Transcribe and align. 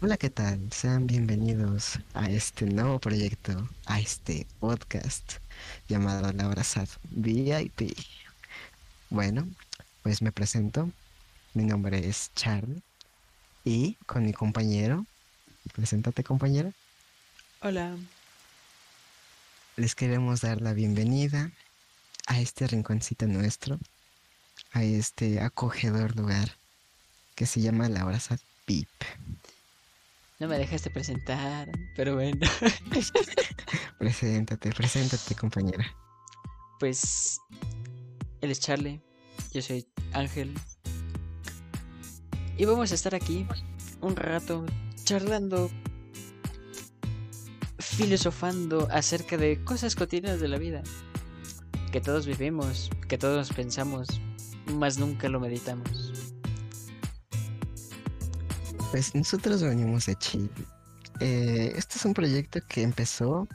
Hola, 0.00 0.16
¿qué 0.18 0.28
tal? 0.30 0.70
Sean 0.72 1.06
bienvenidos 1.06 1.98
a 2.12 2.28
este 2.30 2.66
nuevo 2.66 2.98
proyecto, 2.98 3.68
a 3.86 4.00
este 4.00 4.46
podcast 4.60 5.34
llamado 5.88 6.30
La 6.32 6.44
Abrazad 6.44 6.88
VIP. 7.10 7.96
Bueno, 9.10 9.48
pues 10.02 10.20
me 10.22 10.32
presento. 10.32 10.90
Mi 11.54 11.64
nombre 11.64 12.06
es 12.08 12.30
Charlie 12.34 12.82
y 13.64 13.94
con 14.06 14.24
mi 14.26 14.32
compañero, 14.32 15.06
preséntate 15.72 16.22
compañera, 16.24 16.72
Hola. 17.62 17.96
les 19.76 19.94
queremos 19.94 20.40
dar 20.42 20.60
la 20.60 20.72
bienvenida 20.74 21.50
a 22.26 22.40
este 22.40 22.66
rinconcito 22.66 23.26
nuestro, 23.26 23.78
a 24.72 24.82
este 24.82 25.40
acogedor 25.40 26.16
lugar 26.16 26.56
que 27.36 27.46
se 27.46 27.60
llama 27.60 27.88
La 27.88 28.02
Abrazad 28.02 28.40
VIP. 28.66 28.88
No 30.40 30.48
me 30.48 30.58
dejaste 30.58 30.90
presentar, 30.90 31.70
pero 31.96 32.14
bueno. 32.14 32.40
Preséntate, 33.98 34.70
preséntate 34.72 35.34
compañera. 35.36 35.86
Pues 36.80 37.38
él 38.40 38.50
es 38.50 38.58
Charlie, 38.58 39.00
yo 39.52 39.62
soy 39.62 39.86
Ángel. 40.12 40.52
Y 42.58 42.64
vamos 42.64 42.90
a 42.90 42.96
estar 42.96 43.14
aquí 43.14 43.46
un 44.00 44.16
rato 44.16 44.66
charlando, 45.04 45.70
filosofando 47.78 48.88
acerca 48.90 49.36
de 49.36 49.62
cosas 49.64 49.94
cotidianas 49.94 50.40
de 50.40 50.48
la 50.48 50.58
vida. 50.58 50.82
Que 51.92 52.00
todos 52.00 52.26
vivimos, 52.26 52.90
que 53.08 53.18
todos 53.18 53.52
pensamos, 53.52 54.08
mas 54.66 54.98
nunca 54.98 55.28
lo 55.28 55.38
meditamos. 55.38 56.03
Pues 58.94 59.12
nosotros 59.12 59.60
venimos 59.60 60.06
de 60.06 60.14
Chile. 60.14 60.48
Eh, 61.18 61.72
este 61.74 61.96
es 61.98 62.04
un 62.04 62.14
proyecto 62.14 62.60
que 62.68 62.82
empezó, 62.82 63.48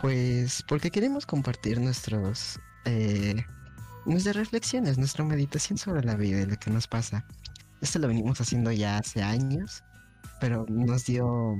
pues, 0.00 0.62
porque 0.68 0.92
queremos 0.92 1.26
compartir 1.26 1.80
nuestros, 1.80 2.60
eh, 2.84 3.42
nuestras 4.04 4.36
reflexiones, 4.36 4.98
nuestra 4.98 5.24
meditación 5.24 5.78
sobre 5.78 6.04
la 6.04 6.14
vida 6.14 6.42
y 6.42 6.46
lo 6.46 6.56
que 6.58 6.70
nos 6.70 6.86
pasa. 6.86 7.26
Esto 7.82 7.98
lo 7.98 8.06
venimos 8.06 8.40
haciendo 8.40 8.70
ya 8.70 8.98
hace 8.98 9.20
años, 9.20 9.82
pero 10.40 10.64
nos 10.68 11.06
dio 11.06 11.56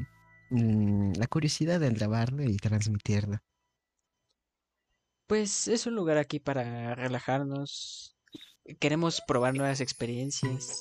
mm, 0.51 1.15
la 1.17 1.27
curiosidad 1.27 1.81
de 1.81 1.91
grabarlo 1.91 2.45
y 2.45 2.57
transmitirlo. 2.57 3.39
Pues 5.27 5.67
es 5.67 5.89
un 5.89 5.97
lugar 5.97 6.19
aquí 6.19 6.39
para 6.39 6.95
relajarnos. 6.95 8.17
Queremos 8.79 9.21
probar 9.27 9.57
nuevas 9.57 9.81
experiencias. 9.81 10.79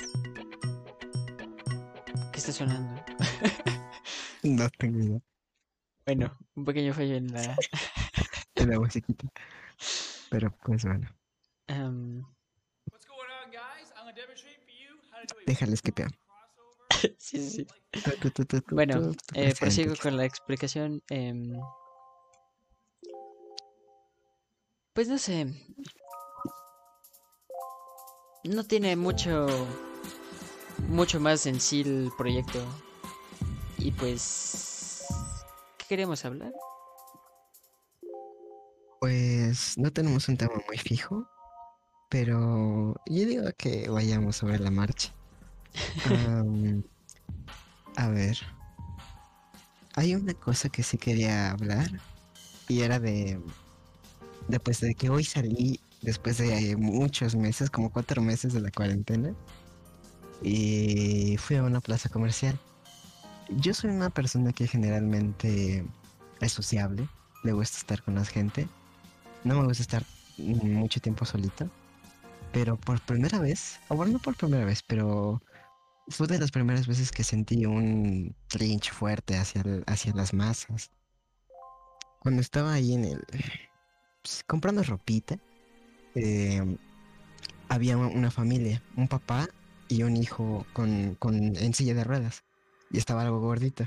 ¿Qué 2.46 2.52
está 2.52 2.64
sonando? 2.64 3.04
No 4.44 4.70
tengo 4.70 5.00
idea 5.00 5.20
Bueno, 6.06 6.38
un 6.54 6.66
pequeño 6.66 6.94
fallo 6.94 7.16
en 7.16 7.34
la... 7.34 7.42
de 8.56 8.68
la 8.68 8.80
musiquita. 8.80 9.28
Pero 10.30 10.52
pues 10.64 10.86
bueno, 10.86 11.08
a 11.66 11.92
déjales 15.48 15.82
que 15.82 15.92
peor. 15.92 16.12
sí, 17.18 17.50
sí, 17.50 17.68
Bueno, 18.70 19.12
eh, 19.34 19.56
prosigo 19.60 19.96
con 20.00 20.16
la 20.16 20.26
explicación. 20.26 21.02
em, 21.10 21.60
Pues 24.94 25.08
no 25.08 25.18
sé. 25.18 25.48
No 28.44 28.64
tiene 28.64 28.96
mucho... 28.96 29.48
Mucho 30.88 31.20
más 31.20 31.46
en 31.46 31.60
sí 31.60 31.82
el 31.82 32.12
proyecto. 32.18 32.64
Y 33.78 33.92
pues... 33.92 35.04
¿Qué 35.78 35.86
queremos 35.90 36.24
hablar? 36.26 36.54
Pues 39.00 39.78
no 39.78 39.92
tenemos 39.92 40.28
un 40.30 40.38
tema 40.38 40.56
muy 40.68 40.78
fijo, 40.78 41.28
pero 42.10 42.96
yo 43.06 43.26
digo 43.26 43.44
que 43.58 43.90
vayamos 43.90 44.38
sobre 44.38 44.60
la 44.60 44.72
marcha. 44.72 45.14
A 47.98 48.10
ver, 48.10 48.38
hay 49.96 50.16
una 50.16 50.34
cosa 50.34 50.70
que 50.70 50.84
sí 50.84 50.98
quería 50.98 51.52
hablar 51.52 51.90
y 52.68 52.82
era 52.82 53.00
de, 53.00 53.40
de 54.48 54.60
pues 54.60 54.82
de 54.82 54.96
que 54.96 55.10
hoy 55.10 55.24
salí 55.24 55.80
después 56.02 56.38
de 56.38 56.76
muchos 56.76 57.36
meses, 57.36 57.70
como 57.70 57.92
cuatro 57.92 58.22
meses 58.22 58.54
de 58.54 58.60
la 58.60 58.72
cuarentena, 58.72 59.34
y 60.42 61.38
fui 61.38 61.56
a 61.56 61.64
una 61.64 61.82
plaza 61.82 62.10
comercial. 62.10 62.60
Yo 63.50 63.74
soy 63.74 63.92
una 63.92 64.10
persona 64.10 64.54
que 64.54 64.68
generalmente 64.68 65.86
es 66.40 66.52
sociable, 66.52 67.08
le 67.44 67.54
gusta 67.54 67.78
estar 67.78 68.02
con 68.04 68.16
la 68.16 68.26
gente. 68.26 68.68
No 69.44 69.60
me 69.60 69.68
gusta 69.68 69.84
estar 69.84 70.04
mucho 70.38 71.00
tiempo 71.00 71.26
solito. 71.26 71.70
Pero 72.52 72.78
por 72.78 73.02
primera 73.02 73.40
vez, 73.40 73.80
o 73.90 73.96
bueno, 73.96 74.14
no 74.14 74.20
por 74.20 74.36
primera 74.36 74.66
vez, 74.66 74.82
pero 74.82 75.42
fue 76.08 76.28
de 76.28 76.40
las 76.40 76.52
primeras 76.52 76.88
veces 76.88 77.12
que 77.12 77.24
sentí 77.24 77.66
un 77.66 78.36
trinch 78.48 78.92
fuerte 78.92 79.38
hacia, 79.38 79.64
hacia 79.88 80.14
las 80.14 80.34
masas. 80.34 80.92
Cuando 82.20 82.42
estaba 82.42 82.74
ahí 82.74 82.94
en 82.94 83.06
el... 83.06 83.26
pues, 84.22 84.44
comprando 84.48 84.84
ropita, 84.84 85.38
eh, 86.16 86.78
había 87.68 87.98
una 87.98 88.32
familia, 88.32 88.82
un 88.96 89.08
papá 89.08 89.50
y 89.88 90.04
un 90.04 90.18
hijo 90.18 90.66
con, 90.74 91.16
con, 91.16 91.56
en 91.56 91.74
silla 91.74 91.94
de 91.94 92.04
ruedas. 92.04 92.44
Y 92.92 92.98
estaba 92.98 93.22
algo 93.24 93.40
gordito. 93.40 93.86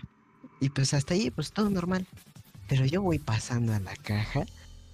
Y 0.60 0.70
pues 0.70 0.94
hasta 0.94 1.14
ahí, 1.14 1.30
pues 1.30 1.52
todo 1.52 1.70
normal. 1.70 2.06
Pero 2.68 2.84
yo 2.84 3.02
voy 3.02 3.18
pasando 3.18 3.72
a 3.74 3.80
la 3.80 3.94
caja 3.96 4.44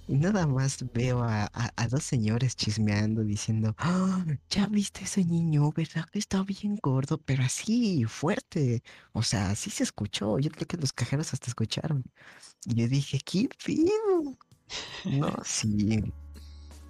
y 0.07 0.17
nada 0.17 0.47
más 0.47 0.85
veo 0.93 1.23
a, 1.25 1.45
a- 1.53 1.73
a 1.77 1.89
dos 1.89 2.05
señores 2.05 2.55
chismeando 2.57 3.25
diciendo, 3.25 3.75
"Ah, 3.79 4.25
ya 4.51 4.67
viste 4.67 5.05
ese 5.05 5.25
niño, 5.25 5.73
¿verdad? 5.73 6.07
Que 6.13 6.19
está 6.19 6.43
bien 6.43 6.77
gordo, 6.83 7.19
pero 7.19 7.43
así, 7.43 8.05
fuerte. 8.05 8.83
O 9.13 9.23
sea, 9.23 9.51
así 9.51 9.71
se 9.71 9.83
escuchó. 9.83 10.39
Yo 10.39 10.51
creo 10.51 10.67
que 10.69 10.77
los 10.77 10.93
cajeros 10.93 11.33
hasta 11.33 11.47
escucharon. 11.49 12.05
Y 12.67 12.75
yo 12.77 12.89
dije, 12.89 13.19
¿qué 13.25 13.49
pido? 13.65 13.93
No, 15.05 15.31
sí. 15.45 16.03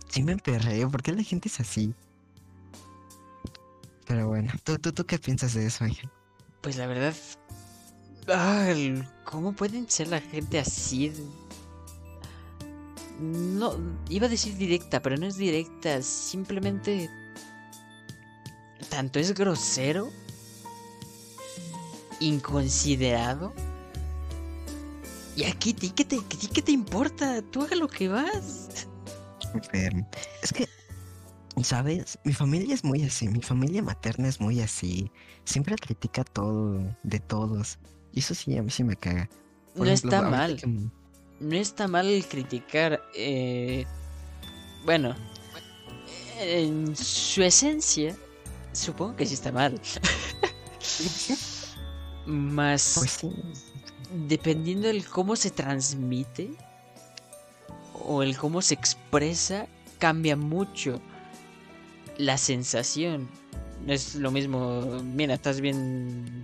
Sí 0.08 0.22
me 0.22 0.32
emperré. 0.32 0.86
¿Por 0.88 1.02
qué 1.02 1.12
la 1.12 1.22
gente 1.22 1.48
es 1.48 1.60
así? 1.60 1.94
Pero 4.06 4.28
bueno, 4.28 4.52
¿tú, 4.64 4.78
tú, 4.78 4.92
tú 4.92 5.04
qué 5.06 5.18
piensas 5.18 5.54
de 5.54 5.66
eso, 5.66 5.84
Ángel? 5.84 6.10
Pues 6.60 6.76
la 6.76 6.86
verdad... 6.86 7.14
el- 8.68 9.06
¿Cómo 9.24 9.52
pueden 9.54 9.88
ser 9.88 10.08
la 10.08 10.20
gente 10.20 10.58
así? 10.58 11.12
No, 13.20 13.76
iba 14.08 14.26
a 14.26 14.30
decir 14.30 14.56
directa, 14.56 15.00
pero 15.00 15.16
no 15.16 15.26
es 15.26 15.36
directa. 15.36 16.02
Simplemente... 16.02 17.10
Tanto 18.90 19.18
es 19.18 19.34
grosero, 19.34 20.10
inconsiderado. 22.20 23.52
Y 25.36 25.44
aquí, 25.44 25.74
¿ti 25.74 25.90
qué 25.90 26.04
te, 26.04 26.20
qué 26.52 26.62
te 26.62 26.70
importa? 26.70 27.42
Tú 27.42 27.62
haga 27.62 27.74
lo 27.74 27.88
que 27.88 28.08
vas. 28.08 28.86
Es 30.42 30.52
que, 30.52 30.68
¿sabes? 31.62 32.18
Mi 32.24 32.32
familia 32.32 32.74
es 32.74 32.84
muy 32.84 33.02
así, 33.04 33.28
mi 33.28 33.40
familia 33.40 33.82
materna 33.82 34.28
es 34.28 34.40
muy 34.40 34.60
así. 34.60 35.10
Siempre 35.44 35.76
critica 35.76 36.24
todo 36.24 36.80
de 37.02 37.20
todos. 37.20 37.78
Y 38.12 38.20
eso 38.20 38.34
sí, 38.34 38.56
a 38.56 38.62
mí 38.62 38.70
sí 38.70 38.84
me 38.84 38.96
caga. 38.96 39.28
Por 39.76 39.86
No 39.86 39.92
ejemplo, 39.92 40.10
está 40.16 40.30
mal. 40.30 40.56
que- 40.56 40.66
No 41.40 41.56
está 41.56 41.88
mal 41.88 42.24
criticar. 42.28 43.02
eh, 43.14 43.84
bueno, 44.84 45.14
en 46.40 46.96
su 46.96 47.42
esencia, 47.42 48.16
supongo 48.72 49.16
que 49.16 49.26
sí 49.26 49.34
está 49.34 49.52
mal. 49.52 49.80
Más 52.26 52.94
Pues 52.98 53.10
sí. 53.12 53.30
dependiendo 54.28 54.88
del 54.88 55.06
cómo 55.06 55.36
se 55.36 55.50
transmite 55.50 56.52
o 57.92 58.22
el 58.22 58.36
cómo 58.36 58.62
se 58.62 58.74
expresa, 58.74 59.66
cambia 59.98 60.36
mucho 60.36 61.00
la 62.18 62.38
sensación. 62.38 63.28
No 63.86 63.92
es 63.92 64.14
lo 64.14 64.30
mismo, 64.30 65.02
mira, 65.02 65.34
estás 65.34 65.60
bien... 65.60 66.42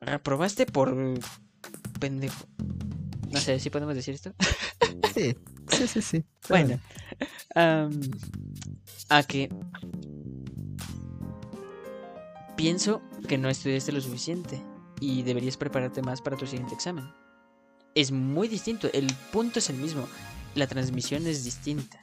Reprobaste 0.00 0.66
por 0.66 0.96
pendejo. 2.00 2.44
No 3.30 3.38
sé 3.38 3.60
si 3.60 3.70
podemos 3.70 3.94
decir 3.94 4.14
esto. 4.14 4.34
Sí, 5.14 5.36
sí, 5.68 5.88
sí, 5.88 6.02
sí. 6.02 6.24
Bueno, 6.48 6.80
am, 7.54 8.00
a 9.08 9.22
que 9.22 9.48
pienso 12.56 13.02
que 13.28 13.38
no 13.38 13.48
estudiaste 13.48 13.92
lo 13.92 14.00
suficiente 14.00 14.60
y 15.00 15.22
deberías 15.22 15.56
prepararte 15.56 16.02
más 16.02 16.20
para 16.20 16.36
tu 16.36 16.46
siguiente 16.46 16.74
examen. 16.74 17.12
Es 17.94 18.10
muy 18.10 18.48
distinto, 18.48 18.88
el 18.92 19.12
punto 19.32 19.58
es 19.58 19.70
el 19.70 19.76
mismo, 19.76 20.06
la 20.54 20.66
transmisión 20.66 21.26
es 21.26 21.44
distinta. 21.44 22.01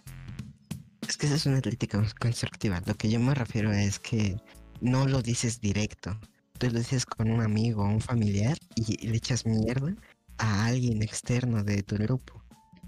Es 1.09 1.17
que 1.17 1.25
esa 1.25 1.37
es 1.37 1.47
una 1.47 1.59
crítica 1.59 1.99
constructiva. 2.19 2.83
Lo 2.85 2.93
que 2.93 3.09
yo 3.09 3.19
me 3.19 3.33
refiero 3.33 3.71
es 3.71 3.97
que 3.97 4.37
no 4.79 5.07
lo 5.07 5.23
dices 5.23 5.59
directo. 5.59 6.15
Tú 6.59 6.67
lo 6.69 6.77
dices 6.77 7.03
con 7.07 7.31
un 7.31 7.41
amigo 7.41 7.81
o 7.81 7.87
un 7.87 7.99
familiar 7.99 8.55
y 8.75 9.07
le 9.07 9.17
echas 9.17 9.43
mierda 9.43 9.95
a 10.37 10.67
alguien 10.67 11.01
externo 11.01 11.63
de 11.63 11.81
tu 11.81 11.95
grupo. 11.95 12.43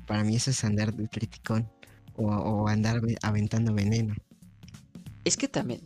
Para 0.05 0.23
mí 0.23 0.35
eso 0.35 0.51
es 0.51 0.63
andar 0.63 0.93
de 0.93 1.07
criticón 1.09 1.67
o, 2.13 2.27
o 2.27 2.67
andar 2.67 3.01
ve- 3.01 3.17
aventando 3.23 3.73
veneno. 3.73 4.13
Es 5.25 5.35
que 5.35 5.47
también, 5.47 5.81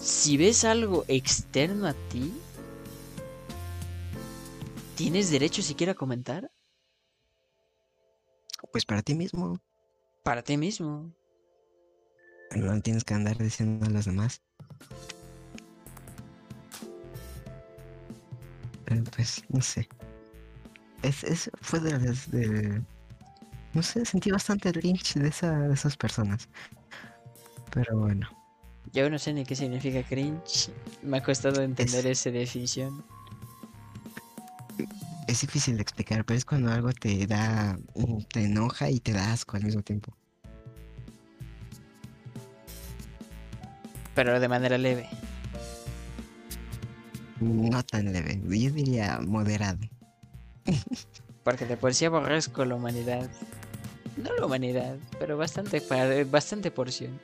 si 0.00 0.36
ves 0.38 0.64
algo 0.64 1.04
externo 1.06 1.86
a 1.86 1.94
ti, 2.08 2.32
¿tienes 4.96 5.30
derecho 5.30 5.62
siquiera 5.62 5.92
a 5.92 5.94
comentar? 5.94 6.50
Pues 8.72 8.84
para 8.84 9.02
ti 9.02 9.14
mismo, 9.14 9.60
Para 10.28 10.42
ti 10.42 10.58
mismo. 10.58 11.10
no 12.54 12.82
tienes 12.82 13.02
que 13.02 13.14
andar 13.14 13.38
diciendo 13.38 13.86
a 13.86 13.88
los 13.88 14.04
demás. 14.04 14.42
Eh, 18.88 19.02
pues 19.16 19.42
no 19.48 19.62
sé. 19.62 19.88
Es, 21.02 21.24
es, 21.24 21.50
fue 21.62 21.80
de, 21.80 21.98
las 21.98 22.30
de- 22.30 22.82
No 23.72 23.82
sé, 23.82 24.04
sentí 24.04 24.30
bastante 24.30 24.68
el 24.68 24.80
lynch 24.82 25.14
de, 25.14 25.28
esa, 25.28 25.60
de 25.60 25.72
esas 25.72 25.96
personas. 25.96 26.46
Pero 27.72 27.96
bueno. 27.96 28.28
Yo 28.92 29.08
no 29.08 29.18
sé 29.18 29.32
ni 29.32 29.46
qué 29.46 29.56
significa 29.56 30.02
cringe. 30.02 30.70
Me 31.02 31.16
ha 31.16 31.22
costado 31.22 31.62
entender 31.62 32.06
esa 32.06 32.30
definición. 32.30 33.02
Es 35.26 35.40
difícil 35.40 35.76
de 35.76 35.82
explicar, 35.82 36.26
pero 36.26 36.36
es 36.36 36.44
cuando 36.44 36.70
algo 36.70 36.92
te 36.92 37.26
da, 37.26 37.78
te 38.30 38.44
enoja 38.44 38.90
y 38.90 39.00
te 39.00 39.12
da 39.12 39.32
asco 39.32 39.56
al 39.56 39.64
mismo 39.64 39.82
tiempo. 39.82 40.17
Pero 44.18 44.40
de 44.40 44.48
manera 44.48 44.76
leve. 44.76 45.08
No 47.38 47.84
tan 47.84 48.12
leve, 48.12 48.42
yo 48.42 48.72
diría 48.72 49.20
moderado. 49.24 49.78
Porque 51.44 51.66
de 51.66 51.76
por 51.76 51.94
sí 51.94 52.04
aborrezco 52.04 52.64
la 52.64 52.74
humanidad. 52.74 53.30
No 54.16 54.34
la 54.34 54.46
humanidad, 54.46 54.96
pero 55.20 55.36
bastante, 55.36 55.80
bastante 56.24 56.72
porción. 56.72 57.20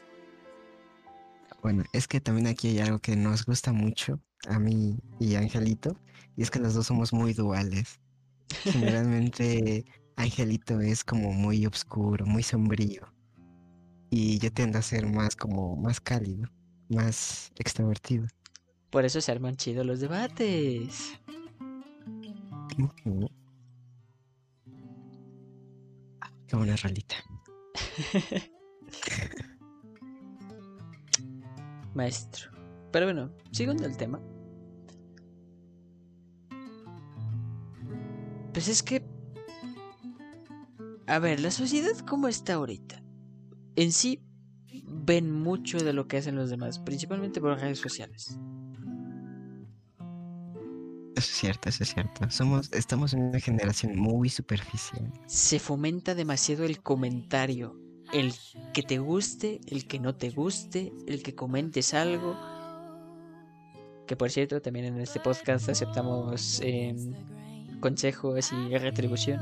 Bueno, 1.62 1.82
es 1.92 2.06
que 2.06 2.20
también 2.20 2.46
aquí 2.46 2.68
hay 2.68 2.78
algo 2.78 3.00
que 3.00 3.16
nos 3.16 3.44
gusta 3.44 3.72
mucho 3.72 4.20
a 4.46 4.60
mí 4.60 4.96
y 5.18 5.34
a 5.34 5.40
Angelito, 5.40 5.98
y 6.36 6.42
es 6.42 6.50
que 6.52 6.60
los 6.60 6.74
dos 6.74 6.86
somos 6.86 7.12
muy 7.12 7.32
duales. 7.32 7.98
Generalmente 8.62 9.84
Angelito 10.14 10.80
es 10.80 11.02
como 11.02 11.32
muy 11.32 11.66
oscuro, 11.66 12.24
muy 12.24 12.44
sombrío, 12.44 13.12
y 14.10 14.38
yo 14.38 14.52
tiendo 14.52 14.78
a 14.78 14.82
ser 14.82 15.08
más 15.08 15.34
como 15.34 15.74
más 15.74 16.00
cálido, 16.00 16.48
más 16.88 17.52
extrovertido. 17.56 18.26
Por 18.90 19.04
eso 19.04 19.20
se 19.20 19.32
arman 19.32 19.56
chidos 19.56 19.84
los 19.86 20.00
debates. 20.00 21.18
Ujú. 22.78 23.30
Ah, 26.20 26.30
Qué 26.46 26.56
buena 26.56 26.76
rolita. 26.76 27.16
Maestro. 31.94 32.50
Pero 32.92 33.06
bueno, 33.06 33.30
siguiendo 33.50 33.86
el 33.86 33.96
tema. 33.96 34.20
Pues 38.52 38.68
es 38.68 38.82
que... 38.82 39.04
A 41.06 41.18
ver, 41.18 41.40
la 41.40 41.50
sociedad 41.50 41.96
cómo 42.06 42.28
está 42.28 42.54
ahorita. 42.54 43.02
En 43.76 43.92
sí, 43.92 44.22
ven 44.86 45.30
mucho 45.30 45.78
de 45.78 45.92
lo 45.92 46.08
que 46.08 46.18
hacen 46.18 46.36
los 46.36 46.50
demás, 46.50 46.78
principalmente 46.78 47.40
por 47.40 47.58
redes 47.58 47.78
sociales. 47.78 48.38
Eso 51.16 51.30
es 51.30 51.38
cierto, 51.38 51.68
eso 51.68 51.84
es 51.84 51.94
cierto. 51.94 52.28
Somos, 52.30 52.72
estamos 52.72 53.14
en 53.14 53.22
una 53.22 53.38
generación 53.38 53.96
muy 53.96 54.28
superficial. 54.28 55.12
Se 55.26 55.60
fomenta 55.60 56.14
demasiado 56.14 56.64
el 56.64 56.80
comentario. 56.80 57.80
El 58.12 58.32
que 58.72 58.82
te 58.82 58.98
guste, 58.98 59.60
el 59.66 59.86
que 59.86 59.98
no 59.98 60.14
te 60.16 60.30
guste, 60.30 60.92
el 61.06 61.22
que 61.22 61.34
comentes 61.34 61.94
algo. 61.94 62.36
Que 64.06 64.16
por 64.16 64.30
cierto, 64.30 64.60
también 64.60 64.86
en 64.86 65.00
este 65.00 65.20
podcast 65.20 65.68
aceptamos 65.68 66.60
em, 66.62 67.14
consejos 67.80 68.52
y 68.52 68.76
retribución. 68.76 69.40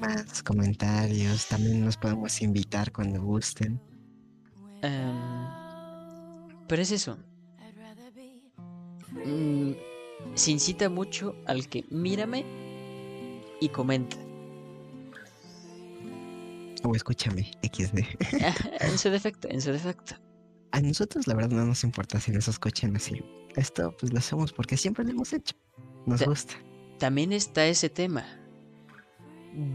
Más 0.00 0.42
comentarios, 0.42 1.46
también 1.46 1.84
nos 1.84 1.96
podemos 1.96 2.40
invitar 2.40 2.92
cuando 2.92 3.22
gusten. 3.22 3.80
Em, 4.82 5.16
pero 6.68 6.82
es 6.82 6.90
eso. 6.92 7.16
Mm, 9.24 9.72
se 10.34 10.50
incita 10.50 10.88
mucho 10.88 11.34
al 11.46 11.68
que 11.68 11.84
mírame 11.90 12.44
y 13.60 13.68
comenta. 13.68 14.16
O 16.84 16.94
escúchame, 16.94 17.50
XD. 17.62 17.98
en 18.80 18.98
su 18.98 19.10
defecto, 19.10 19.48
en 19.48 19.60
su 19.60 19.72
defecto. 19.72 20.14
A 20.72 20.80
nosotros 20.80 21.26
la 21.26 21.34
verdad 21.34 21.56
no 21.56 21.64
nos 21.64 21.82
importa 21.84 22.20
si 22.20 22.30
nos 22.30 22.48
escuchan 22.48 22.94
así. 22.96 23.22
Esto 23.56 23.94
pues 23.98 24.12
lo 24.12 24.18
hacemos 24.18 24.52
porque 24.52 24.76
siempre 24.76 25.04
lo 25.04 25.10
hemos 25.12 25.32
hecho. 25.32 25.54
Nos 26.04 26.22
gusta. 26.22 26.54
También 26.98 27.32
está 27.32 27.66
ese 27.66 27.88
tema. 27.88 28.24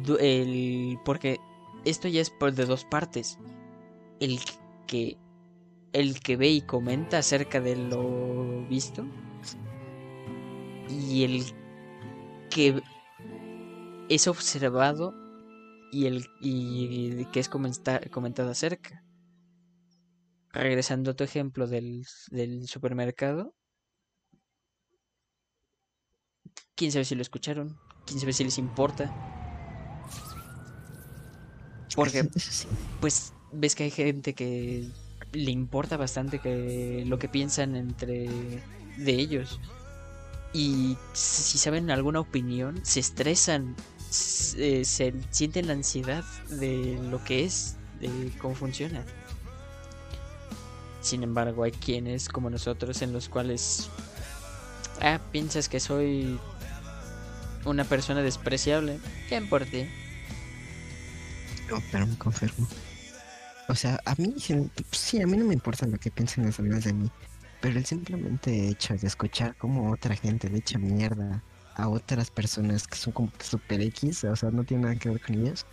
Du- 0.04 0.18
El, 0.20 1.00
porque 1.04 1.40
esto 1.86 2.08
ya 2.08 2.22
es 2.22 2.30
por 2.30 2.54
de 2.54 2.66
dos 2.66 2.86
partes. 2.86 3.38
El 4.20 4.40
que 4.40 4.52
el 5.94 6.20
que 6.22 6.38
ve 6.38 6.50
y 6.50 6.62
comenta 6.62 7.18
acerca 7.18 7.60
de 7.60 7.76
lo 7.76 8.66
visto 8.68 9.06
y 10.90 11.24
el 11.24 11.44
que 12.50 12.82
es 14.10 14.28
observado 14.28 15.14
y 15.92 16.06
el 16.06 16.26
y 16.42 17.26
que 17.26 17.40
es 17.40 17.50
comenta- 17.50 18.02
comentado 18.10 18.50
acerca. 18.52 19.04
Regresando 20.54 21.12
a 21.12 21.14
tu 21.14 21.24
ejemplo 21.24 21.66
del, 21.68 22.06
del 22.30 22.68
supermercado, 22.68 23.56
quién 26.76 26.92
sabe 26.92 27.06
si 27.06 27.16
lo 27.16 27.22
escucharon, 27.22 27.78
quién 28.06 28.20
sabe 28.20 28.34
si 28.34 28.44
les 28.44 28.58
importa. 28.58 29.14
Porque, 31.96 32.30
pues, 33.02 33.34
ves 33.52 33.76
que 33.76 33.84
hay 33.84 33.92
gente 33.92 34.34
que 34.34 34.88
le 35.34 35.52
importa 35.52 35.98
bastante 35.98 36.40
que 36.40 37.04
lo 37.06 37.20
que 37.20 37.28
piensan 37.28 37.76
entre 37.76 38.30
de 38.98 39.12
ellos. 39.14 39.60
Y 40.54 40.98
si 41.14 41.58
saben 41.58 41.92
alguna 41.92 42.20
opinión, 42.20 42.82
se 42.84 43.00
estresan, 43.00 43.76
se, 44.10 44.84
sienten 45.30 45.68
la 45.68 45.74
ansiedad 45.74 46.26
de 46.50 47.00
lo 47.10 47.24
que 47.24 47.46
es, 47.46 47.78
de 48.02 48.32
cómo 48.40 48.56
funciona. 48.56 49.06
Sin 51.02 51.24
embargo, 51.24 51.64
hay 51.64 51.72
quienes 51.72 52.28
como 52.28 52.50
nosotros 52.50 53.02
en 53.02 53.14
los 53.14 53.30
cuales, 53.30 53.90
ah, 55.00 55.20
piensas 55.32 55.70
que 55.70 55.80
soy 55.80 56.38
una 57.64 57.86
persona 57.86 58.22
despreciable, 58.22 59.00
¿quién 59.30 59.48
por? 59.48 59.66
No, 61.70 61.82
pero 61.92 62.06
me 62.08 62.18
confirmo. 62.18 62.68
O 63.68 63.76
sea, 63.76 64.00
a 64.06 64.16
mí 64.16 64.36
sí, 64.92 65.22
a 65.22 65.28
mí 65.28 65.38
no 65.38 65.46
me 65.46 65.54
importa 65.54 65.86
lo 65.86 65.98
que 65.98 66.12
piensen 66.12 66.46
los 66.46 66.58
demás 66.58 66.84
de 66.84 66.94
mí. 66.94 67.10
Pero 67.62 67.78
el 67.78 67.86
simplemente 67.86 68.70
hecho 68.70 68.96
de 68.96 69.08
escuchar 69.08 69.56
cómo 69.56 69.92
otra 69.92 70.16
gente 70.16 70.50
le 70.50 70.58
echa 70.58 70.80
mierda 70.80 71.44
a 71.76 71.88
otras 71.88 72.32
personas 72.32 72.88
que 72.88 72.98
son 72.98 73.14
como 73.14 73.32
super 73.40 73.82
X, 73.82 74.24
o 74.26 74.36
sea, 74.36 74.50
no 74.52 74.64
tiene 74.64 74.84
nada 74.84 74.96
que 74.96 75.10
ver 75.10 75.22
con 75.22 75.36
ellos, 75.36 75.66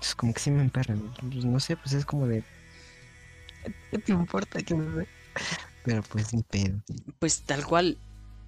es 0.00 0.14
como 0.14 0.34
que 0.34 0.40
sí 0.40 0.50
me 0.50 0.62
emperran. 0.62 1.12
Pues, 1.20 1.44
no 1.44 1.60
sé, 1.60 1.76
pues 1.76 1.92
es 1.92 2.04
como 2.04 2.26
de. 2.26 2.42
¿Qué 3.90 3.98
te 3.98 4.12
importa 4.12 4.60
que 4.62 4.74
me? 4.74 5.06
Pero 5.84 6.02
pues 6.02 6.34
ni 6.34 6.42
pedo. 6.42 6.80
Pues 7.18 7.42
tal 7.42 7.64
cual, 7.64 7.98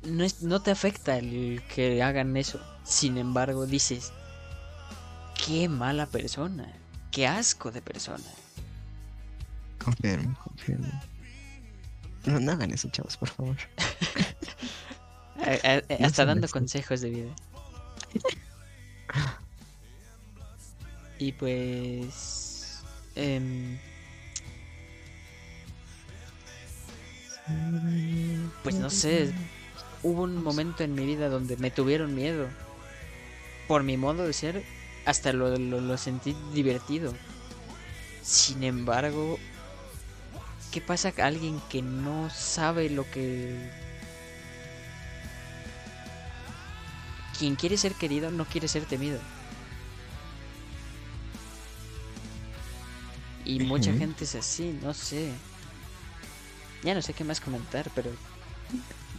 no, 0.02 0.24
es, 0.24 0.42
no 0.42 0.60
te 0.62 0.70
afecta 0.70 1.16
el 1.18 1.62
que 1.74 2.02
hagan 2.02 2.36
eso. 2.36 2.60
Sin 2.84 3.18
embargo, 3.18 3.66
dices, 3.66 4.12
qué 5.46 5.68
mala 5.68 6.06
persona, 6.06 6.72
qué 7.10 7.26
asco 7.26 7.70
de 7.70 7.82
persona. 7.82 8.24
Confirmo, 9.84 10.36
confirmo. 10.44 10.88
No, 12.26 12.38
no 12.38 12.52
hagan 12.52 12.70
eso, 12.70 12.88
chavos, 12.90 13.16
por 13.16 13.28
favor. 13.28 13.56
A- 15.42 15.68
a- 15.68 15.76
a- 15.94 15.98
No 16.00 16.06
hasta 16.06 16.24
dando 16.24 16.48
consejos 16.48 17.00
de 17.00 17.10
vida. 17.10 17.30
Y 21.18 21.32
pues... 21.32 22.80
em, 23.14 23.78
pues 28.62 28.74
no 28.76 28.90
sé, 28.90 29.32
hubo 30.02 30.22
un 30.22 30.42
momento 30.42 30.84
en 30.84 30.94
mi 30.94 31.04
vida 31.06 31.28
donde 31.28 31.56
me 31.56 31.70
tuvieron 31.70 32.14
miedo. 32.14 32.48
Por 33.68 33.82
mi 33.82 33.96
modo 33.96 34.26
de 34.26 34.32
ser, 34.32 34.62
hasta 35.06 35.32
lo, 35.32 35.56
lo, 35.56 35.80
lo 35.80 35.98
sentí 35.98 36.36
divertido. 36.52 37.14
Sin 38.22 38.62
embargo, 38.64 39.38
¿Qué 40.72 40.80
pasa 40.80 41.12
a 41.18 41.26
alguien 41.26 41.60
que 41.68 41.82
no 41.82 42.30
sabe 42.30 42.90
lo 42.90 43.08
que... 43.10 43.70
Quien 47.38 47.56
quiere 47.56 47.76
ser 47.76 47.94
querido 47.94 48.30
no 48.30 48.44
quiere 48.44 48.68
ser 48.68 48.84
temido. 48.84 49.18
Y 53.44 53.60
mucha 53.60 53.92
gente 53.92 54.24
es 54.24 54.34
así, 54.36 54.78
no 54.82 54.94
sé. 54.94 55.32
Ya 56.82 56.94
no 56.94 57.02
sé 57.02 57.14
qué 57.14 57.24
más 57.24 57.40
comentar, 57.40 57.90
pero 57.94 58.10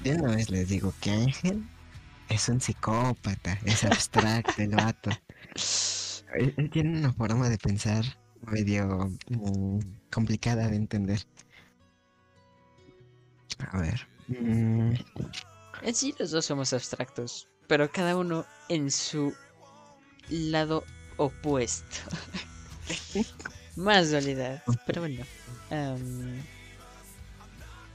De 0.03 0.15
una 0.15 0.35
vez 0.35 0.49
les 0.49 0.69
digo 0.69 0.93
que 1.01 1.11
Ángel 1.11 1.69
es 2.29 2.47
un 2.47 2.61
psicópata, 2.61 3.59
es 3.65 3.83
abstracto 3.83 4.61
el 4.61 4.75
vato. 4.75 5.09
Él, 6.33 6.53
él 6.55 6.69
tiene 6.69 6.97
una 6.97 7.11
forma 7.11 7.49
de 7.49 7.57
pensar 7.57 8.05
medio 8.39 9.11
mm, 9.27 9.79
complicada 10.11 10.67
de 10.67 10.75
entender. 10.75 11.25
A 13.71 13.79
ver. 13.79 14.07
mm, 14.27 14.93
en 15.83 15.95
sí 15.95 16.13
los 16.19 16.31
dos 16.31 16.45
somos 16.45 16.73
abstractos, 16.73 17.47
pero 17.67 17.91
cada 17.91 18.15
uno 18.15 18.45
en 18.69 18.91
su 18.91 19.33
lado 20.29 20.83
opuesto. 21.17 21.97
Más 23.75 24.11
dualidad, 24.11 24.63
pero 24.85 25.01
bueno. 25.01 25.23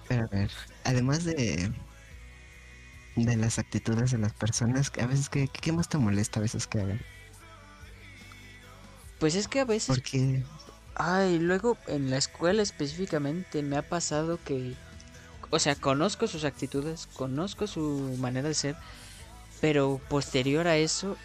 pero 0.09 0.25
a 0.25 0.27
ver, 0.29 0.51
además 0.85 1.25
de 1.25 1.71
de 3.17 3.37
las 3.37 3.59
actitudes 3.59 4.11
de 4.11 4.19
las 4.19 4.33
personas, 4.35 4.93
a 5.01 5.07
veces 5.07 5.29
que 5.29 5.49
qué 5.49 5.73
más 5.73 5.89
te 5.89 5.99
molesta 5.99 6.39
a 6.39 6.43
veces 6.43 6.67
que 6.67 6.81
hagan, 6.81 7.01
pues 9.19 9.35
es 9.35 9.49
que 9.49 9.61
a 9.61 9.65
veces 9.65 9.89
porque 9.89 10.43
Ay, 10.99 11.39
luego 11.39 11.79
en 11.87 12.11
la 12.11 12.17
escuela 12.17 12.63
específicamente 12.63 13.63
me 13.63 13.77
ha 13.77 13.83
pasado 13.83 14.43
que, 14.43 14.75
o 15.51 15.59
sea, 15.59 15.77
conozco 15.77 16.27
sus 16.27 16.45
actitudes, 16.45 17.07
conozco 17.15 17.67
su 17.67 18.17
manera 18.19 18.49
de 18.49 18.55
ser, 18.55 18.77
pero 19.61 20.01
posterior 20.09 20.67
a 20.69 20.79
eso, 20.79 21.19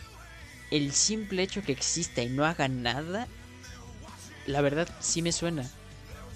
el 0.71 0.93
simple 0.93 1.43
hecho 1.43 1.63
que 1.63 1.71
exista 1.71 2.21
y 2.21 2.29
no 2.29 2.45
haga 2.45 2.67
nada, 2.67 3.27
la 4.45 4.61
verdad 4.61 4.87
sí 4.99 5.21
me 5.21 5.31
suena, 5.31 5.69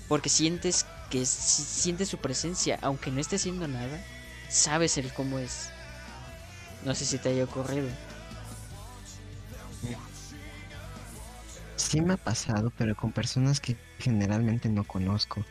porque 0.08 0.30
sientes 0.30 0.86
que 1.10 1.26
si- 1.26 1.64
sientes 1.64 2.10
su 2.10 2.18
presencia, 2.20 2.80
aunque 2.82 3.12
no 3.12 3.20
esté 3.22 3.38
haciendo 3.38 3.68
nada, 3.68 4.04
sabes 4.50 4.98
el 4.98 5.12
cómo 5.14 5.40
es. 5.40 5.70
No 6.86 6.96
sé 6.96 7.06
si 7.06 7.18
te 7.18 7.30
haya 7.30 7.44
ocurrido. 7.46 7.90
Sí 11.96 12.02
me 12.02 12.16
ha 12.16 12.18
pasado, 12.18 12.74
pero 12.78 12.94
con 12.94 13.14
personas 13.14 13.62
que 13.62 13.78
generalmente 14.00 14.68
no 14.68 14.84
conozco. 14.84 15.46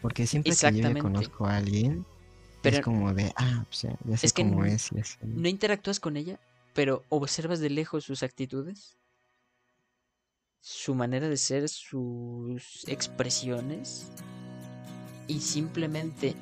Porque 0.00 0.24
siempre 0.24 0.54
que 0.54 0.72
yo 0.72 0.88
ya 0.88 0.94
conozco 1.00 1.46
a 1.46 1.56
alguien, 1.56 2.06
Pero 2.62 2.76
es 2.76 2.82
como 2.84 3.12
de, 3.12 3.32
ah, 3.34 3.64
pues 3.66 3.82
ya, 3.82 3.96
ya 4.04 4.16
sé 4.16 4.28
es 4.28 4.32
que 4.32 4.42
cómo 4.42 4.62
n- 4.62 4.72
es 4.72 4.88
y 4.94 5.00
así. 5.00 5.16
no 5.24 5.48
interactúas 5.48 5.98
con 5.98 6.16
ella, 6.16 6.38
pero 6.74 7.02
observas 7.08 7.58
de 7.58 7.70
lejos 7.70 8.04
sus 8.04 8.22
actitudes, 8.22 8.98
su 10.60 10.94
manera 10.94 11.28
de 11.28 11.36
ser, 11.36 11.68
sus 11.68 12.86
expresiones, 12.86 14.12
y 15.26 15.40
simplemente 15.40 16.36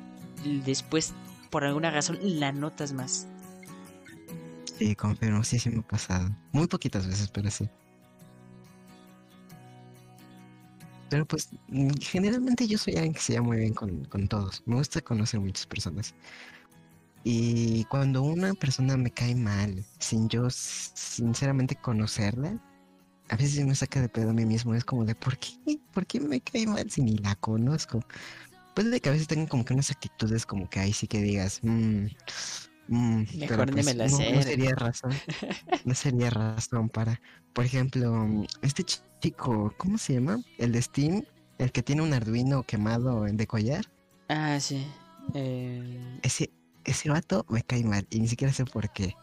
después, 0.63 1.15
por 1.49 1.63
alguna 1.63 1.89
razón, 1.89 2.19
la 2.21 2.51
notas 2.51 2.93
más. 2.93 3.25
Sí, 4.77 4.95
confirmo, 4.95 5.43
sí, 5.43 5.57
sí 5.57 5.71
me 5.71 5.79
ha 5.79 5.87
pasado. 5.87 6.29
Muy 6.51 6.67
poquitas 6.67 7.07
veces, 7.07 7.29
pero 7.31 7.49
sí. 7.49 7.67
Pero 11.09 11.25
pues, 11.25 11.49
mm, 11.69 11.89
generalmente 12.01 12.67
yo 12.67 12.77
soy 12.77 12.95
alguien 12.95 13.13
que 13.13 13.19
se 13.19 13.33
lleva 13.33 13.45
muy 13.45 13.57
bien 13.57 13.73
con, 13.73 14.05
con 14.05 14.27
todos. 14.27 14.63
Me 14.65 14.75
gusta 14.75 15.01
conocer 15.01 15.39
muchas 15.39 15.65
personas. 15.65 16.13
Y 17.23 17.83
cuando 17.85 18.23
una 18.23 18.53
persona 18.53 18.95
me 18.97 19.11
cae 19.11 19.35
mal, 19.35 19.83
sin 19.99 20.29
yo 20.29 20.49
sinceramente 20.49 21.75
conocerla, 21.75 22.57
a 23.29 23.35
veces 23.35 23.65
me 23.65 23.75
saca 23.75 24.01
de 24.01 24.09
pedo 24.09 24.31
a 24.31 24.33
mí 24.33 24.45
mismo. 24.45 24.73
Es 24.73 24.85
como 24.85 25.05
de, 25.05 25.15
¿por 25.15 25.37
qué? 25.37 25.79
¿Por 25.93 26.05
qué 26.05 26.19
me 26.19 26.41
cae 26.41 26.65
mal 26.67 26.89
si 26.89 27.01
ni 27.01 27.17
la 27.17 27.35
conozco? 27.35 28.01
Puede 28.75 28.89
de 28.89 29.01
que 29.01 29.09
a 29.09 29.11
veces 29.13 29.27
tengan 29.27 29.47
como 29.47 29.65
que 29.65 29.73
unas 29.73 29.91
actitudes 29.91 30.45
como 30.45 30.69
que 30.69 30.79
ahí 30.79 30.93
sí 30.93 31.07
que 31.07 31.21
digas, 31.21 31.59
"Mm, 31.63 32.07
mm", 32.89 33.23
Mejor 33.39 33.73
la 33.73 34.07
no, 34.09 34.17
sé. 34.17 34.31
no 34.33 34.41
sería 34.41 34.75
razón. 34.75 35.11
No 35.85 35.95
sería 35.95 36.29
razón 36.29 36.89
para, 36.89 37.19
por 37.53 37.65
ejemplo, 37.65 38.27
este 38.61 38.83
ch- 38.83 39.01
chico, 39.21 39.73
¿cómo 39.77 39.97
se 39.97 40.13
llama? 40.15 40.39
El 40.57 40.71
de 40.71 40.81
Steam, 40.81 41.23
el 41.57 41.71
que 41.71 41.81
tiene 41.83 42.01
un 42.01 42.13
Arduino 42.13 42.63
quemado 42.63 43.23
de 43.23 43.47
collar. 43.47 43.85
Ah, 44.27 44.59
sí. 44.59 44.85
eh, 45.33 46.19
Ese, 46.21 46.51
ese 46.85 47.09
vato 47.09 47.45
me 47.49 47.63
cae 47.63 47.83
mal 47.83 48.05
y 48.09 48.19
ni 48.19 48.27
siquiera 48.27 48.53
sé 48.53 48.65
por 48.65 48.89
qué. 48.91 49.13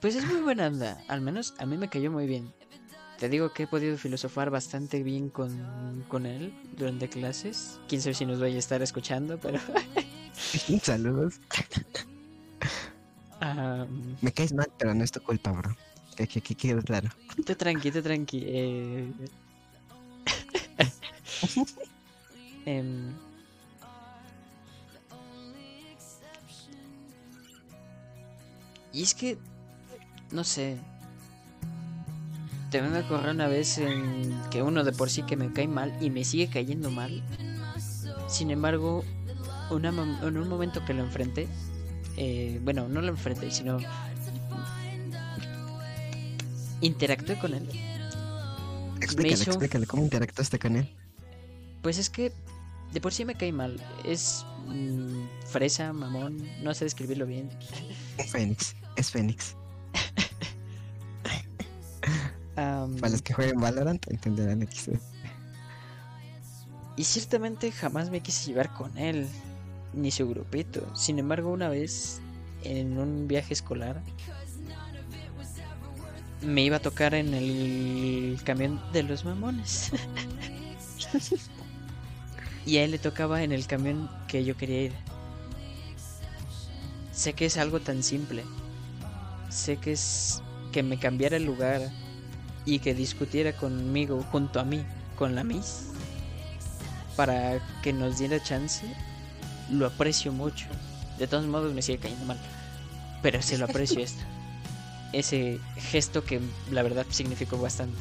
pues 0.00 0.16
es 0.16 0.24
muy 0.26 0.40
buena 0.40 0.66
onda, 0.66 1.02
al 1.08 1.20
menos 1.20 1.54
a 1.58 1.66
mí 1.66 1.76
me 1.76 1.88
cayó 1.88 2.10
muy 2.10 2.26
bien. 2.26 2.52
Te 3.18 3.28
digo 3.28 3.52
que 3.52 3.64
he 3.64 3.66
podido 3.68 3.96
filosofar 3.98 4.50
bastante 4.50 5.02
bien 5.04 5.28
con, 5.28 6.04
con 6.08 6.26
él 6.26 6.52
durante 6.76 7.08
clases. 7.08 7.78
Quién 7.88 8.02
sabe 8.02 8.14
si 8.14 8.26
nos 8.26 8.40
vaya 8.40 8.56
a 8.56 8.58
estar 8.58 8.82
escuchando, 8.82 9.38
pero... 9.38 9.60
Saludos. 10.82 11.40
Me 14.20 14.32
caes 14.32 14.52
mal, 14.52 14.70
pero 14.78 14.94
no 14.94 15.02
es 15.04 15.10
tu 15.12 15.20
culpa, 15.22 15.50
bro. 15.52 15.76
Que, 16.16 16.26
que, 16.26 16.40
que 16.40 16.54
quede 16.54 16.82
claro. 16.82 17.08
Tú 17.46 17.54
tranqui, 17.54 17.90
tú 17.90 18.02
tranqui. 18.02 18.42
eh. 18.46 19.12
Em, 22.64 23.12
Y 28.92 29.02
es 29.02 29.14
que, 29.14 29.38
no 30.30 30.44
sé. 30.44 30.78
También 32.70 32.92
me 32.92 33.00
ocurrió 33.00 33.30
una 33.30 33.48
vez 33.48 33.78
en 33.78 34.38
que 34.50 34.62
uno 34.62 34.84
de 34.84 34.92
por 34.92 35.10
sí 35.10 35.22
que 35.22 35.36
me 35.36 35.52
cae 35.52 35.68
mal 35.68 35.94
y 36.00 36.10
me 36.10 36.24
sigue 36.24 36.48
cayendo 36.48 36.90
mal. 36.90 37.22
Sin 38.28 38.50
embargo, 38.50 39.04
una 39.74 39.88
en 39.88 40.36
un 40.36 40.48
momento 40.48 40.84
que 40.84 40.94
lo 40.94 41.02
enfrenté, 41.02 41.48
eh, 42.16 42.60
bueno, 42.62 42.88
no 42.88 43.00
lo 43.00 43.08
enfrenté, 43.08 43.50
sino 43.50 43.78
interactué 46.80 47.38
con 47.38 47.54
él. 47.54 47.68
Explícale, 49.00 49.34
hizo 49.34 49.50
explícale 49.50 49.86
cómo 49.86 50.02
interactuaste 50.02 50.58
con 50.58 50.76
él. 50.76 50.94
Pues 51.82 51.98
es 51.98 52.10
que 52.10 52.32
de 52.92 53.00
por 53.00 53.12
sí 53.12 53.24
me 53.24 53.34
cae 53.34 53.52
mal. 53.52 53.80
Es 54.04 54.44
mm, 54.66 55.24
fresa, 55.46 55.92
mamón, 55.92 56.38
no 56.62 56.74
sé 56.74 56.84
describirlo 56.84 57.26
bien. 57.26 57.50
Fénix, 58.30 58.76
es 58.96 59.10
Fénix. 59.10 59.56
Para 62.54 63.08
los 63.08 63.22
que 63.22 63.32
jueguen 63.32 63.60
Valorant 63.60 64.04
entenderán 64.10 64.62
X. 64.62 64.90
Y 66.96 67.04
ciertamente 67.04 67.72
jamás 67.72 68.10
me 68.10 68.20
quise 68.20 68.46
llevar 68.46 68.74
con 68.74 68.96
él, 68.98 69.26
ni 69.92 70.10
su 70.10 70.28
grupito. 70.28 70.94
Sin 70.94 71.18
embargo, 71.18 71.50
una 71.50 71.68
vez, 71.68 72.20
en 72.64 72.98
un 72.98 73.28
viaje 73.28 73.54
escolar, 73.54 74.02
me 76.42 76.62
iba 76.62 76.76
a 76.76 76.80
tocar 76.80 77.14
en 77.14 77.34
el 77.34 78.40
camión 78.44 78.80
de 78.92 79.02
los 79.02 79.24
mamones. 79.24 79.92
y 82.66 82.78
a 82.78 82.84
él 82.84 82.92
le 82.92 82.98
tocaba 82.98 83.42
en 83.42 83.52
el 83.52 83.66
camión 83.66 84.10
que 84.28 84.44
yo 84.44 84.56
quería 84.56 84.82
ir. 84.82 84.92
Sé 87.12 87.34
que 87.34 87.46
es 87.46 87.56
algo 87.56 87.80
tan 87.80 88.02
simple. 88.02 88.44
Sé 89.50 89.76
que 89.76 89.92
es 89.92 90.42
que 90.72 90.82
me 90.82 90.98
cambiara 90.98 91.36
el 91.36 91.44
lugar 91.44 91.82
y 92.64 92.78
que 92.78 92.94
discutiera 92.94 93.52
conmigo 93.52 94.24
junto 94.32 94.58
a 94.58 94.64
mí, 94.64 94.82
con 95.16 95.34
la 95.34 95.44
Miss 95.44 95.92
para 97.16 97.60
que 97.82 97.92
nos 97.92 98.18
diera 98.18 98.42
chance, 98.42 98.86
lo 99.70 99.86
aprecio 99.86 100.32
mucho. 100.32 100.66
De 101.18 101.26
todos 101.26 101.46
modos 101.46 101.72
me 101.74 101.82
sigue 101.82 101.98
cayendo 101.98 102.24
mal. 102.26 102.38
Pero 103.22 103.40
se 103.42 103.58
lo 103.58 103.66
aprecio 103.66 104.00
esto. 104.04 104.22
Ese 105.12 105.60
gesto 105.76 106.24
que 106.24 106.40
la 106.70 106.82
verdad 106.82 107.06
significó 107.10 107.58
bastante. 107.58 107.98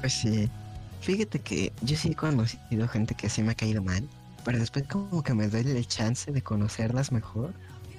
Pues 0.00 0.12
sí. 0.14 0.50
Fíjate 1.00 1.40
que 1.40 1.72
yo 1.80 1.96
sí 1.96 2.10
he 2.10 2.14
conocido 2.14 2.86
gente 2.88 3.14
que 3.14 3.28
sí 3.28 3.42
me 3.42 3.52
ha 3.52 3.54
caído 3.56 3.82
mal, 3.82 4.08
pero 4.44 4.58
después 4.58 4.86
como 4.86 5.22
que 5.22 5.34
me 5.34 5.48
doy 5.48 5.62
el 5.62 5.86
chance 5.88 6.30
de 6.30 6.42
conocerlas 6.42 7.10
mejor 7.10 7.54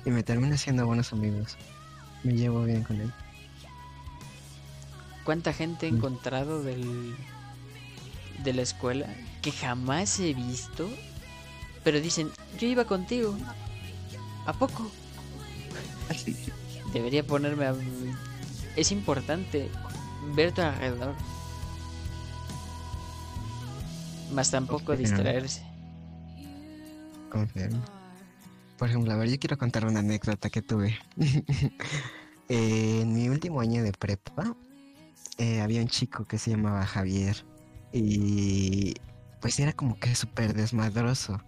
y 0.06 0.10
me 0.10 0.24
termino 0.24 0.58
siendo 0.58 0.86
buenos 0.86 1.12
amigos. 1.12 1.58
Me 2.24 2.34
llevo 2.34 2.64
bien 2.64 2.84
con 2.84 3.02
él. 3.02 3.12
¿Cuánta 5.26 5.52
gente 5.54 5.88
he 5.88 5.92
Mm. 5.92 5.96
encontrado 5.98 6.64
del, 6.64 7.16
de 8.44 8.54
la 8.54 8.62
escuela 8.62 9.08
que 9.44 9.52
jamás 9.52 10.20
he 10.20 10.34
visto? 10.34 10.90
Pero 11.84 12.02
dicen, 12.02 12.32
yo 12.58 12.68
iba 12.68 12.86
contigo. 12.86 13.38
¿A 14.48 14.54
poco? 14.54 14.90
Debería 16.94 17.24
ponerme 17.24 17.66
a... 17.66 17.76
Es 18.76 18.92
importante 18.92 19.70
ver 20.36 20.52
tu 20.54 20.62
alrededor. 20.62 21.14
más 24.34 24.50
tampoco 24.50 24.98
distraerse. 24.98 25.62
Confirmo. 27.30 27.84
Por 28.78 28.90
ejemplo, 28.90 29.14
a 29.14 29.18
ver, 29.18 29.30
yo 29.30 29.40
quiero 29.40 29.58
contar 29.58 29.86
una 29.86 30.00
anécdota 30.00 30.50
que 30.50 30.62
tuve. 30.62 30.98
Eh, 32.50 33.00
en 33.02 33.14
mi 33.14 33.30
último 33.30 33.62
año 33.62 33.84
de 33.84 33.92
prepa, 33.92 34.56
eh, 35.38 35.62
había 35.62 35.82
un 35.82 35.88
chico 35.88 36.26
que 36.26 36.38
se 36.38 36.52
llamaba 36.52 36.86
Javier. 36.86 37.46
Y 37.92 38.96
pues 39.44 39.60
era 39.60 39.74
como 39.74 40.00
que 40.00 40.16
súper 40.16 40.54
desmadroso. 40.54 41.42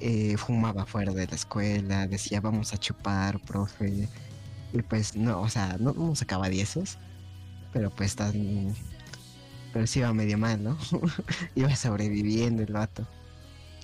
Eh, 0.00 0.36
fumaba 0.36 0.84
fuera 0.84 1.12
de 1.12 1.28
la 1.28 1.36
escuela, 1.36 2.08
decía 2.08 2.40
vamos 2.40 2.74
a 2.74 2.76
chupar, 2.76 3.38
profe. 3.38 4.08
Y 4.72 4.82
pues 4.82 5.14
no, 5.14 5.40
o 5.40 5.48
sea, 5.48 5.76
no 5.78 5.92
nos 5.92 6.18
sacaba 6.18 6.48
dieces, 6.48 6.98
pero 7.72 7.88
pues 7.90 8.16
tan. 8.16 8.74
Pero 9.72 9.86
sí 9.86 10.00
iba 10.00 10.12
medio 10.12 10.38
mal, 10.38 10.60
¿no? 10.60 10.76
iba 11.54 11.74
sobreviviendo 11.76 12.64
el 12.64 12.72
vato. 12.72 13.06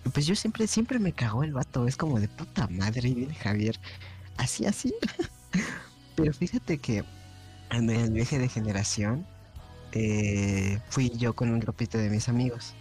Y 0.05 0.09
Pues 0.09 0.26
yo 0.26 0.35
siempre, 0.35 0.67
siempre 0.67 0.99
me 0.99 1.12
cagó 1.12 1.45
el 1.45 1.53
vato. 1.53 1.87
Es 1.87 1.97
como 1.97 2.19
de 2.19 2.26
puta 2.26 2.67
madre, 2.67 3.15
viene 3.15 3.35
Javier. 3.37 3.79
Así, 4.38 4.67
así. 4.67 4.93
Pero 6.17 6.33
fíjate 6.33 6.79
que 6.79 7.05
en 7.71 7.91
el 7.91 8.11
viaje 8.11 8.41
de 8.41 8.49
generación 8.49 9.25
eh, 9.93 10.81
fui 10.88 11.11
yo 11.11 11.35
con 11.35 11.50
un 11.50 11.61
grupito 11.61 11.97
de 11.97 12.11
mis 12.11 12.29
amigos. 12.29 12.75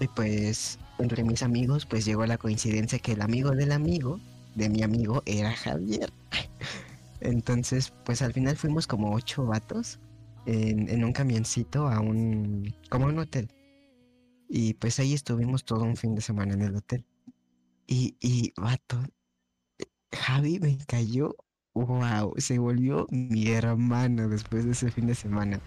Y 0.00 0.08
pues 0.08 0.78
entre 0.98 1.24
mis 1.24 1.42
amigos 1.42 1.86
pues 1.86 2.04
llegó 2.04 2.26
la 2.26 2.38
coincidencia 2.38 2.98
que 2.98 3.12
el 3.12 3.22
amigo 3.22 3.52
del 3.52 3.72
amigo 3.72 4.18
de 4.54 4.68
mi 4.68 4.82
amigo 4.82 5.22
era 5.26 5.52
Javier. 5.52 6.12
Entonces 7.20 7.92
pues 8.04 8.22
al 8.22 8.32
final 8.32 8.56
fuimos 8.56 8.86
como 8.86 9.14
ocho 9.14 9.44
vatos 9.44 10.00
en, 10.46 10.88
en 10.88 11.04
un 11.04 11.12
camioncito 11.12 11.88
a 11.88 12.00
un... 12.00 12.74
como 12.88 13.06
un 13.06 13.18
hotel. 13.18 13.48
Y 14.48 14.74
pues 14.74 14.98
ahí 14.98 15.14
estuvimos 15.14 15.64
todo 15.64 15.84
un 15.84 15.96
fin 15.96 16.14
de 16.14 16.22
semana 16.22 16.54
en 16.54 16.62
el 16.62 16.76
hotel. 16.76 17.04
Y, 17.86 18.16
y 18.20 18.52
vato, 18.56 18.98
Javi 20.12 20.58
me 20.60 20.78
cayó, 20.86 21.36
wow, 21.74 22.34
se 22.38 22.58
volvió 22.58 23.06
mi 23.10 23.48
hermano 23.48 24.28
después 24.28 24.64
de 24.64 24.72
ese 24.72 24.90
fin 24.90 25.06
de 25.06 25.14
semana. 25.14 25.60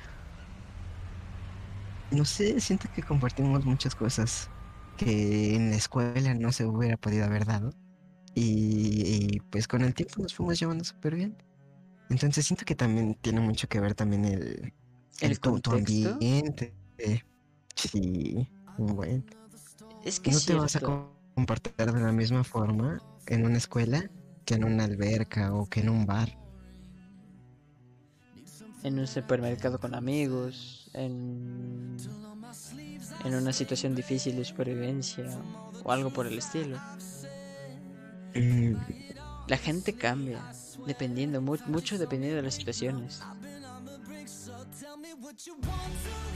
No 2.14 2.26
sé, 2.26 2.60
siento 2.62 2.88
que 2.94 3.04
compartimos 3.04 3.66
muchas 3.66 3.96
cosas 3.96 4.52
que 4.96 5.56
en 5.56 5.72
la 5.72 5.78
escuela 5.78 6.34
no 6.36 6.52
se 6.52 6.66
hubiera 6.66 6.98
podido 6.98 7.26
haber 7.26 7.46
dado. 7.46 7.72
Y, 8.36 9.36
y, 9.38 9.40
pues 9.52 9.68
con 9.68 9.84
el 9.84 9.94
tiempo 9.96 10.22
nos 10.22 10.36
fuimos 10.36 10.60
llevando 10.60 10.84
súper 10.86 11.16
bien. 11.16 11.38
Entonces 12.10 12.46
siento 12.48 12.66
que 12.66 12.76
también 12.76 13.16
tiene 13.16 13.42
mucho 13.42 13.68
que 13.68 13.80
ver 13.82 13.96
también 13.96 14.26
el, 14.26 14.74
¿El 15.22 15.40
tu, 15.40 15.60
tu 15.62 15.72
ambiente. 15.74 16.76
Sí, 17.76 18.50
bueno. 18.78 19.24
Es 20.06 20.20
que 20.20 20.32
No 20.32 20.42
te 20.42 20.56
vas 20.56 20.76
a 20.76 20.82
cierto. 20.82 20.82
co- 20.82 21.22
comportar 21.36 21.94
de 21.94 22.02
la 22.02 22.12
misma 22.12 22.44
forma 22.44 23.02
en 23.28 23.46
una 23.46 23.58
escuela 23.58 24.12
que 24.46 24.56
en 24.56 24.66
una 24.66 24.84
alberca 24.86 25.54
o 25.54 25.68
que 25.68 25.80
en 25.82 25.90
un 25.90 26.06
bar. 26.06 26.38
en 28.84 29.00
un 29.00 29.08
supermercado 29.08 29.80
con 29.80 29.96
amigos, 29.96 30.83
en, 30.94 31.98
en 33.26 33.36
una 33.36 33.54
situación 33.54 33.96
difícil 33.96 34.36
de 34.36 34.46
supervivencia 34.46 35.26
o 35.84 35.92
algo 35.92 36.10
por 36.12 36.28
el 36.28 36.38
estilo. 36.38 36.78
Mm, 38.36 38.76
La 39.48 39.58
gente 39.58 39.94
cambia, 39.94 40.40
dependiendo, 40.88 41.42
mu- 41.42 41.58
mucho 41.68 41.98
dependiendo 41.98 42.36
de 42.38 42.42
las 42.44 42.54
situaciones. 42.56 43.22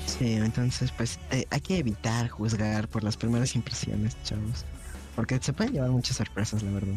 Sí, 0.05 0.33
entonces 0.33 0.91
pues 0.91 1.19
eh, 1.31 1.45
hay 1.49 1.61
que 1.61 1.77
evitar 1.77 2.27
juzgar 2.29 2.87
por 2.87 3.03
las 3.03 3.17
primeras 3.17 3.55
impresiones, 3.55 4.15
chavos. 4.23 4.65
Porque 5.15 5.39
se 5.41 5.53
pueden 5.53 5.73
llevar 5.73 5.89
muchas 5.89 6.17
sorpresas, 6.17 6.61
la 6.63 6.71
verdad. 6.71 6.93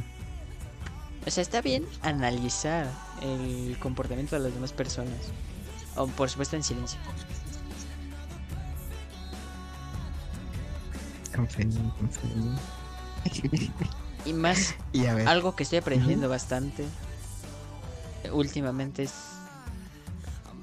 O 1.27 1.31
sea, 1.31 1.42
está 1.42 1.61
bien 1.61 1.85
analizar 2.03 2.90
el 3.23 3.77
comportamiento 3.79 4.37
de 4.37 4.42
las 4.42 4.55
demás 4.55 4.73
personas. 4.73 5.14
O 5.96 6.07
por 6.07 6.31
supuesto 6.31 6.57
en 6.57 6.62
silencio. 6.62 6.99
Confío, 11.35 11.69
confío. 11.99 13.71
Y 14.27 14.35
más, 14.35 14.75
y 14.93 15.07
a 15.07 15.14
ver, 15.14 15.27
algo 15.27 15.57
que 15.57 15.62
estoy 15.62 15.79
aprendiendo 15.79 16.29
bastante 16.29 16.85
eh, 18.25 18.31
últimamente 18.31 19.05
es... 19.05 19.12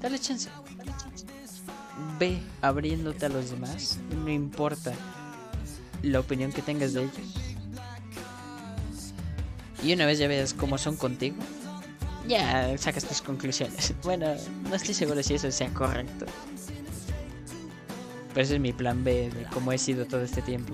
Dale 0.00 0.18
chance. 0.18 0.48
Ve 2.20 2.40
abriéndote 2.62 3.26
a 3.26 3.28
los 3.28 3.50
demás. 3.50 3.98
No 4.24 4.30
importa 4.30 4.92
la 6.02 6.20
opinión 6.20 6.52
que 6.52 6.62
tengas 6.62 6.92
de 6.92 7.02
ellos. 7.02 7.14
Y 9.82 9.92
una 9.92 10.06
vez 10.06 10.18
ya 10.18 10.28
veas 10.28 10.54
cómo 10.54 10.76
son 10.76 10.96
contigo, 10.96 11.36
ya 12.26 12.76
sacas 12.78 13.04
tus 13.04 13.22
conclusiones. 13.22 13.94
Bueno, 14.02 14.34
no 14.68 14.74
estoy 14.74 14.94
seguro 14.94 15.22
si 15.22 15.34
eso 15.34 15.50
sea 15.50 15.72
correcto. 15.72 16.26
Pero 18.38 18.44
ese 18.44 18.54
es 18.54 18.60
mi 18.60 18.72
plan 18.72 19.02
B 19.02 19.30
de 19.30 19.46
cómo 19.52 19.72
he 19.72 19.78
sido 19.78 20.06
todo 20.06 20.22
este 20.22 20.42
tiempo. 20.42 20.72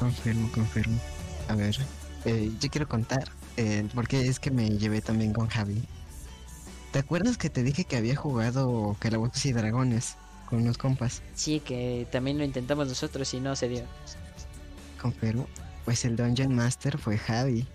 confirmo, 0.00 0.50
confirmo. 0.50 0.98
A 1.46 1.54
ver, 1.54 1.76
eh, 2.24 2.50
yo 2.58 2.68
quiero 2.68 2.88
contar, 2.88 3.30
eh, 3.56 3.86
porque 3.94 4.26
es 4.26 4.40
que 4.40 4.50
me 4.50 4.70
llevé 4.70 5.02
también 5.02 5.32
con 5.32 5.46
Javi. 5.46 5.84
¿Te 6.90 6.98
acuerdas 6.98 7.38
que 7.38 7.48
te 7.48 7.62
dije 7.62 7.84
que 7.84 7.96
había 7.96 8.16
jugado 8.16 8.96
Calabozos 8.98 9.46
y 9.46 9.52
Dragones 9.52 10.16
con 10.48 10.62
unos 10.62 10.78
compas? 10.78 11.22
Sí, 11.36 11.60
que 11.60 12.08
también 12.10 12.38
lo 12.38 12.44
intentamos 12.44 12.88
nosotros 12.88 13.32
y 13.34 13.38
no 13.38 13.54
se 13.54 13.68
dio. 13.68 13.84
Confirmo. 15.00 15.46
Pues 15.84 16.04
el 16.04 16.16
Dungeon 16.16 16.56
Master 16.56 16.98
fue 16.98 17.18
Javi. 17.18 17.68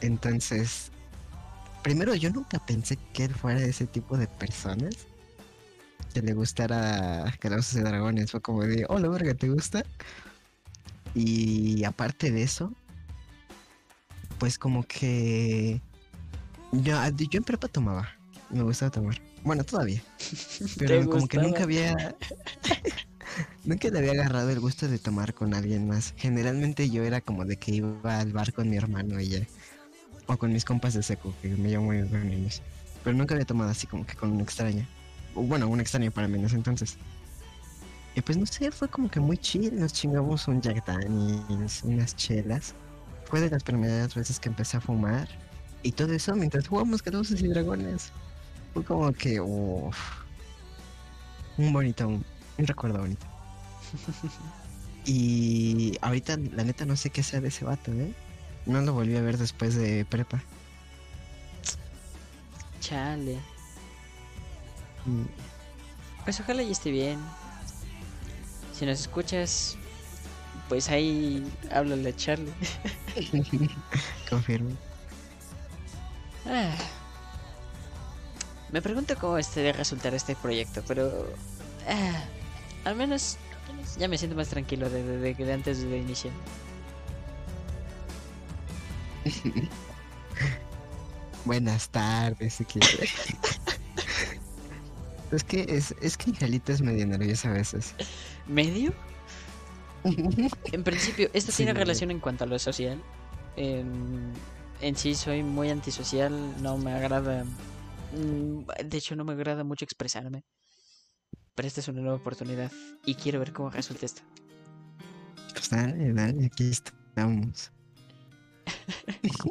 Entonces, 0.00 0.90
primero 1.84 2.14
yo 2.16 2.30
nunca 2.30 2.58
pensé 2.58 2.98
que 3.12 3.24
él 3.24 3.34
fuera 3.34 3.60
ese 3.60 3.86
tipo 3.86 4.16
de 4.16 4.26
personas. 4.26 5.06
Que 6.12 6.22
le 6.22 6.32
gustara 6.32 7.32
Calabozos 7.38 7.76
y 7.76 7.80
Dragones. 7.80 8.32
Fue 8.32 8.40
como 8.40 8.62
de, 8.62 8.86
hola 8.88 9.08
verga, 9.08 9.34
¿te 9.34 9.48
gusta? 9.48 9.84
Y 11.14 11.84
aparte 11.84 12.32
de 12.32 12.42
eso, 12.42 12.72
pues 14.38 14.58
como 14.58 14.82
que... 14.84 15.80
Yo, 16.72 16.96
yo 17.08 17.38
en 17.38 17.44
prepa 17.44 17.68
tomaba. 17.68 18.08
Me 18.50 18.62
gustaba 18.62 18.90
tomar. 18.90 19.20
Bueno, 19.44 19.62
todavía. 19.62 20.02
Pero 20.78 21.08
como 21.08 21.28
que 21.28 21.38
nunca 21.38 21.62
había... 21.64 22.16
Nunca 23.64 23.88
le 23.88 23.98
había 23.98 24.12
agarrado 24.12 24.50
el 24.50 24.60
gusto 24.60 24.88
de 24.88 24.98
tomar 24.98 25.34
con 25.34 25.54
alguien 25.54 25.86
más. 25.86 26.14
Generalmente 26.16 26.90
yo 26.90 27.02
era 27.04 27.20
como 27.20 27.44
de 27.44 27.56
que 27.56 27.72
iba 27.72 28.18
al 28.18 28.32
bar 28.32 28.52
con 28.52 28.68
mi 28.68 28.76
hermano 28.76 29.20
y 29.20 29.28
ya. 29.28 29.46
O 30.26 30.36
con 30.36 30.52
mis 30.52 30.64
compas 30.64 30.94
de 30.94 31.02
seco, 31.02 31.34
que 31.42 31.48
me 31.48 31.68
llevo 31.68 31.84
muy 31.84 32.02
bien. 32.02 32.48
Pero 33.02 33.16
nunca 33.16 33.34
había 33.34 33.44
tomado 33.44 33.70
así 33.70 33.86
como 33.86 34.06
que 34.06 34.14
con 34.14 34.32
una 34.32 34.42
extraña. 34.42 34.88
O 35.34 35.42
bueno, 35.42 35.68
un 35.68 35.80
extraño 35.80 36.10
para 36.10 36.28
mí 36.28 36.38
en 36.38 36.46
ese 36.46 36.56
entonces. 36.56 36.96
Y 38.14 38.20
pues 38.20 38.38
no 38.38 38.46
sé, 38.46 38.70
fue 38.70 38.88
como 38.88 39.10
que 39.10 39.20
muy 39.20 39.36
chill. 39.36 39.78
Nos 39.78 39.92
chingamos 39.92 40.48
un 40.48 40.62
Jack 40.62 40.86
Daniels, 40.86 41.82
unas 41.82 42.16
chelas. 42.16 42.74
Fue 43.26 43.40
de 43.40 43.50
las 43.50 43.62
primeras 43.62 44.14
veces 44.14 44.38
que 44.38 44.48
empecé 44.48 44.76
a 44.76 44.80
fumar. 44.80 45.28
Y 45.82 45.92
todo 45.92 46.12
eso 46.12 46.34
mientras 46.34 46.68
jugamos 46.68 47.02
Calabozos 47.02 47.40
y 47.42 47.48
Dragones. 47.48 48.12
Fue 48.72 48.84
como 48.84 49.12
que, 49.12 49.40
uff. 49.40 49.96
Un 51.58 51.72
bonito, 51.72 52.08
un, 52.08 52.24
un 52.58 52.66
recuerdo 52.66 53.00
bonito. 53.00 53.26
y 55.04 55.98
ahorita, 56.00 56.36
la 56.36 56.64
neta, 56.64 56.86
no 56.86 56.96
sé 56.96 57.10
qué 57.10 57.22
sea 57.22 57.40
de 57.40 57.48
ese 57.48 57.64
vato, 57.64 57.92
¿eh? 57.92 58.14
No 58.66 58.80
lo 58.80 58.92
volví 58.94 59.16
a 59.16 59.20
ver 59.22 59.36
después 59.38 59.74
de 59.74 60.04
prepa. 60.04 60.40
Chale. 62.80 63.38
Mm, 65.06 65.24
Pues 66.24 66.40
ojalá 66.40 66.62
y 66.62 66.72
esté 66.72 66.90
bien. 66.90 67.18
Si 68.72 68.86
nos 68.86 68.98
escuchas, 69.00 69.76
pues 70.68 70.88
ahí 70.88 71.46
háblale 71.70 72.08
a 72.10 72.16
Charlie. 72.16 72.52
Confirmo. 74.30 74.70
Ah. 76.46 76.74
Me 78.72 78.82
pregunto 78.82 79.14
cómo 79.20 79.38
este 79.38 79.60
de 79.60 79.72
resultar 79.72 80.14
este 80.14 80.34
proyecto, 80.34 80.82
pero 80.88 81.32
ah, 81.88 82.24
al 82.84 82.96
menos 82.96 83.36
ya 83.98 84.08
me 84.08 84.18
siento 84.18 84.36
más 84.36 84.48
tranquilo 84.48 84.90
de, 84.90 85.02
de- 85.04 85.18
de- 85.18 85.34
de 85.44 85.52
antes 85.52 85.80
de 85.82 85.96
iniciar. 85.98 86.32
Buenas 91.44 91.90
tardes, 91.90 92.60
es 95.30 95.44
que 95.44 95.66
es, 95.68 95.94
es 96.00 96.16
que 96.16 96.30
Angelita 96.30 96.72
es 96.72 96.80
medio 96.82 97.06
nerviosa 97.06 97.50
a 97.50 97.54
veces. 97.54 97.94
¿Medio? 98.46 98.92
En 100.72 100.84
principio, 100.84 101.30
esto 101.32 101.52
Sí, 101.52 101.54
tiene 101.58 101.72
la 101.72 101.80
relación 101.80 102.10
en 102.10 102.20
cuanto 102.20 102.44
a 102.44 102.46
lo 102.46 102.58
social. 102.58 103.02
En, 103.56 104.32
en 104.80 104.96
sí 104.96 105.14
soy 105.14 105.42
muy 105.42 105.70
antisocial, 105.70 106.32
no 106.62 106.76
me 106.78 106.92
agrada 106.92 107.44
Mm, 108.14 108.66
De 108.86 108.98
hecho, 108.98 109.16
no 109.16 109.24
me 109.24 109.32
agrada 109.32 109.64
mucho 109.64 109.84
expresarme. 109.84 110.44
Pero 111.54 111.68
esta 111.68 111.80
es 111.80 111.88
una 111.88 112.00
nueva 112.00 112.16
oportunidad 112.16 112.70
y 113.04 113.14
quiero 113.16 113.40
ver 113.40 113.52
cómo 113.52 113.70
resulta 113.70 114.06
esto. 114.06 114.22
Pues 115.52 115.70
dale, 115.70 116.12
dale, 116.12 116.46
aquí 116.46 116.70
estamos. 116.70 117.70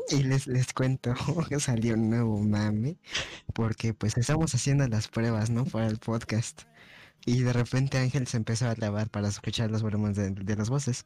Y 0.10 0.24
les, 0.24 0.48
les 0.48 0.74
cuento, 0.74 1.14
salió 1.60 1.96
un 1.96 2.10
nuevo 2.10 2.40
mame, 2.40 2.98
porque 3.54 3.94
pues 3.94 4.18
estamos 4.18 4.54
haciendo 4.56 4.88
las 4.88 5.08
pruebas, 5.08 5.50
¿no? 5.50 5.66
Para 5.66 5.88
el 5.88 5.98
podcast. 5.98 6.64
Y 7.26 7.44
de 7.44 7.54
repente 7.54 7.98
Ángel 7.98 8.28
se 8.28 8.38
empezó 8.38 8.68
a 8.68 8.76
grabar 8.76 9.10
para 9.10 9.30
escuchar 9.30 9.72
los 9.72 9.82
volumen 9.82 10.14
de, 10.14 10.32
de 10.32 10.56
las 10.56 10.70
voces. 10.70 11.06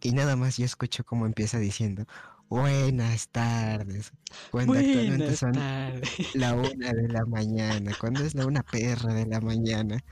Y 0.00 0.12
nada 0.12 0.36
más 0.36 0.56
yo 0.56 0.64
escucho 0.64 1.04
cómo 1.04 1.26
empieza 1.26 1.58
diciendo, 1.58 2.06
buenas 2.48 3.28
tardes. 3.28 4.12
Cuando 4.50 4.74
actualmente 4.74 5.36
son 5.36 5.52
tardes. 5.52 6.34
la 6.34 6.54
una 6.54 6.92
de 6.92 7.08
la 7.08 7.24
mañana, 7.26 7.92
cuando 7.98 8.24
es 8.24 8.34
la 8.34 8.46
una 8.46 8.62
perra 8.62 9.14
de 9.14 9.26
la 9.26 9.40
mañana. 9.40 10.02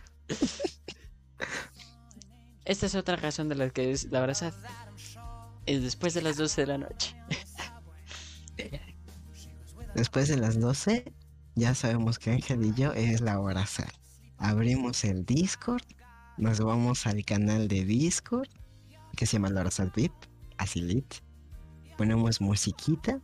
Esta 2.65 2.87
es 2.87 2.95
otra 2.95 3.17
razón 3.17 3.49
de 3.49 3.57
la 3.57 3.71
que 3.71 3.91
es 3.91 4.05
la 4.05 4.21
verdad. 4.21 4.55
Es 5.67 5.83
después 5.83 6.15
de 6.15 6.23
las 6.23 6.37
12 6.37 6.61
de 6.63 6.67
la 6.67 6.79
noche. 6.79 7.17
Después 9.95 10.29
de 10.29 10.37
las 10.39 10.59
12, 10.59 11.13
ya 11.55 11.75
sabemos 11.75 12.19
que 12.19 12.31
Ángel 12.31 12.65
y 12.65 12.73
yo 12.75 12.93
es 12.93 13.21
la 13.21 13.39
hora 13.41 13.67
sal. 13.67 13.91
Abrimos 14.39 15.05
el 15.05 15.25
Discord, 15.27 15.83
nos 16.39 16.61
vamos 16.61 17.07
al 17.07 17.25
canal 17.25 17.69
de 17.69 17.85
Discord, 17.85 18.49
que 19.17 19.27
se 19.27 19.35
llama 19.35 19.51
La 19.51 19.61
Hora 19.61 19.71
Sal 19.71 19.93
VIP, 19.95 20.13
así 20.57 20.81
lit. 20.81 21.15
Ponemos 21.99 22.41
musiquita, 22.41 23.21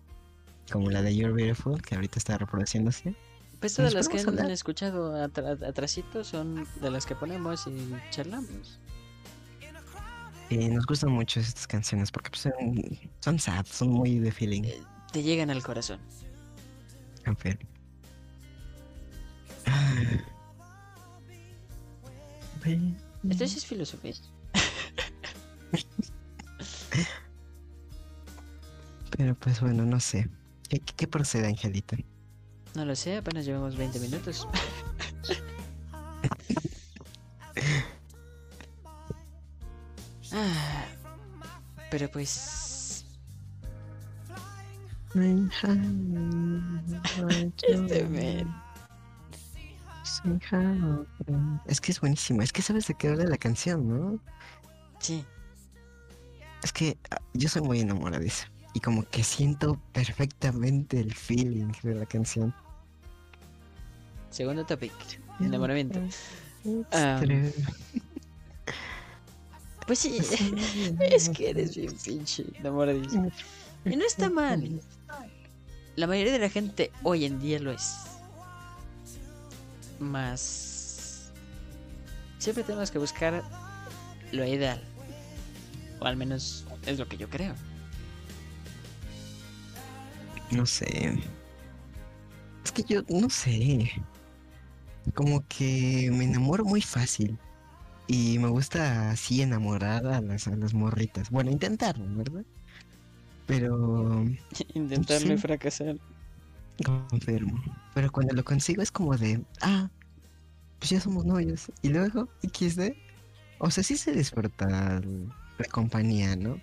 como 0.71 0.91
la 0.91 1.01
de 1.01 1.17
You're 1.17 1.33
Beautiful, 1.33 1.81
que 1.81 1.95
ahorita 1.95 2.19
está 2.19 2.37
reproduciéndose. 2.37 3.15
Pues 3.61 3.75
todas 3.75 3.95
las 3.95 4.09
que 4.09 4.19
han 4.21 4.51
escuchado 4.51 5.15
atra- 5.17 5.67
atrasito 5.67 6.23
son 6.23 6.67
de 6.83 6.91
las 6.91 7.07
que 7.07 7.15
ponemos 7.15 7.67
y 7.67 7.95
charlamos. 8.11 8.79
Y 10.51 10.69
nos 10.69 10.87
gustan 10.87 11.11
mucho 11.13 11.41
estas 11.41 11.67
canciones 11.67 12.11
porque 12.11 12.31
pues, 12.31 12.43
son, 12.43 12.99
son 13.21 13.39
sad, 13.39 13.67
son 13.67 13.91
muy 13.91 14.19
de 14.19 14.33
feeling. 14.33 14.63
Eh, 14.65 14.81
Te 15.13 15.23
llegan 15.23 15.51
al 15.51 15.63
corazón. 15.63 16.01
Ve- 22.65 22.95
Esto 23.31 23.47
sí 23.47 23.59
es 23.59 23.67
filosofía. 23.67 24.15
Pero 29.17 29.35
pues 29.35 29.61
bueno, 29.61 29.85
no 29.85 30.01
sé. 30.01 30.29
¿Qué, 30.69 30.81
qué- 30.81 30.95
qué 30.97 31.07
procede, 31.07 31.47
Angelita? 31.49 31.97
No 32.75 32.85
lo 32.85 32.95
sé, 32.95 33.17
apenas 33.17 33.45
llevamos 33.45 33.77
20 33.77 33.99
minutos. 34.01 34.47
Pero 41.91 42.11
pues... 42.11 43.05
Este 47.69 48.05
men. 48.05 48.49
Es 51.67 51.81
que 51.81 51.93
es 51.93 52.01
buenísimo. 52.01 52.43
Es 52.43 52.53
que 52.53 52.63
sabes 52.63 52.89
de 52.89 52.95
qué 52.95 53.09
habla 53.09 53.25
la 53.25 53.37
canción, 53.37 53.89
¿no? 53.89 54.21
Sí, 54.99 55.25
Es 56.63 56.73
que 56.73 56.99
ah, 57.11 57.21
yo 57.35 57.49
soy 57.49 57.63
muy 57.63 57.81
enamoradiza. 57.81 58.51
Y 58.75 58.81
como 58.81 59.09
que 59.09 59.23
siento 59.23 59.81
perfectamente 59.93 61.01
el 61.01 61.15
feeling 61.15 61.73
de 61.83 61.95
la 61.95 62.07
canción. 62.07 62.55
segundo 64.31 64.67
topic. 64.67 64.93
Enamoramiento. 65.41 66.01
Ah. 66.93 67.21
Pues 69.89 70.01
sí, 70.01 70.19
es 71.01 71.31
que 71.31 71.49
eres 71.49 71.75
bien 71.75 71.97
pinche 71.97 72.45
enamoradizo. 72.59 73.33
Y 73.87 73.97
no 73.97 74.05
está 74.05 74.29
mal. 74.29 74.83
La 75.97 76.07
mayoría 76.07 76.35
de 76.35 76.39
la 76.39 76.51
gente 76.51 76.93
hoy 77.03 77.25
en 77.25 77.41
día 77.41 77.59
lo 77.59 77.73
es. 77.73 77.95
Más... 79.99 81.33
Siempre 82.37 82.65
tenemos 82.65 82.91
que 82.91 82.99
buscar 82.99 83.43
lo 84.31 84.45
ideal. 84.45 84.79
O 86.01 86.05
al 86.05 86.19
menos 86.19 86.67
es 86.85 86.99
lo 86.99 87.09
que 87.09 87.17
yo 87.17 87.31
creo. 87.31 87.55
No 90.51 90.67
sé. 90.67 91.19
Es 92.63 92.73
que 92.73 92.83
yo 92.83 93.03
no 93.09 93.31
sé. 93.31 93.91
Como 95.15 95.43
que 95.49 96.11
me 96.13 96.25
enamoro 96.25 96.67
muy 96.67 96.83
fácil. 96.83 97.39
Y 98.09 98.39
me 98.41 98.49
gusta 98.49 99.11
así 99.11 99.41
enamorar 99.43 100.07
a 100.09 100.21
las, 100.21 100.49
a 100.49 100.57
las 100.57 100.75
morritas. 100.75 101.31
Bueno, 101.31 101.51
intentarlo, 101.53 102.07
¿verdad? 102.17 102.45
Pero 103.47 104.25
Intentarlo 104.75 105.33
y 105.35 105.37
Sí. 105.37 105.39
fracasar. 105.39 105.97
confirmo. 106.85 107.63
Pero 107.95 108.11
cuando 108.13 108.35
lo 108.35 108.45
consigo 108.45 108.83
es 108.83 108.93
como 108.93 109.17
de, 109.17 109.45
ah, 109.61 109.91
pues 110.79 110.91
ya 110.93 111.01
somos 111.01 111.25
novios. 111.27 111.73
Y 111.83 111.91
luego, 111.91 112.31
XD. 112.43 112.99
O 113.59 113.71
sea, 113.71 113.85
sí 113.85 113.97
se 113.99 114.13
disfruta 114.13 115.01
la 115.59 115.67
compañía, 115.73 116.37
¿no? 116.37 116.63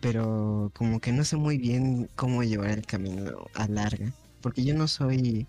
Pero 0.00 0.72
como 0.74 1.00
que 1.00 1.12
no 1.12 1.24
sé 1.24 1.36
muy 1.36 1.58
bien 1.58 2.10
cómo 2.16 2.44
llevar 2.44 2.70
el 2.72 2.86
camino 2.86 3.50
a 3.54 3.68
larga. 3.68 4.14
Porque 4.42 4.64
yo 4.64 4.74
no 4.74 4.88
soy. 4.88 5.48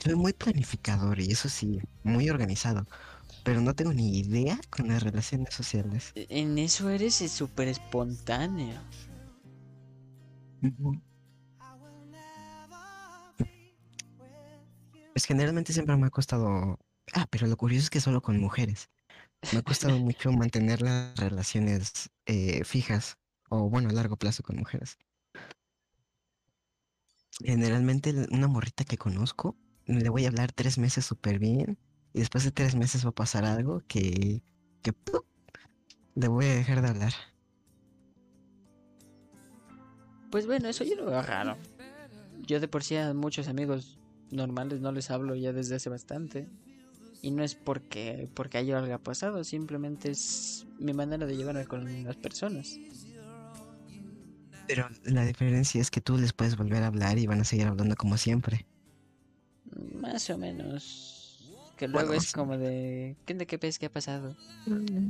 Soy 0.00 0.14
muy 0.16 0.32
planificador 0.34 1.20
y 1.20 1.32
eso 1.32 1.48
sí, 1.48 1.80
muy 2.04 2.30
organizado. 2.30 2.86
Pero 3.42 3.60
no 3.60 3.74
tengo 3.74 3.92
ni 3.92 4.18
idea 4.18 4.60
con 4.68 4.88
las 4.88 5.02
relaciones 5.02 5.54
sociales. 5.54 6.12
En 6.14 6.58
eso 6.58 6.90
eres 6.90 7.14
súper 7.14 7.68
espontáneo. 7.68 8.78
Pues 15.12 15.24
generalmente 15.24 15.72
siempre 15.72 15.96
me 15.96 16.06
ha 16.06 16.10
costado. 16.10 16.78
Ah, 17.14 17.26
pero 17.30 17.46
lo 17.46 17.56
curioso 17.56 17.84
es 17.84 17.90
que 17.90 18.00
solo 18.00 18.20
con 18.20 18.38
mujeres. 18.38 18.90
Me 19.52 19.60
ha 19.60 19.62
costado 19.62 19.98
mucho 19.98 20.32
mantener 20.32 20.82
las 20.82 21.16
relaciones 21.16 22.10
eh, 22.26 22.62
fijas 22.64 23.16
o, 23.48 23.68
bueno, 23.70 23.88
a 23.88 23.92
largo 23.92 24.16
plazo 24.16 24.42
con 24.42 24.56
mujeres. 24.56 24.98
Generalmente 27.42 28.14
una 28.30 28.48
morrita 28.48 28.84
que 28.84 28.98
conozco, 28.98 29.56
le 29.86 30.10
voy 30.10 30.26
a 30.26 30.28
hablar 30.28 30.52
tres 30.52 30.76
meses 30.76 31.06
súper 31.06 31.38
bien 31.38 31.78
y 32.12 32.20
después 32.20 32.44
de 32.44 32.50
tres 32.50 32.74
meses 32.74 33.04
va 33.04 33.10
a 33.10 33.14
pasar 33.14 33.44
algo 33.44 33.82
que, 33.86 34.42
que 34.82 34.92
¡pup! 34.92 35.24
le 36.14 36.28
voy 36.28 36.46
a 36.46 36.54
dejar 36.54 36.82
de 36.82 36.88
hablar. 36.88 37.12
Pues 40.30 40.46
bueno, 40.46 40.68
eso 40.68 40.84
yo 40.84 40.94
lo 40.96 41.06
veo 41.06 41.22
raro. 41.22 41.56
Yo 42.46 42.60
de 42.60 42.68
por 42.68 42.84
sí 42.84 42.96
a 42.96 43.12
muchos 43.14 43.48
amigos 43.48 43.98
normales 44.30 44.80
no 44.80 44.92
les 44.92 45.10
hablo 45.10 45.34
ya 45.34 45.52
desde 45.52 45.76
hace 45.76 45.90
bastante. 45.90 46.48
Y 47.22 47.32
no 47.32 47.42
es 47.42 47.54
porque, 47.54 48.28
porque 48.34 48.58
haya 48.58 48.78
algo 48.78 48.98
pasado, 48.98 49.44
simplemente 49.44 50.10
es 50.10 50.66
mi 50.78 50.94
manera 50.94 51.26
de 51.26 51.36
llevarme 51.36 51.66
con 51.66 52.04
las 52.04 52.16
personas. 52.16 52.78
Pero 54.66 54.88
la 55.04 55.24
diferencia 55.26 55.80
es 55.80 55.90
que 55.90 56.00
tú 56.00 56.16
les 56.16 56.32
puedes 56.32 56.56
volver 56.56 56.82
a 56.82 56.86
hablar 56.86 57.18
y 57.18 57.26
van 57.26 57.40
a 57.40 57.44
seguir 57.44 57.66
hablando 57.66 57.96
como 57.96 58.16
siempre. 58.16 58.66
Más 59.94 60.30
o 60.30 60.38
menos. 60.38 61.19
Que 61.80 61.88
luego 61.88 62.08
Bueno, 62.08 62.22
es 62.22 62.32
como 62.34 62.58
de... 62.58 63.16
¿Qué 63.24 63.32
de 63.32 63.46
qué 63.46 63.56
pez 63.56 63.78
qué 63.78 63.86
ha 63.86 63.90
pasado? 63.90 64.36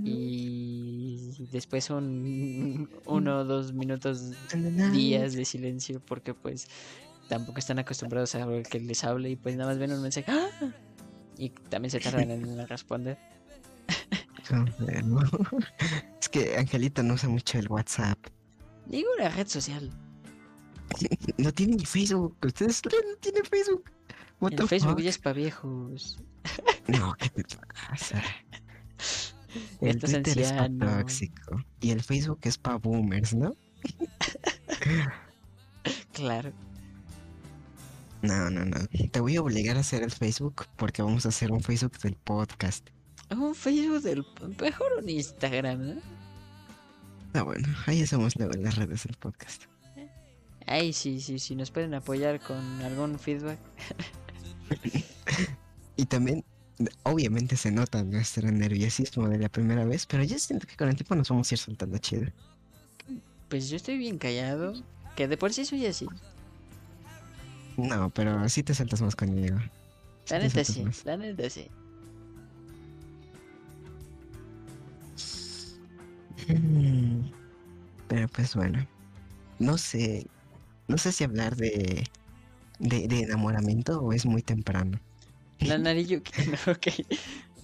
Y 0.05 1.49
después 1.51 1.91
un 1.91 2.89
uno 3.07 3.39
o 3.39 3.45
dos 3.45 3.73
minutos, 3.73 4.31
días 4.93 5.33
de 5.33 5.45
silencio, 5.45 5.99
porque 5.99 6.33
pues 6.33 6.69
tampoco 7.29 7.59
están 7.59 7.81
acostumbrados 7.81 8.37
a 8.37 8.47
que 8.63 8.79
les 8.79 9.03
hable 9.03 9.31
y 9.31 9.35
pues 9.35 9.57
nada 9.57 9.71
más 9.71 9.81
ven 9.81 9.91
un 9.91 10.01
mensaje. 10.01 10.31
¡Ah! 10.31 10.49
Y 11.37 11.49
también 11.49 11.91
se 11.91 11.99
tardan 11.99 12.31
en 12.31 12.69
responder. 12.69 13.19
Es 16.21 16.29
que 16.29 16.57
Angelita 16.57 17.03
no 17.03 17.15
usa 17.15 17.29
mucho 17.29 17.59
el 17.59 17.69
WhatsApp. 17.69 18.19
Digo 18.87 19.09
una 19.19 19.29
red 19.31 19.49
social. 19.49 19.91
No 21.37 21.53
tiene 21.53 21.75
ni 21.75 21.85
Facebook. 21.85 22.37
¿Ustedes 22.45 22.81
no 22.85 23.17
tiene 23.19 23.43
Facebook? 23.43 23.91
What 24.41 24.53
El 24.53 24.69
Facebook 24.69 24.95
fuck? 24.99 25.03
ya 25.03 25.11
es 25.11 25.19
para 25.19 25.35
viejos. 25.35 26.21
No, 26.89 27.15
¿qué 27.15 27.29
te 27.29 27.45
pasa? 27.89 28.23
El 29.81 29.89
Estás 29.97 30.13
Twitter 30.13 30.39
es 30.41 30.51
anciano. 30.51 30.99
tóxico. 30.99 31.65
Y 31.81 31.91
el 31.91 32.03
Facebook 32.03 32.41
es 32.43 32.59
para 32.59 32.77
boomers, 32.77 33.35
¿no? 33.35 33.55
Claro. 36.13 36.53
No, 38.21 38.51
no, 38.51 38.67
no. 38.67 38.77
Te 39.11 39.21
voy 39.21 39.37
a 39.37 39.43
obligar 39.43 39.79
a 39.79 39.81
hacer 39.81 40.03
el 40.03 40.11
Facebook 40.11 40.67
porque 40.77 41.01
vamos 41.01 41.25
a 41.25 41.31
hacer 41.31 41.51
un 41.53 41.63
Facebook 41.63 41.99
del 42.01 42.17
podcast. 42.17 42.91
Un 43.31 43.55
Facebook 43.55 44.03
del... 44.03 44.27
Mejor 44.61 44.93
un 44.99 45.09
Instagram, 45.09 45.95
¿no? 45.95 46.01
Ah, 47.33 47.43
bueno, 47.43 47.67
ahí 47.87 48.03
hacemos 48.03 48.37
luego 48.37 48.53
las 48.55 48.77
redes 48.77 49.05
del 49.05 49.17
podcast. 49.17 49.65
Ay, 50.67 50.93
sí, 50.93 51.21
sí, 51.21 51.39
sí, 51.39 51.57
nos 51.57 51.71
pueden 51.71 51.95
apoyar 51.95 52.41
con 52.41 52.59
algún 52.83 53.19
feedback. 53.19 53.59
y 56.01 56.07
también, 56.07 56.45
obviamente 57.03 57.57
se 57.57 57.71
nota 57.71 58.03
nuestro 58.03 58.51
nerviosismo 58.51 59.29
de 59.29 59.39
la 59.39 59.51
primera 59.51 59.85
vez, 59.85 60.07
pero 60.07 60.25
yo 60.25 60.39
siento 60.39 60.67
que 60.67 60.75
con 60.77 60.89
el 60.89 60.97
tiempo 60.97 61.15
nos 61.15 61.29
vamos 61.29 61.51
a 61.51 61.55
ir 61.55 61.59
soltando 61.59 61.99
chido. 61.99 62.33
Pues 63.51 63.69
yo 63.69 63.77
estoy 63.77 63.99
bien 63.99 64.17
callado. 64.17 64.73
Que 65.15 65.29
de 65.29 65.37
por 65.37 65.53
sí 65.53 65.67
soy 65.67 65.85
así. 65.85 66.07
No, 67.77 68.09
pero 68.11 68.49
sí 68.49 68.63
te 68.63 68.73
saltas 68.73 69.03
más 69.03 69.15
conmigo. 69.15 69.59
Sí 70.25 70.35
La 70.35 70.39
neta 70.39 70.65
sí, 70.65 70.83
más. 70.83 71.05
la 71.05 71.17
neta 71.19 71.51
sí. 71.51 71.69
Pero 78.09 78.29
pues 78.29 78.55
bueno, 78.55 78.87
no 79.59 79.77
sé, 79.77 80.27
no 80.89 80.97
sé 80.97 81.13
si 81.13 81.25
hablar 81.25 81.57
de, 81.57 82.09
de, 82.79 83.07
de 83.07 83.21
enamoramiento 83.21 84.01
o 84.01 84.15
es 84.15 84.25
muy 84.25 84.43
temprano. 84.43 84.99
La 85.61 85.79
Nariyuki. 85.79 86.33
no, 86.67 86.73
ok. 86.73 86.87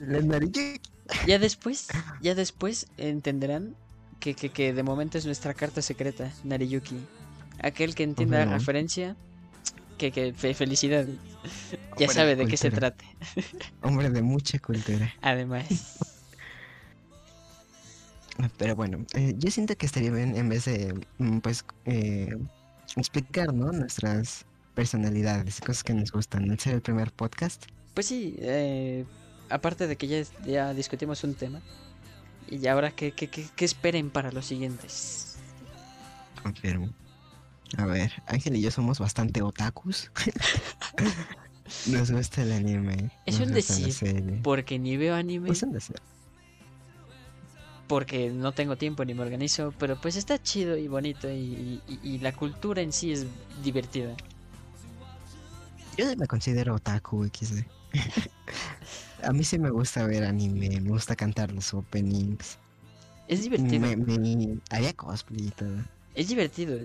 La 0.01 0.21
nariz- 0.21 0.81
Ya 1.27 1.39
después, 1.39 1.89
ya 2.21 2.35
después 2.35 2.87
entenderán 2.99 3.75
que, 4.21 4.35
que, 4.35 4.51
que 4.51 4.73
de 4.73 4.83
momento 4.83 5.19
es 5.19 5.27
nuestra 5.27 5.55
carta 5.55 5.81
secreta, 5.83 6.33
Nariyuki. 6.45 6.97
Aquel 7.63 7.95
que 7.95 8.03
entienda 8.03 8.45
la 8.45 8.53
referencia, 8.59 9.17
que, 9.99 10.11
que 10.13 10.33
fe- 10.35 10.53
felicidad. 10.55 11.07
Ya 11.99 12.09
sabe 12.09 12.37
de 12.37 12.47
qué 12.47 12.57
se 12.59 12.71
trate. 12.71 13.05
Hombre 13.83 14.11
de 14.11 14.21
mucha 14.23 14.59
cultura. 14.59 15.15
Además, 15.23 15.67
Pero 18.59 18.77
bueno, 18.77 19.07
eh, 19.15 19.35
yo 19.39 19.51
siento 19.51 19.75
que 19.77 19.87
estaría 19.87 20.11
bien 20.11 20.37
en 20.37 20.49
vez 20.51 20.67
de, 20.67 20.93
mm, 21.19 21.39
pues, 21.39 21.65
eh, 21.87 22.37
explicar, 22.97 23.55
¿no? 23.55 23.73
Nuestras 23.73 24.45
personalidades, 24.75 25.61
cosas 25.61 25.83
que 25.83 25.95
nos 25.95 26.13
gustan. 26.13 26.51
Al 26.51 26.59
ser 26.61 26.75
el 26.75 26.83
primer 26.83 27.13
podcast, 27.13 27.65
pues 27.97 28.07
sí, 28.07 28.37
eh, 28.41 29.05
aparte 29.49 29.87
de 29.89 29.97
que 29.97 30.07
ya, 30.07 30.23
ya 30.45 30.75
discutimos 30.75 31.25
un 31.25 31.35
tema, 31.35 31.61
y 32.51 32.65
ahora 32.67 32.91
que, 32.91 33.13
que, 33.13 33.29
que, 33.29 33.47
que 33.57 33.65
esperen 33.65 34.11
para 34.11 34.31
los 34.31 34.45
siguientes. 34.45 35.37
confirmo. 36.43 36.91
A 37.79 37.87
ver, 37.87 38.13
Ángel 38.27 38.55
y 38.57 38.61
yo 38.61 38.71
somos 38.71 38.99
bastante 38.99 39.41
otakus. 39.43 40.11
nos 41.89 42.11
gusta 42.13 42.43
el 42.43 42.53
anime. 42.53 43.11
Es 43.25 43.41
un 43.41 43.51
decir. 43.53 44.41
Porque 44.43 44.79
ni 44.79 44.97
veo 44.99 45.15
anime, 45.15 45.51
Es 45.51 45.63
un 45.63 45.73
decir. 45.73 45.97
porque 47.89 48.31
no 48.31 48.53
tengo 48.53 48.77
tiempo 48.77 49.05
ni 49.07 49.15
me 49.15 49.23
organizo, 49.23 49.73
pero 49.79 49.97
pues 50.01 50.17
está 50.17 50.41
chido 50.43 50.77
y 50.77 50.87
bonito 50.87 51.31
y, 51.31 51.81
y- 51.89 52.01
y 52.03 52.19
la 52.19 52.33
cultura 52.33 52.83
en 52.83 52.93
sí 52.93 53.13
es 53.13 53.27
divertida. 53.65 54.15
Yo 55.97 56.15
me 56.17 56.27
considero 56.27 56.75
otaku 56.75 57.25
XD. 57.25 57.65
A 59.23 59.33
mí 59.33 59.45
sí 59.45 59.59
me 59.59 59.71
gusta 59.71 60.07
ver 60.07 60.25
anime, 60.25 60.81
me 60.81 60.91
gusta 60.91 61.17
cantar 61.17 61.53
los 61.53 61.73
openings. 61.75 62.59
Es 63.29 63.43
divertido. 63.43 63.81
Me, 63.81 63.97
me 63.97 64.59
haría 64.71 64.93
cosplay 64.93 65.49
y 65.49 65.51
todo. 65.51 65.77
Es 66.15 66.29
divertido. 66.29 66.79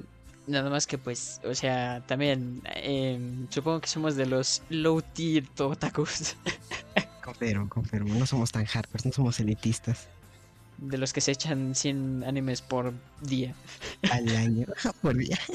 Nada 0.48 0.70
más 0.70 0.88
que 0.88 0.98
pues, 0.98 1.40
o 1.44 1.54
sea, 1.54 2.04
también 2.08 2.62
em, 2.76 3.48
supongo 3.50 3.82
que 3.82 3.88
somos 3.88 4.16
de 4.16 4.26
los 4.26 4.64
low 4.70 5.02
tier 5.02 5.46
otakus. 5.60 6.36
Confirmo, 7.24 7.70
confirmo. 7.70 8.16
No 8.16 8.26
somos 8.26 8.52
tan 8.52 8.66
hardcore, 8.66 9.04
no 9.06 9.12
somos 9.12 9.40
elitistas 9.40 10.08
De 10.80 10.98
los 10.98 11.14
que 11.14 11.22
se 11.22 11.32
echan 11.32 11.76
100 11.76 12.24
animes 12.26 12.62
por 12.64 12.94
día. 13.22 13.54
al 14.12 14.28
año 14.36 14.66
por 15.02 15.16
día. 15.16 15.38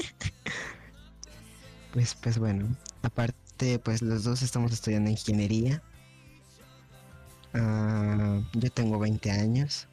Pues, 1.93 2.15
pues 2.15 2.37
bueno, 2.37 2.67
aparte, 3.01 3.37
pues 3.83 4.01
los 4.01 4.23
dos 4.23 4.41
estamos 4.41 4.71
estudiando 4.71 5.09
ingeniería. 5.09 5.81
Ah, 7.53 8.41
yo 8.53 8.69
tengo 8.71 8.99
20 8.99 9.31
años. 9.31 9.87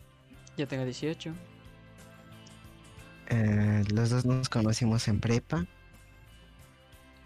Yo 0.57 0.69
tengo 0.69 0.85
18. 0.85 1.33
Eh, 3.31 3.85
los 3.93 4.11
dos 4.11 4.25
nos 4.25 4.49
conocimos 4.49 5.09
en 5.09 5.21
prepa. 5.21 5.67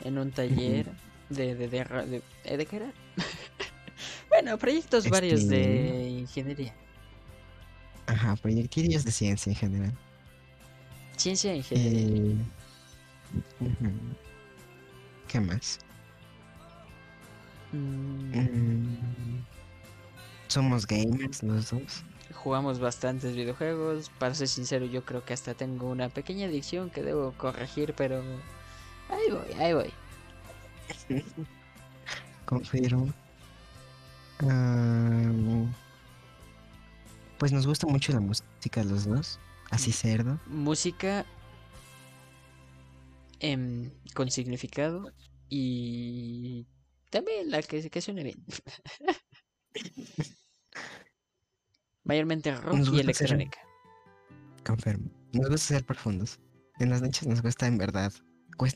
En 0.04 0.18
un 0.18 0.30
taller 0.30 0.86
de... 1.28 1.54
¿De, 1.54 1.68
de, 1.68 2.22
eh, 2.44 2.56
¿de 2.56 2.66
qué 2.66 2.76
era? 2.76 2.92
bueno, 4.28 4.56
proyectos 4.58 5.08
varios 5.10 5.48
de 5.48 5.60
Este- 5.60 6.08
ingeniería. 6.10 6.74
Ajá, 8.06 8.36
proyectillos 8.36 9.04
de 9.04 9.12
ciencia 9.12 9.50
en 9.50 9.56
general. 9.56 9.98
Ciencia 11.16 11.52
e 11.52 11.56
ingeniería. 11.56 12.32
Eh. 12.32 12.36
¿Qué 15.26 15.40
más? 15.40 15.78
Mm, 17.72 19.42
somos 20.48 20.86
gamers 20.86 21.42
los 21.42 21.70
dos. 21.70 22.04
Jugamos 22.34 22.78
bastantes 22.78 23.34
videojuegos. 23.36 24.10
Para 24.18 24.34
ser 24.34 24.48
sincero, 24.48 24.86
yo 24.86 25.04
creo 25.04 25.24
que 25.24 25.32
hasta 25.34 25.54
tengo 25.54 25.88
una 25.88 26.08
pequeña 26.08 26.46
adicción 26.46 26.90
que 26.90 27.02
debo 27.02 27.32
corregir, 27.32 27.94
pero 27.96 28.22
ahí 29.08 29.30
voy, 29.30 29.52
ahí 29.60 29.72
voy. 29.74 29.90
Confirmo. 32.46 33.12
Ah, 34.40 35.32
pues 37.38 37.52
nos 37.52 37.66
gusta 37.66 37.86
mucho 37.86 38.12
la 38.12 38.20
música 38.20 38.84
los 38.84 39.04
dos. 39.04 39.38
Así 39.70 39.92
cerdo. 39.92 40.38
Música 40.46 41.26
em, 43.40 43.90
con 44.14 44.30
significado 44.30 45.12
y 45.50 46.66
también 47.10 47.50
la 47.50 47.62
que, 47.62 47.88
que 47.90 48.00
suene 48.00 48.22
bien. 48.24 48.44
Mayormente 52.04 52.54
rock 52.54 52.74
y 52.74 52.78
gusta 52.78 52.90
ser- 52.90 53.02
electrónica. 53.02 53.58
Confirmo. 54.64 55.10
Nos 55.32 55.48
gusta 55.50 55.74
ser 55.74 55.84
profundos. 55.84 56.38
En 56.78 56.90
las 56.90 57.02
noches 57.02 57.26
nos 57.26 57.42
gusta 57.42 57.66
en 57.66 57.78
verdad. 57.78 58.12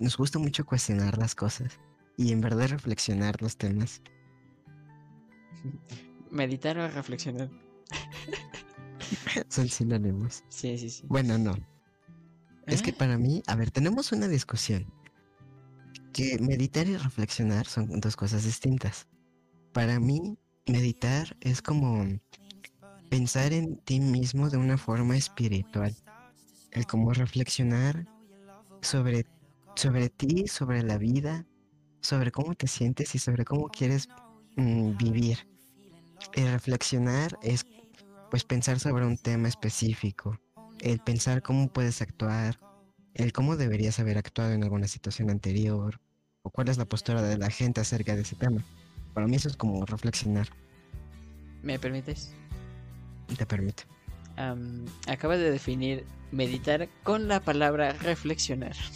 nos 0.00 0.16
gusta 0.16 0.38
mucho 0.38 0.64
cuestionar 0.64 1.18
las 1.18 1.34
cosas. 1.34 1.78
Y 2.16 2.32
en 2.32 2.40
verdad 2.40 2.68
reflexionar 2.68 3.40
los 3.40 3.56
temas. 3.56 4.02
Meditar 6.30 6.78
o 6.78 6.88
reflexionar. 6.88 7.50
Son 9.48 9.68
sinónimos. 9.68 10.44
Sí, 10.48 10.76
sí, 10.78 10.90
sí. 10.90 11.04
Bueno, 11.06 11.38
no. 11.38 11.54
Es 12.66 12.82
que 12.82 12.90
Ah, 12.92 12.96
para 12.98 13.18
mí, 13.18 13.42
a 13.46 13.54
ver, 13.56 13.70
tenemos 13.70 14.12
una 14.12 14.28
discusión. 14.28 14.86
Que 16.12 16.38
meditar 16.38 16.86
y 16.86 16.96
reflexionar 16.96 17.66
son 17.66 18.00
dos 18.00 18.16
cosas 18.16 18.44
distintas. 18.44 19.06
Para 19.72 19.98
mí, 19.98 20.36
meditar 20.66 21.36
es 21.40 21.62
como 21.62 22.06
pensar 23.08 23.52
en 23.52 23.76
ti 23.78 24.00
mismo 24.00 24.50
de 24.50 24.58
una 24.58 24.78
forma 24.78 25.16
espiritual. 25.16 25.94
El 26.70 26.86
como 26.86 27.12
reflexionar 27.12 28.06
sobre, 28.80 29.26
sobre 29.74 30.08
ti, 30.08 30.48
sobre 30.48 30.82
la 30.82 30.98
vida, 30.98 31.46
sobre 32.00 32.30
cómo 32.30 32.54
te 32.54 32.66
sientes 32.66 33.14
y 33.14 33.18
sobre 33.18 33.44
cómo 33.44 33.68
quieres 33.68 34.08
mm, 34.56 34.96
vivir. 34.96 35.48
El 36.34 36.52
reflexionar 36.52 37.38
es 37.42 37.64
pues 38.30 38.44
pensar 38.44 38.78
sobre 38.80 39.06
un 39.06 39.16
tema 39.18 39.48
específico 39.48 40.38
el 40.82 40.98
pensar 40.98 41.42
cómo 41.42 41.68
puedes 41.68 42.02
actuar, 42.02 42.58
el 43.14 43.32
cómo 43.32 43.56
deberías 43.56 43.98
haber 44.00 44.18
actuado 44.18 44.52
en 44.52 44.62
alguna 44.62 44.88
situación 44.88 45.30
anterior, 45.30 46.00
o 46.42 46.50
cuál 46.50 46.68
es 46.68 46.78
la 46.78 46.84
postura 46.84 47.22
de 47.22 47.38
la 47.38 47.50
gente 47.50 47.80
acerca 47.80 48.14
de 48.16 48.22
ese 48.22 48.36
tema. 48.36 48.62
Para 49.14 49.26
mí 49.26 49.36
eso 49.36 49.48
es 49.48 49.56
como 49.56 49.84
reflexionar, 49.84 50.48
¿Me 51.62 51.78
permites? 51.78 52.32
te 53.36 53.46
permite. 53.46 53.84
Am, 54.36 54.84
acabas 55.06 55.38
de 55.38 55.50
definir 55.50 56.04
meditar 56.32 56.88
con 57.02 57.28
la 57.28 57.40
palabra 57.40 57.92
reflexionar. 57.92 58.76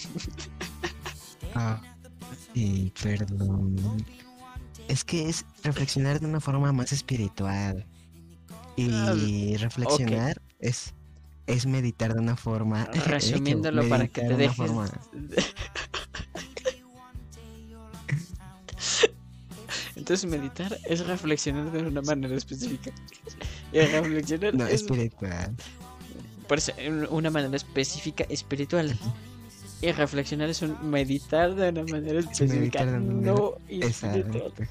Ah, 1.58 1.80
sí, 2.52 2.92
perdón. 3.02 3.76
Es 4.88 5.04
que 5.04 5.26
es 5.26 5.46
reflexionar 5.62 6.20
de 6.20 6.26
una 6.26 6.38
forma 6.38 6.70
más 6.70 6.92
espiritual. 6.92 7.86
Y 8.76 9.56
reflexionar 9.56 10.42
es, 10.58 10.92
es 11.46 11.66
meditar 11.66 12.14
de 12.14 12.20
una 12.20 12.36
forma... 12.36 12.84
Resumiéndolo 13.06 13.88
para 13.88 14.08
que 14.08 14.20
te 14.22 14.28
de 14.28 14.34
una 14.34 14.42
dejes. 14.42 14.56
forma- 14.56 14.90
Entonces 19.96 20.28
meditar 20.30 20.78
es 20.88 21.06
reflexionar 21.06 21.70
de 21.72 21.82
una 21.82 22.02
manera 22.02 22.34
específica. 22.36 22.90
Y 23.72 23.80
reflexionar 23.80 24.54
No, 24.54 24.66
es 24.66 24.74
espiritual. 24.82 25.54
por 26.46 26.58
eso, 26.58 26.72
una 27.10 27.30
manera 27.30 27.56
específica 27.56 28.24
espiritual. 28.28 28.96
Y 29.82 29.90
reflexionar 29.92 30.48
es 30.48 30.62
un 30.62 30.90
meditar 30.90 31.54
de 31.54 31.68
una 31.70 31.82
manera 31.84 32.20
específica, 32.20 32.84
de 32.84 32.92
una 32.98 33.00
manera- 33.00 33.32
no 33.32 33.54
espiritual. 33.68 34.42
Exacto. 34.46 34.64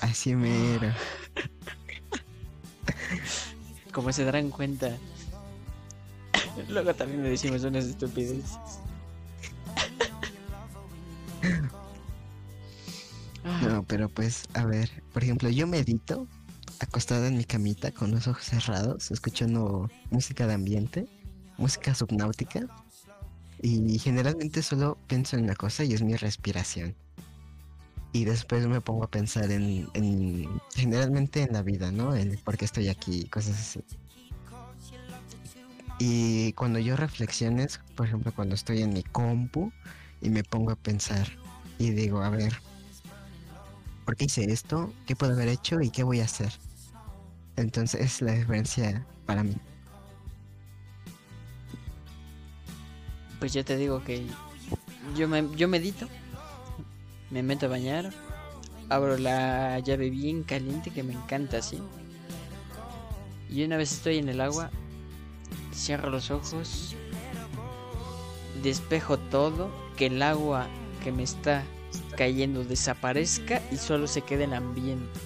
Así 0.00 0.34
mero. 0.34 0.90
Como 3.92 4.12
se 4.12 4.24
darán 4.24 4.50
cuenta. 4.50 4.96
Luego 6.68 6.94
también 6.94 7.22
le 7.22 7.30
decimos 7.30 7.62
unas 7.64 7.84
estupideces. 7.84 8.58
No, 13.62 13.84
pero 13.84 14.08
pues, 14.08 14.42
a 14.54 14.64
ver, 14.64 14.90
por 15.12 15.22
ejemplo, 15.22 15.48
yo 15.48 15.68
medito 15.68 16.26
acostada 16.80 17.28
en 17.28 17.36
mi 17.36 17.44
camita 17.44 17.92
con 17.92 18.10
los 18.10 18.26
ojos 18.26 18.44
cerrados, 18.44 19.12
escuchando 19.12 19.88
música 20.10 20.48
de 20.48 20.54
ambiente, 20.54 21.06
música 21.56 21.94
subnáutica, 21.94 22.66
y 23.62 23.98
generalmente 23.98 24.62
solo 24.62 24.98
pienso 25.06 25.36
en 25.36 25.44
una 25.44 25.54
cosa 25.54 25.84
y 25.84 25.94
es 25.94 26.02
mi 26.02 26.16
respiración. 26.16 26.94
Y 28.12 28.24
después 28.24 28.66
me 28.66 28.80
pongo 28.80 29.04
a 29.04 29.10
pensar 29.10 29.50
en, 29.50 29.88
en 29.94 30.48
generalmente 30.74 31.42
en 31.42 31.52
la 31.52 31.62
vida, 31.62 31.90
¿no? 31.90 32.14
En 32.16 32.36
por 32.38 32.56
qué 32.56 32.64
estoy 32.64 32.88
aquí, 32.88 33.24
cosas 33.28 33.58
así. 33.58 33.80
Y 35.98 36.52
cuando 36.52 36.78
yo 36.78 36.96
reflexiones, 36.96 37.80
por 37.94 38.06
ejemplo, 38.06 38.32
cuando 38.34 38.54
estoy 38.54 38.82
en 38.82 38.92
mi 38.92 39.02
compu 39.02 39.72
y 40.20 40.28
me 40.28 40.44
pongo 40.44 40.72
a 40.72 40.76
pensar 40.76 41.26
y 41.78 41.90
digo, 41.90 42.22
a 42.22 42.30
ver, 42.30 42.54
¿por 44.04 44.16
qué 44.16 44.26
hice 44.26 44.44
esto? 44.44 44.92
¿Qué 45.06 45.16
puedo 45.16 45.32
haber 45.32 45.48
hecho 45.48 45.80
y 45.80 45.90
qué 45.90 46.02
voy 46.02 46.20
a 46.20 46.24
hacer? 46.24 46.52
Entonces 47.56 48.00
es 48.00 48.22
la 48.22 48.32
diferencia 48.32 49.06
para 49.24 49.42
mí. 49.42 49.56
Pues 53.38 53.52
yo 53.52 53.64
te 53.64 53.76
digo 53.76 54.02
que 54.04 54.26
yo, 55.16 55.28
me, 55.28 55.48
yo 55.56 55.68
medito, 55.68 56.08
me 57.30 57.42
meto 57.42 57.66
a 57.66 57.68
bañar, 57.70 58.12
abro 58.88 59.16
la 59.16 59.78
llave 59.78 60.10
bien 60.10 60.42
caliente 60.42 60.90
que 60.90 61.02
me 61.02 61.14
encanta 61.14 61.58
así. 61.58 61.80
Y 63.48 63.64
una 63.64 63.76
vez 63.76 63.92
estoy 63.92 64.18
en 64.18 64.28
el 64.28 64.40
agua, 64.40 64.70
cierro 65.76 66.10
los 66.10 66.30
ojos, 66.30 66.96
despejo 68.62 69.18
todo, 69.18 69.70
que 69.96 70.06
el 70.06 70.22
agua 70.22 70.66
que 71.04 71.12
me 71.12 71.22
está 71.22 71.64
cayendo 72.16 72.64
desaparezca 72.64 73.62
y 73.70 73.76
solo 73.76 74.06
se 74.06 74.22
quede 74.22 74.44
en 74.44 74.54
ambiente. 74.54 75.20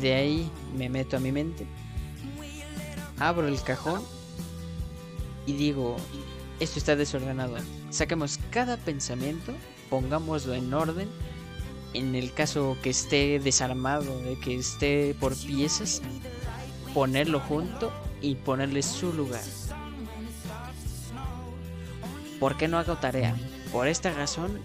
De 0.00 0.14
ahí 0.14 0.50
me 0.76 0.88
meto 0.88 1.16
a 1.16 1.20
mi 1.20 1.32
mente, 1.32 1.66
abro 3.18 3.46
el 3.46 3.60
cajón 3.62 4.02
y 5.46 5.52
digo, 5.52 5.96
esto 6.58 6.78
está 6.78 6.96
desordenado. 6.96 7.56
Saquemos 7.90 8.38
cada 8.50 8.76
pensamiento, 8.76 9.52
pongámoslo 9.90 10.54
en 10.54 10.72
orden. 10.72 11.08
En 11.94 12.14
el 12.14 12.32
caso 12.32 12.76
que 12.82 12.90
esté 12.90 13.38
desarmado, 13.38 14.18
de 14.20 14.38
que 14.38 14.56
esté 14.56 15.14
por 15.18 15.34
piezas, 15.34 16.02
ponerlo 16.92 17.40
junto 17.40 17.90
y 18.20 18.34
ponerle 18.34 18.82
su 18.82 19.12
lugar. 19.12 19.42
¿Por 22.40 22.56
qué 22.56 22.68
no 22.68 22.78
hago 22.78 22.96
tarea? 22.96 23.34
Por 23.72 23.88
esta 23.88 24.12
razón, 24.12 24.60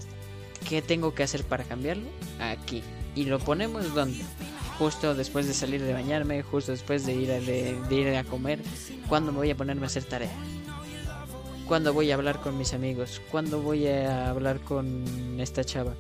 ¿qué 0.68 0.82
tengo 0.82 1.14
que 1.14 1.24
hacer 1.24 1.44
para 1.44 1.64
cambiarlo? 1.64 2.08
Aquí. 2.40 2.84
Y 3.16 3.26
lo 3.26 3.40
ponemos 3.40 3.94
donde? 3.94 4.24
Justo 4.78 5.14
después 5.14 5.48
de 5.48 5.54
salir 5.54 5.82
de 5.82 5.94
bañarme, 5.94 6.42
justo 6.42 6.72
después 6.72 7.06
de 7.06 7.14
ir 7.14 7.32
a, 7.32 7.40
de, 7.40 8.18
a 8.18 8.24
comer, 8.24 8.60
¿cuándo 9.08 9.32
me 9.32 9.40
voy 9.40 9.52
a 9.52 9.56
ponerme 9.56 9.84
a 9.84 9.88
hacer 9.88 10.04
tarea? 10.04 10.32
¿Cuándo 11.68 11.94
voy 11.94 12.12
a 12.12 12.16
hablar 12.16 12.42
con 12.42 12.58
mis 12.58 12.74
amigos? 12.74 13.22
¿Cuándo 13.32 13.62
voy 13.62 13.88
a 13.88 14.30
hablar 14.30 14.60
con 14.60 15.40
esta 15.40 15.64
chava? 15.64 15.94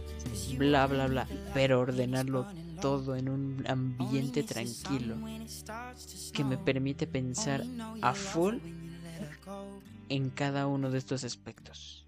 Bla, 0.57 0.87
bla, 0.87 1.07
bla. 1.07 1.27
Pero 1.53 1.79
ordenarlo 1.79 2.45
todo 2.81 3.15
en 3.15 3.29
un 3.29 3.63
ambiente 3.67 4.43
tranquilo 4.43 5.15
que 6.33 6.43
me 6.43 6.57
permite 6.57 7.07
pensar 7.07 7.63
a 8.01 8.13
full 8.13 8.57
en 10.09 10.29
cada 10.29 10.67
uno 10.67 10.91
de 10.91 10.97
estos 10.97 11.23
aspectos. 11.23 12.01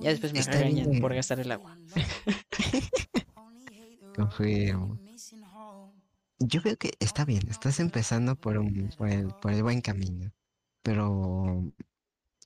Ya 0.00 0.10
después 0.10 0.32
me 0.32 0.72
bien. 0.72 1.00
por 1.00 1.14
gastar 1.14 1.40
el 1.40 1.52
agua. 1.52 1.76
Confío. 4.16 4.98
Yo 6.38 6.62
creo 6.62 6.76
que 6.76 6.92
está 7.00 7.24
bien, 7.24 7.42
estás 7.48 7.80
empezando 7.80 8.34
por, 8.34 8.56
un, 8.56 8.90
por, 8.96 9.10
el, 9.10 9.28
por 9.42 9.52
el 9.52 9.62
buen 9.62 9.82
camino, 9.82 10.32
pero 10.82 11.70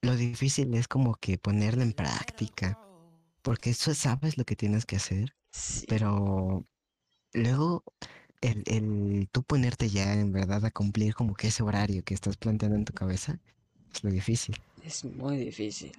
lo 0.03 0.17
difícil 0.17 0.75
es 0.75 0.89
como 0.89 1.15
que 1.15 1.39
ponerlo 1.39 1.83
en 1.83 1.93
práctica, 1.93 2.79
porque 3.43 3.71
eso 3.71 3.95
sabes 3.95 4.37
lo 4.37 4.45
que 4.45 4.57
tienes 4.57 4.85
que 4.85 4.97
hacer, 4.97 5.37
Sí, 5.55 5.87
pero 5.89 6.67
luego 7.33 7.85
el, 8.41 8.65
el 8.67 9.29
tú 9.31 9.45
ponerte 9.45 9.89
ya 9.89 10.13
en 10.15 10.33
verdad 10.33 10.65
a 10.65 10.73
cumplir 10.73 11.15
como 11.15 11.35
que 11.35 11.47
ese 11.47 11.63
horario 11.63 12.03
que 12.03 12.13
estás 12.13 12.37
planteando 12.37 12.77
en 12.77 12.85
tu 12.85 12.93
cabeza 12.93 13.39
es 13.95 14.03
lo 14.03 14.11
difícil. 14.11 14.57
es 14.83 15.05
muy 15.05 15.37
difícil. 15.37 15.93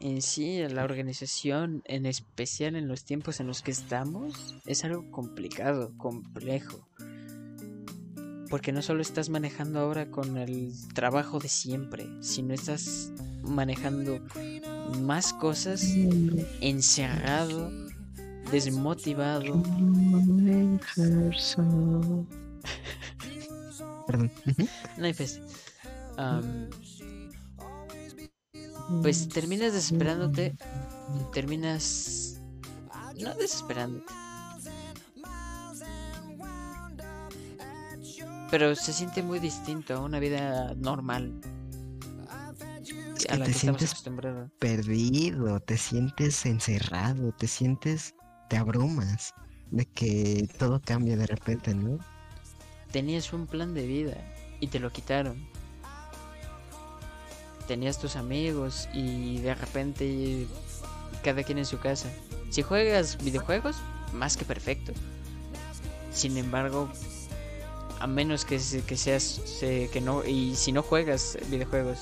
En 0.00 0.22
sí, 0.22 0.66
la 0.66 0.84
organización, 0.84 1.82
en 1.84 2.06
especial 2.06 2.74
en 2.74 2.88
los 2.88 3.04
tiempos 3.04 3.38
en 3.38 3.46
los 3.46 3.60
que 3.60 3.70
estamos, 3.70 4.56
es 4.64 4.82
algo 4.82 5.10
complicado, 5.10 5.92
complejo. 5.98 6.88
Porque 8.48 8.72
no 8.72 8.80
solo 8.80 9.02
estás 9.02 9.28
manejando 9.28 9.78
ahora 9.78 10.10
con 10.10 10.38
el 10.38 10.72
trabajo 10.94 11.38
de 11.38 11.50
siempre, 11.50 12.06
sino 12.22 12.54
estás 12.54 13.12
manejando 13.42 14.20
más 15.02 15.34
cosas 15.34 15.84
encerrado, 16.62 17.70
desmotivado. 18.50 19.62
Perdón. 24.06 24.32
No 24.96 25.04
hay. 25.04 25.14
Am, 26.16 26.68
pues 29.02 29.28
terminas 29.28 29.72
desesperándote, 29.72 30.56
terminas 31.32 32.40
no 33.20 33.34
desesperándote. 33.36 34.12
Pero 38.50 38.74
se 38.74 38.92
siente 38.92 39.22
muy 39.22 39.38
distinto 39.38 39.94
a 39.94 40.00
una 40.00 40.18
vida 40.18 40.74
normal. 40.74 41.40
A 43.28 43.36
la 43.36 43.44
te 43.44 43.52
que 43.52 43.58
sientes 43.58 43.90
acostumbrados. 43.90 44.50
perdido, 44.58 45.60
te 45.60 45.76
sientes 45.76 46.44
encerrado, 46.46 47.32
te 47.32 47.46
sientes, 47.46 48.14
te 48.50 48.56
abrumas 48.58 49.32
de 49.70 49.86
que 49.86 50.48
todo 50.58 50.82
cambia 50.84 51.16
de 51.16 51.26
repente, 51.26 51.72
¿no? 51.72 51.98
Tenías 52.90 53.32
un 53.32 53.46
plan 53.46 53.72
de 53.74 53.86
vida 53.86 54.16
y 54.58 54.66
te 54.66 54.80
lo 54.80 54.90
quitaron. 54.90 55.48
Tenías 57.68 58.00
tus 58.00 58.16
amigos 58.16 58.88
y 58.92 59.38
de 59.38 59.54
repente 59.54 60.48
cada 61.22 61.44
quien 61.44 61.58
en 61.58 61.66
su 61.66 61.78
casa. 61.78 62.08
Si 62.50 62.62
juegas 62.62 63.22
videojuegos, 63.22 63.76
más 64.12 64.36
que 64.36 64.44
perfecto. 64.44 64.92
Sin 66.10 66.36
embargo, 66.36 66.90
a 68.00 68.08
menos 68.08 68.44
que, 68.44 68.58
que 68.84 68.96
seas 68.96 69.22
se- 69.22 69.88
que 69.92 70.00
no 70.00 70.24
y 70.24 70.56
si 70.56 70.72
no 70.72 70.82
juegas 70.82 71.38
videojuegos 71.48 71.98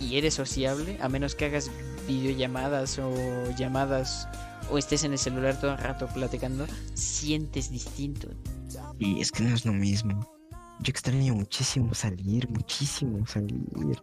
y 0.00 0.16
eres 0.16 0.32
sociable, 0.32 0.96
a 1.02 1.10
menos 1.10 1.34
que 1.34 1.44
hagas 1.44 1.70
videollamadas 2.08 2.98
o 2.98 3.12
llamadas 3.58 4.26
o 4.70 4.78
estés 4.78 5.04
en 5.04 5.12
el 5.12 5.18
celular 5.18 5.58
todo 5.60 5.72
el 5.72 5.78
rato 5.78 6.08
platicando, 6.08 6.66
sientes 6.94 7.70
distinto. 7.70 8.28
Y 8.98 9.20
es 9.20 9.32
que 9.32 9.44
no 9.44 9.54
es 9.54 9.64
lo 9.64 9.72
mismo. 9.72 10.20
Yo 10.80 10.90
extraño 10.90 11.34
muchísimo 11.34 11.94
salir, 11.94 12.48
muchísimo 12.50 13.26
salir. 13.26 14.00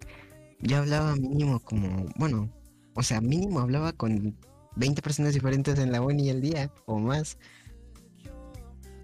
Yo 0.62 0.78
hablaba 0.78 1.16
mínimo 1.16 1.60
como, 1.60 2.06
bueno, 2.16 2.50
o 2.96 3.04
sea, 3.04 3.22
mínimo 3.22 3.60
hablaba 3.60 3.94
con 3.94 4.38
20 4.76 5.02
personas 5.02 5.34
diferentes 5.34 5.78
en 5.80 5.92
la 5.92 6.02
uni 6.02 6.30
el 6.30 6.42
día 6.42 6.72
o 6.86 7.00
más. 7.00 7.38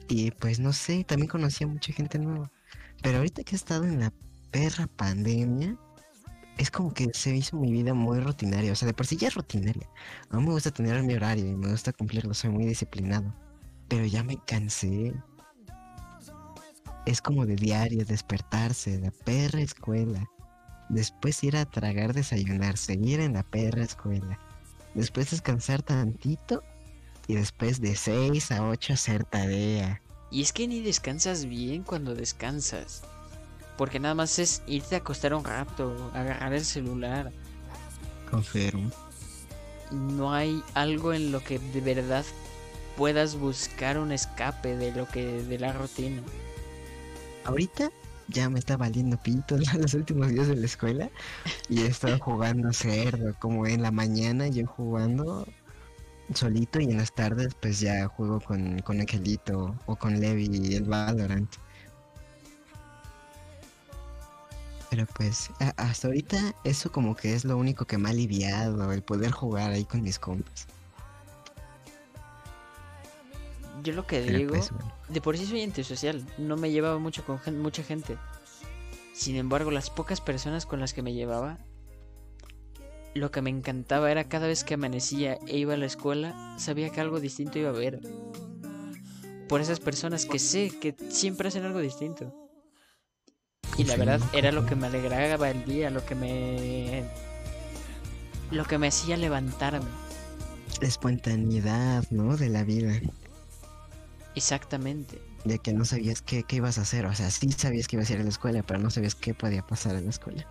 Y 0.08 0.32
pues 0.32 0.60
no 0.60 0.72
sé, 0.74 1.04
también 1.04 1.30
conocí 1.30 1.64
a 1.64 1.68
mucha 1.68 1.92
gente 1.92 2.20
nueva. 2.20 2.52
Pero 3.02 3.18
ahorita 3.18 3.44
que 3.44 3.56
he 3.56 3.58
estado 3.58 3.86
en 3.86 4.00
la 4.00 4.14
perra 4.52 4.88
pandemia, 4.88 5.78
es 6.58 6.72
como 6.72 6.94
que 6.94 7.12
se 7.14 7.36
hizo 7.36 7.58
mi 7.58 7.72
vida 7.72 7.94
muy 7.94 8.20
rutinaria. 8.20 8.72
O 8.72 8.76
sea, 8.76 8.88
de 8.88 8.94
por 8.94 9.06
sí 9.06 9.18
ya 9.18 9.28
es 9.28 9.36
rutinaria. 9.36 9.90
A 10.30 10.38
mí 10.38 10.44
me 10.44 10.52
gusta 10.52 10.72
tener 10.72 11.02
mi 11.04 11.14
horario 11.14 11.46
y 11.46 11.56
me 11.56 11.70
gusta 11.70 11.92
cumplirlo, 11.92 12.34
soy 12.34 12.52
muy 12.52 12.66
disciplinado. 12.66 13.34
Pero 13.88 14.06
ya 14.06 14.24
me 14.24 14.38
cansé. 14.46 15.14
Es 17.06 17.22
como 17.22 17.46
de 17.46 17.56
diario 17.56 18.06
despertarse, 18.06 19.00
la 19.00 19.12
perra 19.12 19.62
escuela. 19.62 20.26
Después 20.90 21.44
ir 21.44 21.58
a 21.58 21.66
tragar, 21.66 22.14
desayunar, 22.14 22.78
seguir 22.78 23.20
en 23.20 23.34
la 23.34 23.44
perra 23.44 23.84
escuela. 23.84 24.40
Después 24.94 25.32
descansar 25.32 25.82
tantito 25.84 26.64
y 27.28 27.36
después 27.36 27.82
de 27.82 27.96
6 27.96 28.52
a 28.52 28.68
8 28.68 28.94
hacer 28.94 29.26
tarea. 29.26 30.02
Y 30.32 30.42
es 30.42 30.54
que 30.54 30.68
ni 30.68 30.82
descansas 30.82 31.46
bien 31.46 31.84
cuando 31.84 32.16
descansas. 32.16 33.04
Porque 33.78 34.00
nada 34.00 34.16
más 34.16 34.40
es 34.40 34.62
irte 34.68 34.96
a 34.96 35.00
acostar 35.00 35.34
un 35.34 35.44
rato, 35.44 36.12
agarrar 36.14 36.54
el 36.54 36.64
celular. 36.64 37.32
Confirmo. 38.30 38.90
No 39.92 40.34
hay 40.34 40.64
algo 40.74 41.14
en 41.14 41.32
lo 41.32 41.44
que 41.44 41.60
de 41.60 41.82
verdad 41.82 42.26
puedas 42.98 43.36
buscar 43.36 43.98
un 43.98 44.12
escape 44.12 44.76
de 44.78 44.92
lo 44.94 45.08
que 45.08 45.44
de 45.44 45.60
la 45.60 45.74
rutina. 45.74 46.22
Ahorita 47.44 47.92
ya 48.28 48.50
me 48.50 48.60
está 48.60 48.78
valiendo 48.78 49.18
pito 49.18 49.58
los 49.78 49.94
últimos 49.94 50.30
días 50.30 50.48
de 50.48 50.56
la 50.56 50.66
escuela 50.66 51.10
y 51.70 51.82
he 51.82 51.88
estado 51.88 52.18
jugando 52.20 52.74
cerdo, 52.74 53.36
como 53.40 53.68
en 53.68 53.82
la 53.82 53.92
mañana 53.92 54.48
yo 54.48 54.66
jugando 54.66 55.48
solito 56.34 56.80
y 56.80 56.86
en 56.86 56.98
las 56.98 57.14
tardes 57.14 57.54
pues 57.62 57.80
ya 57.80 58.08
juego 58.08 58.40
con, 58.42 58.80
con 58.80 59.00
Angelito 59.00 59.76
o 59.86 59.96
con 59.96 60.20
Levi 60.20 60.76
el 60.76 60.86
Valorant. 60.86 61.52
Pero 64.96 65.08
pues 65.14 65.50
hasta 65.76 66.08
ahorita 66.08 66.56
eso 66.64 66.90
como 66.90 67.18
que 67.18 67.36
es 67.36 67.44
lo 67.44 67.58
único 67.58 67.84
que 67.84 67.98
me 67.98 68.08
ha 68.08 68.12
aliviado, 68.12 68.94
el 68.94 69.02
poder 69.04 69.32
jugar 69.32 69.72
ahí 69.72 69.84
con 69.84 70.02
mis 70.02 70.18
compas. 70.18 70.68
Yo 73.84 73.92
lo 73.92 74.08
que 74.08 74.22
Pero 74.22 74.38
digo, 74.38 74.52
pues 74.52 74.72
bueno. 74.72 74.94
de 75.10 75.20
por 75.20 75.38
sí 75.38 75.46
soy 75.48 75.64
antisocial, 75.64 76.26
no 76.38 76.56
me 76.56 76.72
llevaba 76.72 76.98
mucho 76.98 77.26
con 77.26 77.40
gen- 77.40 77.60
mucha 77.62 77.84
gente. 77.84 78.18
Sin 79.12 79.36
embargo, 79.36 79.70
las 79.70 79.90
pocas 79.90 80.22
personas 80.22 80.66
con 80.66 80.80
las 80.80 80.94
que 80.94 81.02
me 81.02 81.12
llevaba, 81.14 81.58
lo 83.16 83.32
que 83.32 83.42
me 83.42 83.50
encantaba 83.50 84.10
era 84.12 84.30
cada 84.30 84.48
vez 84.48 84.64
que 84.64 84.76
amanecía 84.76 85.38
e 85.46 85.58
iba 85.58 85.74
a 85.74 85.78
la 85.78 85.88
escuela, 85.88 86.56
sabía 86.58 86.90
que 86.90 87.02
algo 87.02 87.20
distinto 87.20 87.60
iba 87.60 87.68
a 87.68 87.74
haber. 87.74 88.00
Por 89.50 89.60
esas 89.60 89.82
personas 89.82 90.26
que 90.26 90.40
sé 90.40 90.72
que 90.80 90.96
siempre 91.10 91.50
hacen 91.50 91.66
algo 91.66 91.80
distinto. 91.80 92.34
Y 93.78 93.84
la 93.84 93.96
verdad 93.98 94.22
era 94.34 94.52
lo 94.52 94.66
que 94.66 94.76
me 94.76 94.88
alegraba 94.88 95.50
el 95.50 95.66
día, 95.66 95.90
lo 95.90 96.06
que 96.06 96.16
me... 96.16 97.04
Lo 98.52 98.64
que 98.66 98.78
me 98.78 98.88
hacía 98.88 99.18
levantarme. 99.18 99.86
La 100.82 100.88
espontaneidad, 100.88 102.04
¿no? 102.12 102.38
De 102.38 102.50
la 102.50 102.64
vida. 102.64 102.94
Exactamente. 104.36 105.22
De 105.46 105.60
que 105.60 105.74
no 105.74 105.86
sabías 105.86 106.22
qué, 106.22 106.44
qué 106.44 106.58
ibas 106.58 106.78
a 106.78 106.82
hacer. 106.82 107.06
O 107.06 107.16
sea, 107.16 107.32
sí 107.32 107.52
sabías 107.52 107.88
que 107.88 107.96
ibas 107.96 108.10
a 108.10 108.14
ir 108.14 108.20
a 108.20 108.24
la 108.24 108.30
escuela, 108.30 108.64
pero 108.64 108.80
no 108.80 108.90
sabías 108.90 109.16
qué 109.16 109.34
podía 109.34 109.62
pasar 109.66 109.96
en 109.96 110.06
la 110.06 110.10
escuela. 110.10 110.46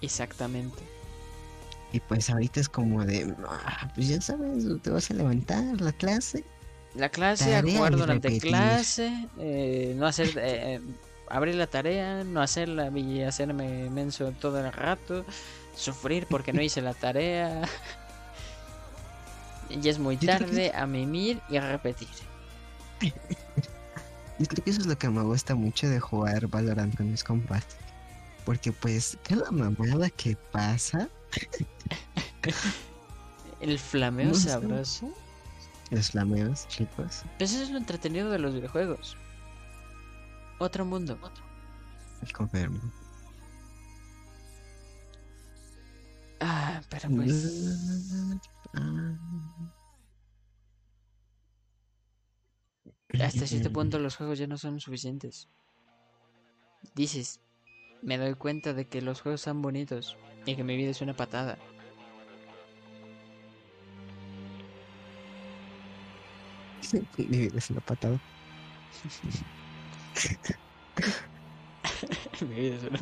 Exactamente. 0.00 0.82
Y 1.92 2.00
pues 2.00 2.30
ahorita 2.30 2.60
es 2.60 2.68
como 2.68 3.04
de, 3.04 3.34
"Ah, 3.48 3.90
pues 3.94 4.08
ya 4.08 4.20
sabes, 4.20 4.64
te 4.82 4.90
vas 4.90 5.10
a 5.10 5.14
levantar 5.14 5.80
la 5.80 5.92
clase. 5.92 6.44
La 6.94 7.08
clase, 7.08 7.54
a 7.56 7.62
jugar 7.62 7.96
durante 7.96 8.28
repetir. 8.28 8.50
clase, 8.50 9.28
eh, 9.38 9.94
no 9.96 10.06
hacer, 10.06 10.28
eh, 10.38 10.74
eh, 10.74 10.80
abrir 11.32 11.54
la 11.56 11.66
tarea, 11.66 12.24
no 12.24 12.40
hacerla 12.42 12.90
y 12.96 13.22
hacerme 13.22 13.88
menso 13.90 14.32
todo 14.40 14.64
el 14.64 14.72
rato, 14.72 15.24
sufrir 15.74 16.26
porque 16.28 16.52
no 16.52 16.62
hice 16.62 16.80
la 16.82 16.94
tarea. 16.94 17.62
Ya 19.80 19.90
es 19.90 19.98
muy 19.98 20.18
Yo 20.18 20.26
tarde 20.26 20.70
a 20.74 20.86
mimir 20.86 21.40
y 21.48 21.56
a 21.56 21.66
repetir. 21.72 22.08
Y 24.38 24.46
creo 24.46 24.64
que 24.64 24.70
eso 24.70 24.80
es 24.80 24.86
lo 24.86 24.98
que 24.98 25.08
me 25.08 25.22
gusta 25.22 25.54
mucho 25.54 25.88
de 25.88 26.00
jugar 26.00 26.48
Valorant 26.48 26.96
con 26.96 27.10
mis 27.10 27.22
compas. 27.22 27.64
Porque 28.44 28.72
pues 28.72 29.16
cada 29.26 29.50
mamada 29.52 30.10
que 30.10 30.36
pasa, 30.50 31.08
El 33.60 33.78
flameo 33.78 34.28
No 34.28 34.34
sé. 34.34 34.48
sabroso. 34.50 35.10
los 35.90 36.10
flameos, 36.10 36.66
chicos, 36.68 37.22
Pues 37.38 37.52
eso 37.52 37.62
es 37.62 37.70
lo 37.70 37.78
entretenido 37.78 38.30
de 38.30 38.38
los 38.40 38.54
videojuegos. 38.54 39.16
Otro 40.62 40.84
mundo. 40.84 41.18
confirmo. 42.32 42.78
Ah, 46.38 46.80
pero 46.88 47.08
pues. 47.08 48.38
Ah. 48.74 49.18
Hasta 53.20 53.46
cierto 53.48 53.72
punto 53.72 53.98
los 53.98 54.14
juegos 54.14 54.38
ya 54.38 54.46
no 54.46 54.56
son 54.56 54.78
suficientes. 54.78 55.48
Dices, 56.94 57.40
me 58.00 58.16
doy 58.16 58.34
cuenta 58.34 58.72
de 58.72 58.86
que 58.86 59.02
los 59.02 59.20
juegos 59.20 59.40
son 59.40 59.62
bonitos 59.62 60.16
y 60.46 60.54
que 60.54 60.62
mi 60.62 60.76
vida 60.76 60.92
es 60.92 61.00
una 61.00 61.16
patada. 61.16 61.58
Mi 67.18 67.26
vida 67.26 67.58
es 67.58 67.68
una 67.70 67.80
patada. 67.80 68.20
mi 72.40 72.54
vida 72.54 72.76
es 72.76 72.82
una... 72.84 72.98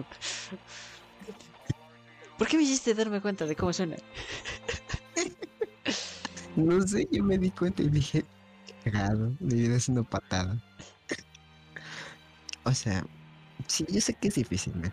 ¿Por 2.38 2.48
qué 2.48 2.56
me 2.56 2.62
hiciste 2.62 2.94
darme 2.94 3.20
cuenta 3.20 3.46
de 3.46 3.54
cómo 3.56 3.72
suena? 3.72 3.96
No 6.56 6.80
sé, 6.86 7.08
yo 7.11 7.22
me 7.22 7.38
di 7.38 7.50
cuenta 7.50 7.82
y 7.82 7.88
dije, 7.88 8.24
cagado, 8.84 9.32
mi 9.40 9.54
vida 9.54 9.76
es 9.76 9.88
una 9.88 10.02
patada. 10.02 10.56
O 12.64 12.74
sea, 12.74 13.04
sí, 13.66 13.86
yo 13.88 14.00
sé 14.00 14.14
que 14.14 14.28
es 14.28 14.34
difícil, 14.34 14.74
man. 14.76 14.92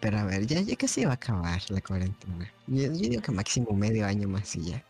Pero 0.00 0.18
a 0.18 0.24
ver, 0.24 0.46
ya, 0.46 0.60
ya 0.60 0.76
casi 0.76 1.04
va 1.04 1.12
a 1.12 1.14
acabar 1.14 1.60
la 1.70 1.80
cuarentena. 1.80 2.52
Yo, 2.66 2.84
yo 2.84 3.08
digo 3.10 3.22
que 3.22 3.32
máximo 3.32 3.72
medio 3.72 4.06
año 4.06 4.28
más 4.28 4.54
y 4.56 4.70
ya. 4.70 4.84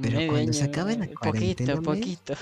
Pero 0.00 0.18
Medio 0.18 0.28
cuando 0.28 0.52
se 0.52 0.64
año, 0.64 0.70
acabe 0.72 0.96
la 0.96 1.04
eh, 1.06 1.14
cuarentena, 1.14 1.76
Poquito, 1.76 1.82
men, 1.82 1.82
poquito. 1.82 2.34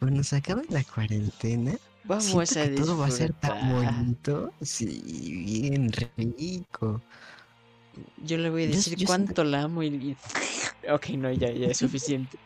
Cuando 0.00 0.24
se 0.24 0.36
acabe 0.36 0.62
la 0.70 0.82
cuarentena, 0.82 1.76
Vamos 2.04 2.56
a 2.56 2.64
que 2.64 2.70
todo 2.70 2.96
va 2.98 3.06
a 3.06 3.10
ser 3.10 3.32
tan 3.34 3.72
bonito. 3.72 4.52
Sí, 4.62 5.02
bien 5.46 5.92
rico. 5.92 7.02
Yo 8.24 8.38
le 8.38 8.48
voy 8.50 8.64
a 8.64 8.66
decir 8.68 8.96
yo 8.96 9.06
cuánto 9.06 9.44
la 9.44 9.62
amo 9.62 9.82
y... 9.82 10.16
Ok, 10.90 11.10
no, 11.10 11.30
ya, 11.30 11.50
ya 11.52 11.66
es 11.66 11.76
suficiente. 11.78 12.38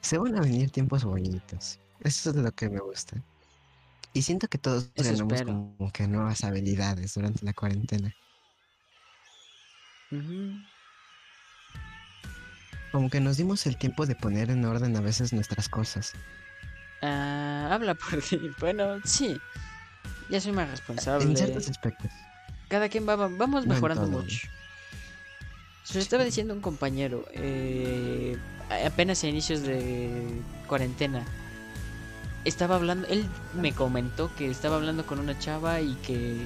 Se 0.00 0.18
van 0.18 0.36
a 0.36 0.40
venir 0.40 0.70
tiempos 0.70 1.04
bonitos. 1.04 1.78
Eso 2.00 2.30
es 2.30 2.36
lo 2.36 2.50
que 2.50 2.68
me 2.68 2.80
gusta. 2.80 3.22
Y 4.12 4.22
siento 4.22 4.48
que 4.48 4.58
todos 4.58 4.90
Eso 4.96 5.12
ganamos 5.12 5.32
espero. 5.34 5.52
como 5.76 5.92
que 5.92 6.08
nuevas 6.08 6.42
habilidades 6.42 7.14
durante 7.14 7.44
la 7.44 7.52
cuarentena. 7.52 8.12
Ujú. 10.10 10.71
Como 12.92 13.08
que 13.08 13.20
nos 13.20 13.38
dimos 13.38 13.66
el 13.66 13.76
tiempo 13.76 14.06
de 14.06 14.14
poner 14.14 14.50
en 14.50 14.64
orden 14.64 14.94
a 14.96 15.00
veces 15.00 15.32
nuestras 15.32 15.68
cosas. 15.68 16.12
Ah, 17.00 17.68
habla 17.72 17.94
por 17.94 18.20
ti. 18.28 18.50
Bueno, 18.60 19.00
sí. 19.04 19.40
Ya 20.28 20.40
soy 20.40 20.52
más 20.52 20.70
responsable. 20.70 21.24
En 21.24 21.36
ciertos 21.36 21.68
aspectos. 21.68 22.10
Cada 22.68 22.88
quien 22.88 23.08
va, 23.08 23.16
vamos 23.16 23.66
mejorando 23.66 24.06
mucho. 24.06 24.48
Se 25.84 25.94
lo 25.94 26.00
estaba 26.00 26.24
diciendo 26.24 26.54
un 26.54 26.60
compañero, 26.60 27.26
eh, 27.32 28.36
apenas 28.86 29.24
a 29.24 29.28
inicios 29.28 29.62
de 29.62 30.40
cuarentena. 30.68 31.24
Estaba 32.44 32.76
hablando, 32.76 33.06
él 33.08 33.26
me 33.54 33.72
comentó 33.72 34.34
que 34.36 34.48
estaba 34.50 34.76
hablando 34.76 35.04
con 35.04 35.18
una 35.18 35.38
chava 35.38 35.80
y 35.80 35.94
que 35.96 36.36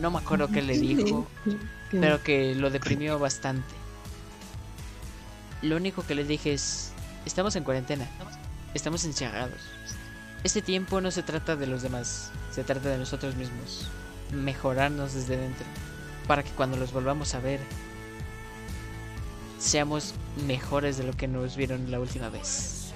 no 0.00 0.10
me 0.10 0.18
acuerdo 0.18 0.48
qué 0.48 0.62
le 0.62 0.78
dijo, 0.78 1.26
pero 1.90 2.22
que 2.22 2.54
lo 2.54 2.70
deprimió 2.70 3.18
bastante. 3.18 3.74
Lo 5.62 5.76
único 5.76 6.04
que 6.06 6.14
le 6.14 6.24
dije 6.24 6.52
es, 6.52 6.92
estamos 7.24 7.56
en 7.56 7.64
cuarentena, 7.64 8.06
estamos 8.74 9.04
encerrados. 9.04 9.60
Este 10.44 10.62
tiempo 10.62 11.00
no 11.00 11.10
se 11.10 11.22
trata 11.22 11.56
de 11.56 11.66
los 11.66 11.82
demás, 11.82 12.30
se 12.52 12.62
trata 12.62 12.88
de 12.90 12.98
nosotros 12.98 13.34
mismos. 13.36 13.88
Mejorarnos 14.32 15.14
desde 15.14 15.36
dentro, 15.36 15.64
para 16.26 16.42
que 16.42 16.50
cuando 16.50 16.76
los 16.76 16.92
volvamos 16.92 17.34
a 17.34 17.40
ver, 17.40 17.60
seamos 19.58 20.14
mejores 20.46 20.98
de 20.98 21.04
lo 21.04 21.12
que 21.14 21.26
nos 21.26 21.56
vieron 21.56 21.90
la 21.90 22.00
última 22.00 22.28
vez. 22.28 22.92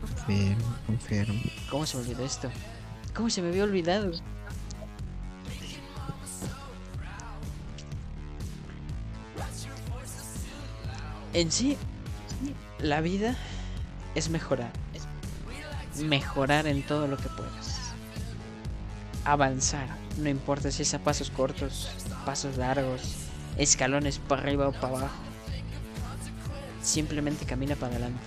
Confirmo, 0.00 0.76
confirmo. 0.86 1.42
¿Cómo 1.70 1.86
se 1.86 1.96
me 1.96 2.02
olvidó 2.02 2.24
esto? 2.24 2.50
¿Cómo 3.14 3.30
se 3.30 3.40
me 3.40 3.48
había 3.48 3.64
olvidado? 3.64 4.12
En 11.34 11.50
sí, 11.50 11.78
la 12.78 13.00
vida 13.00 13.36
es 14.14 14.28
mejorar. 14.28 14.70
Mejorar 16.04 16.66
en 16.66 16.82
todo 16.82 17.06
lo 17.06 17.16
que 17.16 17.28
puedas. 17.30 17.78
Avanzar, 19.24 19.88
no 20.18 20.28
importa 20.28 20.70
si 20.70 20.82
es 20.82 20.92
a 20.94 20.98
pasos 20.98 21.30
cortos, 21.30 21.90
pasos 22.26 22.56
largos, 22.56 23.14
escalones 23.56 24.18
para 24.18 24.42
arriba 24.42 24.68
o 24.68 24.72
para 24.72 24.98
abajo. 24.98 25.22
Simplemente 26.82 27.46
camina 27.46 27.76
para 27.76 27.92
adelante. 27.92 28.20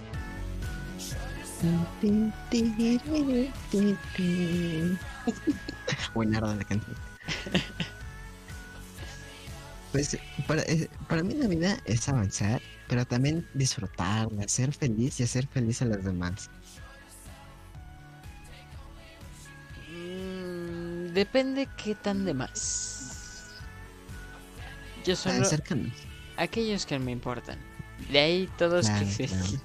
La 6.16 6.64
canción. 6.64 6.96
Pues 9.92 10.18
para, 10.48 10.62
eh, 10.64 10.90
para 11.08 11.24
mí 11.24 11.36
la 11.36 11.48
vida 11.48 11.78
es 11.86 12.10
avanzar, 12.10 12.62
pero 12.88 13.06
también 13.06 13.48
disfrutarla, 13.54 14.48
ser 14.48 14.74
feliz 14.74 15.20
y 15.20 15.24
hacer 15.24 15.48
feliz 15.48 15.82
a 15.82 15.86
los 15.86 16.04
demás. 16.04 16.50
Mm, 19.92 21.14
depende 21.14 21.68
qué 21.78 21.96
tan 21.96 22.26
de 22.26 22.34
más. 22.34 23.52
Yo 25.04 25.16
solo 25.16 25.46
cercanos. 25.46 25.94
aquellos 26.38 26.86
que 26.86 27.00
me 27.00 27.12
importan. 27.12 27.58
De 28.12 28.20
ahí 28.20 28.50
todos 28.58 28.88
Claro, 28.88 29.08
que 29.18 29.28
claro. 29.28 29.46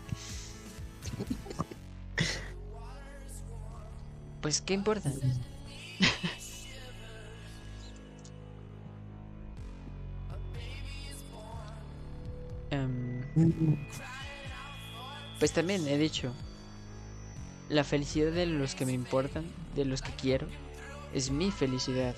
Pues 4.41 4.63
qué 4.63 4.73
importa. 4.75 5.11
Mm, 5.11 5.21
pues 15.39 15.53
también 15.53 15.87
he 15.89 15.97
dicho, 15.99 16.33
la 17.69 17.85
felicidad 17.85 18.33
de 18.33 18.47
los 18.47 18.75
que 18.75 18.87
me 18.87 18.93
importan, 18.93 19.45
de 19.75 19.85
los 19.85 20.03
que 20.03 20.13
quiero, 20.13 20.47
es 21.15 21.31
mi 21.31 21.51
felicidad. 21.51 22.15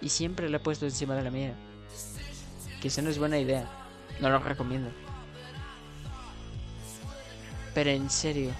Y 0.00 0.10
siempre 0.10 0.48
la 0.48 0.58
he 0.58 0.60
puesto 0.60 0.84
encima 0.84 1.14
de 1.14 1.24
la 1.24 1.30
mía. 1.30 1.54
Que 2.80 2.88
eso 2.88 3.02
no 3.02 3.10
es 3.10 3.18
buena 3.18 3.38
idea. 3.38 3.68
No 4.20 4.30
lo 4.30 4.38
recomiendo. 4.38 4.90
Pero 7.74 7.90
en 7.90 8.10
serio, 8.10 8.52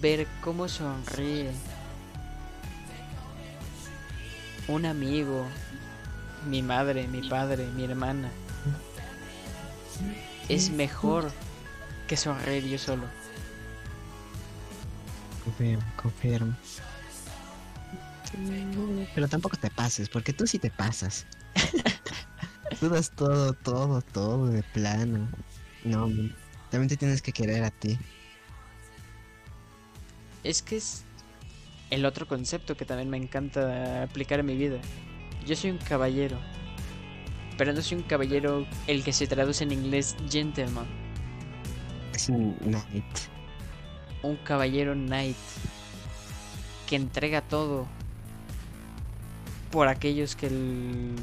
ver 0.00 0.26
cómo 0.42 0.68
sonríe 0.68 1.50
un 4.68 4.86
amigo, 4.86 5.46
mi 6.48 6.62
madre, 6.62 7.06
mi 7.08 7.28
padre, 7.28 7.66
mi 7.74 7.84
hermana, 7.84 8.30
es 10.48 10.70
mejor 10.70 11.30
que 12.06 12.16
sonreír 12.16 12.64
yo 12.64 12.78
solo. 12.78 13.04
Confirmo, 15.44 15.82
confirmo. 15.96 16.56
Pero 19.14 19.28
tampoco 19.28 19.56
te 19.56 19.70
pases, 19.70 20.08
porque 20.08 20.32
tú 20.32 20.46
sí 20.46 20.58
te 20.58 20.70
pasas. 20.70 21.26
tú 22.80 22.88
das 22.88 23.10
todo, 23.10 23.52
todo, 23.52 24.00
todo 24.02 24.46
de 24.46 24.62
plano. 24.62 25.28
No, 25.84 26.08
también 26.70 26.88
te 26.88 26.96
tienes 26.96 27.20
que 27.20 27.32
querer 27.32 27.64
a 27.64 27.70
ti. 27.70 27.98
Es 30.44 30.62
que 30.62 30.76
es 30.76 31.04
el 31.90 32.04
otro 32.06 32.26
concepto 32.26 32.76
que 32.76 32.84
también 32.84 33.10
me 33.10 33.16
encanta 33.16 34.04
aplicar 34.04 34.40
en 34.40 34.46
mi 34.46 34.56
vida. 34.56 34.78
Yo 35.46 35.54
soy 35.56 35.70
un 35.70 35.78
caballero. 35.78 36.38
Pero 37.56 37.72
no 37.72 37.82
soy 37.82 37.98
un 37.98 38.04
caballero 38.04 38.66
el 38.86 39.04
que 39.04 39.12
se 39.12 39.26
traduce 39.26 39.64
en 39.64 39.72
inglés 39.72 40.16
gentleman. 40.30 40.86
Es 42.14 42.28
un 42.28 42.56
night. 42.64 43.04
Un 44.22 44.36
caballero 44.36 44.94
knight. 44.94 45.36
Que 46.86 46.96
entrega 46.96 47.40
todo. 47.42 47.86
Por 49.70 49.88
aquellos 49.88 50.36
que 50.36 50.46
el... 50.46 51.14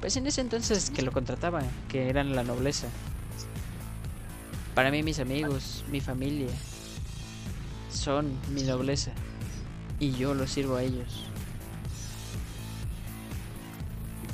Pues 0.00 0.16
en 0.16 0.26
ese 0.26 0.40
entonces 0.40 0.90
que 0.90 1.02
lo 1.02 1.12
contrataban. 1.12 1.64
Que 1.88 2.08
eran 2.08 2.34
la 2.34 2.44
nobleza. 2.44 2.88
Para 4.74 4.90
mí 4.90 5.02
mis 5.02 5.18
amigos, 5.18 5.84
mi 5.90 6.00
familia. 6.00 6.48
Son 7.90 8.38
mi 8.54 8.62
nobleza. 8.62 9.12
Y 9.98 10.12
yo 10.12 10.34
los 10.34 10.50
sirvo 10.50 10.76
a 10.76 10.82
ellos. 10.82 11.24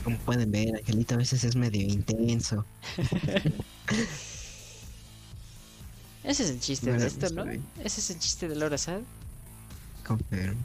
Como 0.04 0.18
pueden 0.18 0.50
ver, 0.52 0.76
Angelito 0.76 1.14
a 1.14 1.18
veces 1.18 1.44
es 1.44 1.56
medio 1.56 1.82
intenso. 1.82 2.64
Ese 6.22 6.42
es 6.44 6.50
el 6.50 6.60
chiste 6.60 6.86
Bueno, 6.90 7.02
de 7.02 7.06
esto, 7.08 7.30
¿no? 7.30 7.44
bien. 7.44 7.64
Ese 7.82 8.00
es 8.00 8.10
el 8.10 8.18
chiste 8.18 8.48
de 8.48 8.56
Laura 8.56 8.78
Sad. 8.78 9.00
Confirmo. 10.06 10.60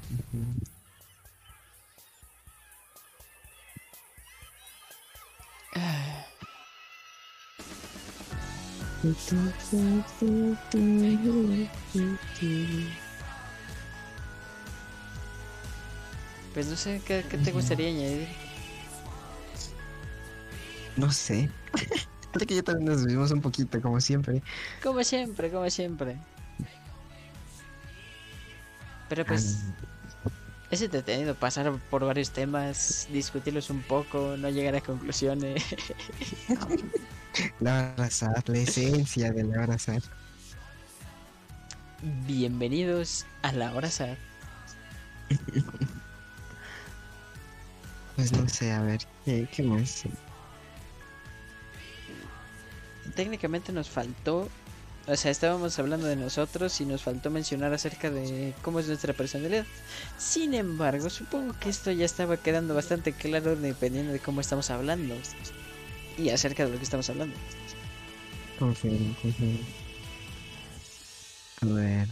Pues 16.54 16.68
no 16.68 16.76
sé, 16.76 17.02
¿qué, 17.06 17.24
qué 17.30 17.38
te 17.38 17.52
gustaría 17.52 17.88
añadir? 17.90 18.28
No 21.00 21.12
sé. 21.12 21.50
Creo 22.32 22.45
que 22.47 22.56
ya 22.56 22.64
también 22.64 22.91
nos 22.91 23.06
vimos 23.06 23.32
un 23.32 23.41
poquito, 23.41 23.82
como 23.82 24.02
siempre. 24.02 24.43
Como 24.84 25.04
siempre, 25.04 25.50
como 25.52 25.70
siempre. 25.70 26.18
Pero 29.08 29.26
pues 29.26 29.64
Ah, 29.66 30.30
es 30.70 30.82
entretenido 30.82 31.36
pasar 31.36 31.72
por 31.89 32.06
varios 32.06 32.32
temas, 32.32 33.08
discutirlos 33.12 33.70
un 33.70 33.82
poco, 33.82 34.36
no 34.38 34.50
llegar 34.50 34.76
a 34.76 34.82
conclusiones. 34.82 35.64
La 37.60 37.91
abrazar, 37.91 38.43
la 38.50 38.58
esencia 38.58 39.32
de 39.32 39.43
la 39.43 39.64
abrazar. 39.64 40.02
Bienvenidos 42.28 43.26
a 43.41 43.52
la 43.54 43.89
sad. 43.89 44.18
Pues 48.16 48.32
no 48.34 48.47
sé, 48.50 48.72
a 48.72 48.82
ver, 48.82 49.00
¿qué, 49.26 49.47
qué 49.52 49.64
más? 49.64 50.04
Técnicamente 53.16 53.72
nos 53.72 53.89
faltó, 53.89 54.49
o 55.07 55.16
sea, 55.16 55.32
estábamos 55.32 55.78
hablando 55.80 56.07
de 56.07 56.16
nosotros 56.16 56.80
y 56.82 56.86
nos 56.86 57.03
faltó 57.03 57.30
mencionar 57.30 57.74
acerca 57.74 58.10
de 58.10 58.53
cómo 58.62 58.80
es 58.80 58.88
nuestra 58.88 59.14
personalidad. 59.14 59.66
Sin 60.18 60.53
embargo, 60.53 61.10
supongo 61.10 61.53
que 61.60 61.70
esto 61.70 61.91
ya 61.91 62.05
estaba 62.05 62.38
quedando 62.38 62.76
bastante 62.76 63.14
claro 63.14 63.55
dependiendo 63.55 64.14
de 64.14 64.20
cómo 64.20 64.41
estamos 64.41 64.70
hablando 64.70 65.16
y 66.18 66.30
acerca 66.30 66.66
de 66.66 66.72
lo 66.72 66.78
que 66.78 66.84
estamos 66.84 67.10
hablando. 67.10 67.36
Confirmo, 68.57 69.16
confirmo. 69.22 69.60
A 71.62 71.66
ver, 71.66 72.07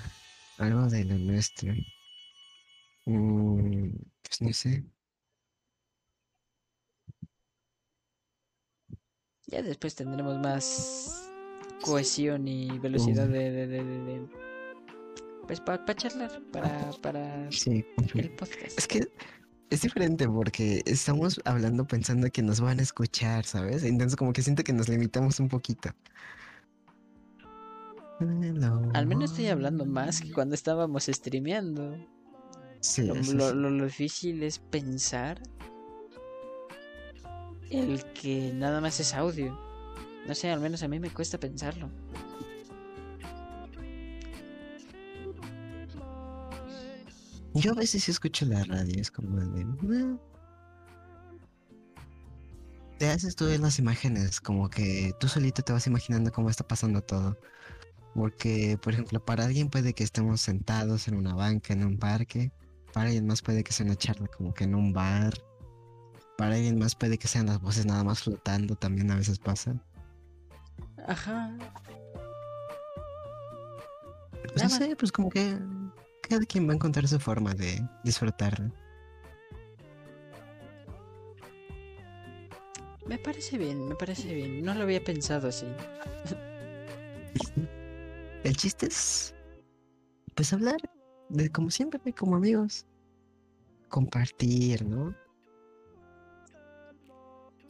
algo 0.58 0.88
de 0.88 1.06
lo 1.06 1.18
nuestro. 1.18 1.74
Mm, 3.06 3.90
pues 4.22 4.42
no 4.42 4.54
sé. 4.54 4.84
Ya 9.48 9.62
después 9.62 9.96
tendremos 9.96 10.38
más 10.40 11.32
cohesión 11.82 12.48
y 12.48 12.78
velocidad 12.80 13.28
de, 13.28 13.52
de- 13.52 13.68
de- 13.68 13.84
de- 13.84 14.04
de- 14.04 14.28
pues 15.48 15.62
para 15.62 15.86
charlar, 15.96 16.42
para, 16.52 16.92
para 17.02 17.50
Sí, 17.52 17.86
el 18.16 18.30
podcast. 18.36 18.78
Es 18.78 18.88
que 18.88 19.08
es 19.70 19.82
diferente 19.82 20.28
porque 20.28 20.82
estamos 20.86 21.40
hablando 21.46 21.88
pensando 21.88 22.30
que 22.30 22.42
nos 22.42 22.60
van 22.60 22.80
a 22.80 22.82
escuchar, 22.82 23.46
¿sabes? 23.46 23.84
Entonces 23.84 24.18
como 24.18 24.34
que 24.34 24.42
siento 24.42 24.64
que 24.64 24.74
nos 24.74 24.90
limitamos 24.90 25.40
un 25.40 25.48
poquito. 25.48 25.90
Hello. 28.20 28.90
Al 28.94 29.06
menos 29.06 29.32
estoy 29.32 29.48
hablando 29.48 29.86
más 29.86 30.22
que 30.22 30.34
cuando 30.34 30.56
estábamos 30.56 31.06
streameando. 31.06 31.96
Sí, 32.82 33.04
Lo, 33.06 33.54
lo- 33.54 33.70
lo 33.70 33.86
difícil 33.86 34.44
es 34.44 34.60
pensar 34.60 35.42
el 37.70 38.04
que 38.14 38.52
nada 38.54 38.82
más 38.82 39.00
es 39.00 39.14
audio. 39.14 39.58
No 40.28 40.36
sé, 40.36 40.52
al 40.52 40.60
menos 40.60 40.84
a 40.84 40.88
mí 40.88 41.00
me 41.00 41.10
cuesta 41.10 41.40
pensarlo. 41.40 41.90
Yo 47.54 47.72
a 47.72 47.76
veces 47.76 48.08
escucho 48.08 48.46
la 48.46 48.64
radio, 48.66 49.02
es 49.02 49.10
como 49.10 49.40
de... 49.40 49.66
Te 53.00 53.10
haces 53.10 53.36
tú 53.36 53.46
ver 53.46 53.60
las 53.60 53.80
imágenes, 53.80 54.40
como 54.42 54.70
que 54.70 55.14
tú 55.20 55.28
solito 55.28 55.62
te 55.62 55.72
vas 55.72 55.88
imaginando 55.88 56.32
cómo 56.32 56.50
está 56.50 56.68
pasando 56.68 57.02
todo. 57.02 57.38
Porque, 58.14 58.78
por 58.82 58.94
ejemplo, 58.94 59.24
para 59.24 59.46
alguien 59.46 59.70
puede 59.70 59.94
que 59.94 60.04
estemos 60.04 60.42
sentados 60.42 61.08
en 61.08 61.16
una 61.16 61.36
banca, 61.36 61.74
en 61.74 61.86
un 61.86 61.98
parque. 61.98 62.52
Para 62.94 63.08
alguien 63.08 63.28
más 63.28 63.42
puede 63.42 63.64
que 63.64 63.72
sea 63.72 63.86
una 63.86 63.96
charla 63.96 64.28
como 64.28 64.54
que 64.54 64.64
en 64.64 64.76
un 64.76 64.94
bar. 64.94 65.34
Para 66.38 66.56
alguien 66.56 66.78
más 66.78 66.96
puede 66.96 67.18
que 67.18 67.28
sean 67.28 67.48
las 67.48 67.60
voces 67.60 67.86
nada 67.86 68.04
más 68.04 68.24
flotando, 68.24 68.76
también 68.76 69.10
a 69.12 69.16
veces 69.16 69.40
pasa. 69.40 69.76
Ajá. 71.08 71.58
Pues 74.54 74.64
no 74.64 74.70
sé, 74.70 74.96
pues 74.96 75.12
como 75.12 75.30
que 75.30 75.58
cada 76.22 76.46
quien 76.46 76.68
va 76.68 76.74
a 76.74 76.76
encontrar 76.76 77.08
su 77.08 77.20
forma 77.20 77.54
de 77.54 77.82
disfrutarlo. 78.04 78.72
Me 83.08 83.18
parece 83.18 83.58
bien, 83.58 83.88
me 83.88 83.96
parece 83.96 84.34
bien. 84.34 84.64
No 84.64 84.74
lo 84.74 84.84
había 84.84 85.04
pensado 85.04 85.48
así. 85.48 85.66
El 88.44 88.56
chiste 88.56 88.88
es, 88.88 89.34
pues 90.36 90.54
hablar 90.54 90.78
de 91.30 91.50
como 91.50 91.72
siempre, 91.72 92.00
como 92.14 92.36
amigos. 92.36 92.86
Compartir, 93.90 94.86
¿no? 94.86 95.16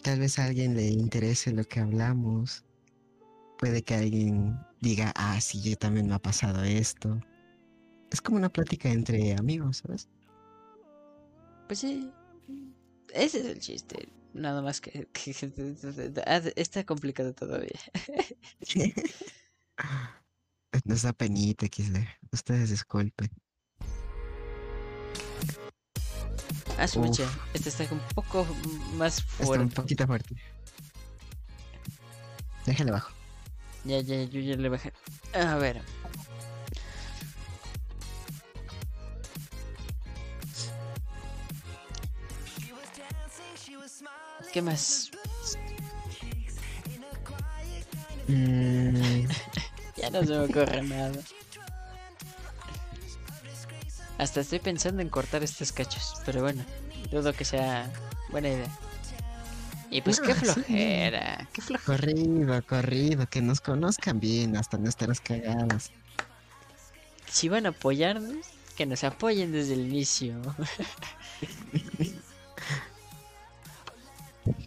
Tal 0.08 0.20
vez 0.22 0.39
a 0.39 0.45
alguien 0.45 0.74
le 0.74 0.88
interese 0.88 1.51
lo 1.51 1.66
que 1.66 1.82
hablamos. 1.82 2.64
Puede 3.58 3.84
que 3.84 3.93
alguien 3.95 4.58
diga, 4.80 5.12
ah, 5.18 5.38
sí, 5.41 5.62
yo 5.62 5.76
también 5.76 6.08
me 6.08 6.14
ha 6.14 6.20
pasado 6.20 6.64
esto. 6.64 7.20
Es 8.10 8.22
como 8.22 8.38
una 8.38 8.47
plática 8.47 8.88
entre 8.89 9.34
amigos, 9.34 9.80
¿sabes? 9.80 10.08
Pues 11.68 11.80
sí. 11.80 12.10
Ese 13.14 13.39
es 13.39 13.45
el 13.47 13.60
chiste. 13.60 14.08
Nada 14.34 14.62
más 14.62 14.80
que, 14.80 15.10
que- 15.12 15.34
que- 15.34 16.14
ah, 16.26 16.41
está 16.55 16.86
complicado 16.86 17.34
todavía. 17.34 17.78
Nos 20.86 21.01
da 21.01 21.12
penita, 21.12 21.66
XD. 21.66 21.97
Ustedes 22.32 22.70
disculpen. 22.70 23.30
Ah, 26.78 26.88
su 26.88 26.99
mecha. 26.99 27.23
Esta 27.53 27.69
está 27.69 27.88
un 27.93 27.99
poco 28.13 28.45
más 28.95 29.17
Está 29.19 29.41
un 29.41 29.47
fuerte. 29.47 29.75
poquito 29.75 30.05
fuerte. 30.07 30.36
Déjale 32.65 32.91
abajo. 32.91 33.11
Ya, 33.84 33.99
ya, 34.01 34.23
yo 34.23 34.39
ya 34.41 34.55
le 34.55 34.69
bajé. 34.69 34.93
A 35.34 35.55
ver. 35.55 35.82
¿Qué 44.53 44.61
más? 44.61 45.11
Mm, 48.28 49.25
Ya 49.97 50.09
no 50.11 50.21
se 50.23 50.30
me 50.30 50.39
ocurre 50.39 50.82
nada. 50.84 51.11
Hasta 54.18 54.41
estoy 54.41 54.59
pensando 54.59 55.01
en 55.01 55.09
cortar 55.09 55.43
estos 55.43 55.72
cachos, 55.72 56.13
pero 56.26 56.41
bueno, 56.41 56.65
dudo 57.11 57.34
que 57.34 57.45
sea 57.45 57.91
buena 58.30 58.49
idea. 58.49 58.80
Y 59.89 60.01
pues 60.01 60.20
qué 60.20 60.34
Ah, 60.34 60.36
sí. 60.36 60.45
flojera, 60.45 61.47
qué 61.53 61.61
flojera. 61.61 61.86
corrido, 61.86 62.65
corrido, 62.65 63.28
que 63.30 63.41
nos 63.41 63.61
conozcan 63.61 64.20
bien 64.20 64.57
hasta 64.57 64.78
nuestras 64.78 65.22
cagadas. 65.22 65.91
Si 67.30 67.47
van 67.49 67.65
a 67.65 67.70
apoyarnos, 67.70 68.47
que 68.76 68.86
nos 68.86 69.03
apoyen 69.03 69.51
desde 69.51 69.74
el 69.74 69.82
inicio. 69.88 70.41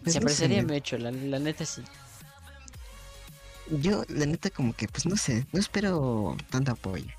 Pues 0.03 0.13
Se 0.13 0.19
no 0.19 0.29
sé, 0.29 0.47
apreciaría 0.47 0.63
mucho, 0.63 0.97
la, 0.97 1.11
la 1.11 1.39
neta 1.39 1.65
sí. 1.65 1.83
Yo, 3.67 4.03
la 4.09 4.25
neta, 4.25 4.49
como 4.49 4.73
que, 4.73 4.87
pues 4.87 5.05
no 5.05 5.15
sé, 5.15 5.47
no 5.53 5.59
espero 5.59 6.35
tanto 6.49 6.71
apoyo. 6.71 7.11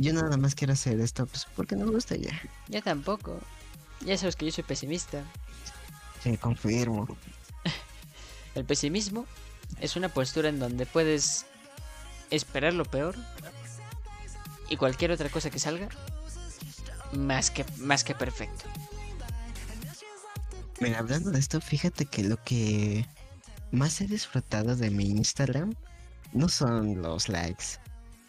Yo 0.00 0.14
nada 0.14 0.38
más 0.38 0.54
quiero 0.54 0.72
hacer 0.72 0.98
esto, 0.98 1.26
pues 1.26 1.46
porque 1.54 1.76
me 1.76 1.84
gusta 1.84 2.16
ya. 2.16 2.40
Yo 2.68 2.82
tampoco. 2.82 3.38
Ya 4.00 4.16
sabes 4.16 4.34
que 4.34 4.46
yo 4.46 4.52
soy 4.52 4.64
pesimista. 4.64 5.22
Sí, 6.22 6.38
confirmo. 6.38 7.06
El 8.54 8.64
pesimismo 8.64 9.26
es 9.78 9.96
una 9.96 10.08
postura 10.08 10.48
en 10.48 10.58
donde 10.58 10.86
puedes 10.86 11.44
esperar 12.30 12.72
lo 12.72 12.86
peor 12.86 13.14
y 14.70 14.78
cualquier 14.78 15.10
otra 15.10 15.28
cosa 15.28 15.50
que 15.50 15.58
salga 15.58 15.88
más 17.12 17.50
que 17.50 17.66
más 17.76 18.02
que 18.02 18.14
perfecto. 18.14 18.64
Mira, 20.80 21.00
hablando 21.00 21.30
de 21.30 21.38
esto, 21.38 21.60
fíjate 21.60 22.06
que 22.06 22.22
lo 22.22 22.42
que 22.42 23.04
más 23.70 24.00
he 24.00 24.06
disfrutado 24.06 24.76
de 24.76 24.90
mi 24.90 25.10
Instagram 25.10 25.74
no 26.32 26.48
son 26.48 27.02
los 27.02 27.28
likes, 27.28 27.78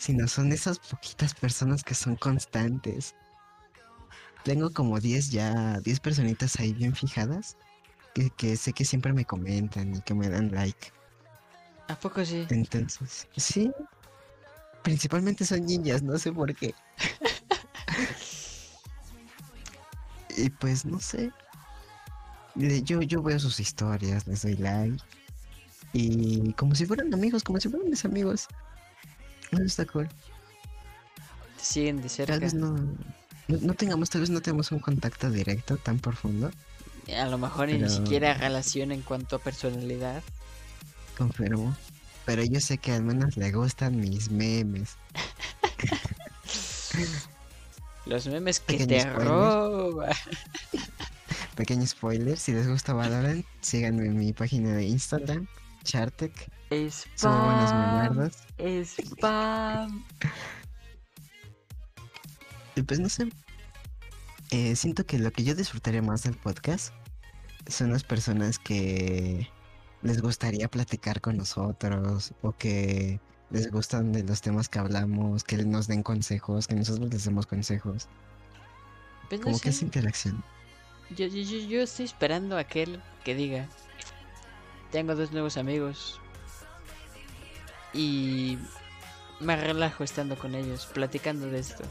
sino 0.01 0.27
son 0.27 0.51
esas 0.51 0.79
poquitas 0.79 1.35
personas 1.35 1.83
que 1.83 1.93
son 1.93 2.15
constantes. 2.15 3.13
Tengo 4.43 4.71
como 4.71 4.99
10 4.99 5.29
ya, 5.29 5.79
10 5.79 5.99
personitas 5.99 6.59
ahí 6.59 6.73
bien 6.73 6.95
fijadas 6.95 7.55
que, 8.15 8.31
que 8.31 8.57
sé 8.57 8.73
que 8.73 8.83
siempre 8.83 9.13
me 9.13 9.25
comentan 9.25 9.95
y 9.95 10.01
que 10.01 10.15
me 10.15 10.27
dan 10.27 10.51
like. 10.51 10.91
¿A 11.87 11.95
poco 11.95 12.25
sí? 12.25 12.47
Entonces, 12.49 13.27
sí. 13.37 13.71
Principalmente 14.81 15.45
son 15.45 15.67
niñas, 15.67 16.01
no 16.01 16.17
sé 16.17 16.33
por 16.33 16.55
qué. 16.55 16.73
y 20.35 20.49
pues 20.49 20.83
no 20.83 20.99
sé. 20.99 21.31
Yo, 22.55 23.03
yo 23.03 23.21
veo 23.21 23.37
sus 23.37 23.59
historias, 23.59 24.25
les 24.25 24.41
doy 24.41 24.55
like. 24.55 24.97
Y 25.93 26.53
como 26.53 26.73
si 26.73 26.87
fueran 26.87 27.13
amigos, 27.13 27.43
como 27.43 27.59
si 27.59 27.69
fueran 27.69 27.87
mis 27.87 28.03
amigos. 28.03 28.47
Eso 29.51 29.63
está 29.63 29.85
cool. 29.85 30.07
Te 31.57 31.63
siguen 31.63 32.01
de 32.01 32.09
cerca. 32.09 32.33
Tal 32.33 32.39
vez 32.41 32.53
no, 32.53 32.71
no, 32.71 33.57
no 33.61 33.73
tengamos, 33.73 34.09
tal 34.09 34.21
vez 34.21 34.29
no 34.29 34.41
tengamos 34.41 34.71
un 34.71 34.79
contacto 34.79 35.29
directo 35.29 35.77
tan 35.77 35.99
profundo. 35.99 36.51
A 37.17 37.25
lo 37.25 37.37
mejor 37.37 37.67
ni 37.67 37.75
Pero- 37.77 37.89
siquiera 37.89 38.33
relación 38.33 38.91
en 38.91 39.01
cuanto 39.01 39.35
a 39.35 39.39
personalidad. 39.39 40.23
Confirmo. 41.17 41.75
Pero 42.25 42.43
yo 42.43 42.59
sé 42.61 42.77
que 42.77 42.91
al 42.93 43.03
menos 43.03 43.35
le 43.37 43.51
gustan 43.51 43.99
mis 43.99 44.29
memes. 44.31 44.95
Los 48.05 48.27
memes 48.27 48.59
que 48.59 48.73
Pequeño 48.73 48.87
te 48.87 49.01
spoiler. 49.01 49.27
roban. 49.27 50.11
Pequeño 51.55 51.85
spoiler, 51.85 52.37
si 52.37 52.51
les 52.53 52.67
gusta 52.67 52.93
Valorant, 52.93 53.45
síganme 53.61 54.05
en 54.05 54.17
mi 54.17 54.33
página 54.33 54.73
de 54.73 54.85
Instagram, 54.85 55.47
Chartec. 55.83 56.49
Spam. 58.85 60.03
Y 62.75 62.81
pues 62.83 62.99
no 62.99 63.09
sé. 63.09 63.29
eh, 64.51 64.75
siento 64.75 65.05
que 65.05 65.19
lo 65.19 65.31
que 65.31 65.43
yo 65.43 65.53
disfrutaría 65.55 66.01
más 66.01 66.23
del 66.23 66.35
podcast 66.37 66.93
son 67.67 67.91
las 67.91 68.03
personas 68.03 68.57
que 68.57 69.49
les 70.01 70.21
gustaría 70.21 70.67
platicar 70.69 71.19
con 71.21 71.37
nosotros 71.37 72.33
o 72.41 72.53
que 72.53 73.19
les 73.49 73.69
gustan 73.69 74.13
de 74.13 74.23
los 74.23 74.41
temas 74.41 74.69
que 74.69 74.79
hablamos, 74.79 75.43
que 75.43 75.57
nos 75.65 75.87
den 75.87 76.03
consejos, 76.03 76.67
que 76.67 76.75
nosotros 76.75 77.09
les 77.11 77.25
demos 77.25 77.45
consejos. 77.45 78.07
Pues 79.29 79.41
no 79.41 79.45
Como 79.45 79.57
sé. 79.57 79.63
que 79.63 79.69
esa 79.69 79.83
interacción. 79.85 80.41
Yo, 81.09 81.27
yo, 81.27 81.41
yo, 81.41 81.57
yo 81.67 81.81
estoy 81.81 82.05
esperando 82.05 82.55
a 82.55 82.61
aquel 82.61 83.01
que 83.25 83.35
diga, 83.35 83.67
tengo 84.91 85.15
dos 85.15 85.31
nuevos 85.33 85.57
amigos 85.57 86.19
y 87.93 88.57
me 89.39 89.55
relajo 89.55 90.03
estando 90.03 90.37
con 90.37 90.55
ellos, 90.55 90.87
platicando 90.93 91.47
de 91.47 91.59
esto. 91.59 91.83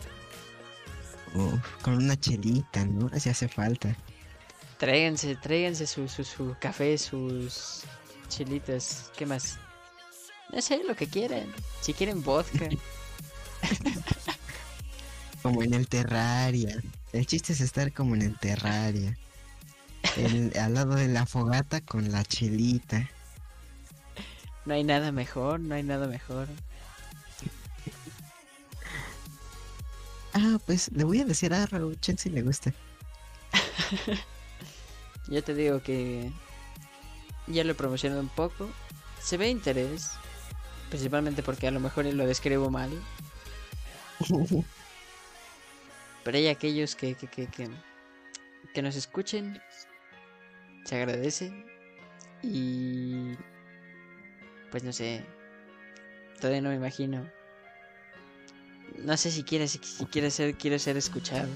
Uf, 1.34 1.60
con 1.82 1.94
una 1.94 2.18
chelita, 2.18 2.84
¿no? 2.84 3.08
Así 3.12 3.28
hace 3.28 3.48
falta. 3.48 3.96
Tráiganse, 4.78 5.36
tráiganse 5.36 5.86
su, 5.86 6.08
su, 6.08 6.24
su 6.24 6.56
café, 6.60 6.96
sus 6.98 7.82
chilitas, 8.28 9.10
¿qué 9.16 9.26
más? 9.26 9.58
No 10.52 10.60
sé, 10.62 10.82
lo 10.86 10.96
que 10.96 11.06
quieran. 11.06 11.46
Si 11.80 11.92
quieren 11.94 12.22
vodka. 12.22 12.68
Como 15.42 15.62
en 15.62 15.74
el 15.74 15.88
Terraria. 15.88 16.82
El 17.12 17.26
chiste 17.26 17.52
es 17.52 17.60
estar 17.60 17.92
como 17.92 18.14
en 18.14 18.22
el 18.22 18.38
Terraria. 18.38 19.16
El- 20.16 20.52
al 20.58 20.74
lado 20.74 20.94
de 20.94 21.08
la 21.08 21.26
fogata 21.26 21.80
con 21.80 22.10
la 22.12 22.24
chelita. 22.24 23.08
No 24.64 24.74
hay 24.74 24.84
nada 24.84 25.12
mejor, 25.12 25.60
no 25.60 25.74
hay 25.74 25.82
nada 25.82 26.06
mejor. 26.06 26.48
Ah, 30.32 30.58
pues 30.64 30.92
le 30.92 31.02
voy 31.02 31.20
a 31.20 31.24
decir 31.24 31.52
a 31.52 31.66
Raúl, 31.66 31.98
si 32.00 32.30
le 32.30 32.42
gusta. 32.42 32.72
Yo 35.28 35.42
te 35.42 35.54
digo 35.54 35.82
que 35.82 36.30
ya 37.48 37.64
lo 37.64 37.72
he 37.72 37.74
promocionado 37.74 38.20
un 38.20 38.28
poco. 38.28 38.70
Se 39.20 39.36
ve 39.36 39.48
interés. 39.48 40.12
Principalmente 40.88 41.42
porque 41.42 41.66
a 41.66 41.70
lo 41.70 41.80
mejor 41.80 42.04
lo 42.06 42.26
describo 42.26 42.70
mal. 42.70 42.90
Pero 46.24 46.36
hay 46.36 46.48
aquellos 46.48 46.94
que, 46.94 47.14
que, 47.14 47.26
que, 47.26 47.46
que, 47.46 47.70
que 48.74 48.82
nos 48.82 48.96
escuchen. 48.96 49.60
Se 50.84 50.96
agradece. 50.96 51.52
Y... 52.42 53.34
Pues 54.70 54.84
no 54.84 54.92
sé. 54.92 55.24
Todavía 56.40 56.60
no 56.62 56.70
me 56.70 56.76
imagino. 56.76 57.28
No 58.98 59.16
sé 59.16 59.30
si 59.30 59.42
quieres, 59.44 59.72
si 59.72 60.06
quieres 60.06 60.34
ser, 60.34 60.56
quiero 60.56 60.78
ser 60.78 60.96
escuchado. 60.96 61.48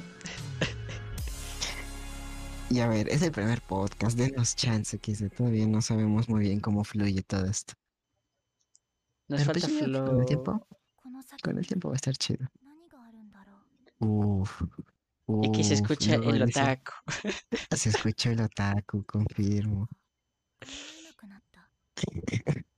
Y 2.71 2.81
a 2.81 2.89
ver, 2.89 3.09
es 3.09 3.23
el 3.23 3.31
primer 3.31 3.61
podcast, 3.63 4.17
denos 4.17 4.57
chance, 4.57 4.99
que 4.99 5.15
se- 5.15 5.31
todavía 5.31 5.67
no 5.67 5.81
sabemos 5.83 6.29
muy 6.29 6.41
bien 6.41 6.61
cómo 6.61 6.83
fluye 6.83 7.23
todo 7.23 7.45
esto. 7.47 7.75
Nos 9.29 9.43
Pero 9.43 9.53
pues 9.53 9.65
falta 9.65 9.79
sí, 9.79 9.85
flow. 9.85 10.07
con 10.07 10.21
el 10.21 10.27
tiempo, 10.27 10.67
con 11.43 11.59
el 11.59 11.67
tiempo 11.67 11.89
va 11.89 11.95
a 11.95 11.97
estar 11.97 12.17
chido. 12.17 12.49
Uf. 14.01 14.63
Y 15.29 15.49
aquí 15.49 15.65
se 15.65 15.75
escucha 15.75 16.15
el 16.17 16.43
otaku. 16.43 16.93
Se 17.77 17.89
escucha 17.91 18.31
el 18.33 18.41
otaku, 18.41 19.05
confirmo. 19.05 19.89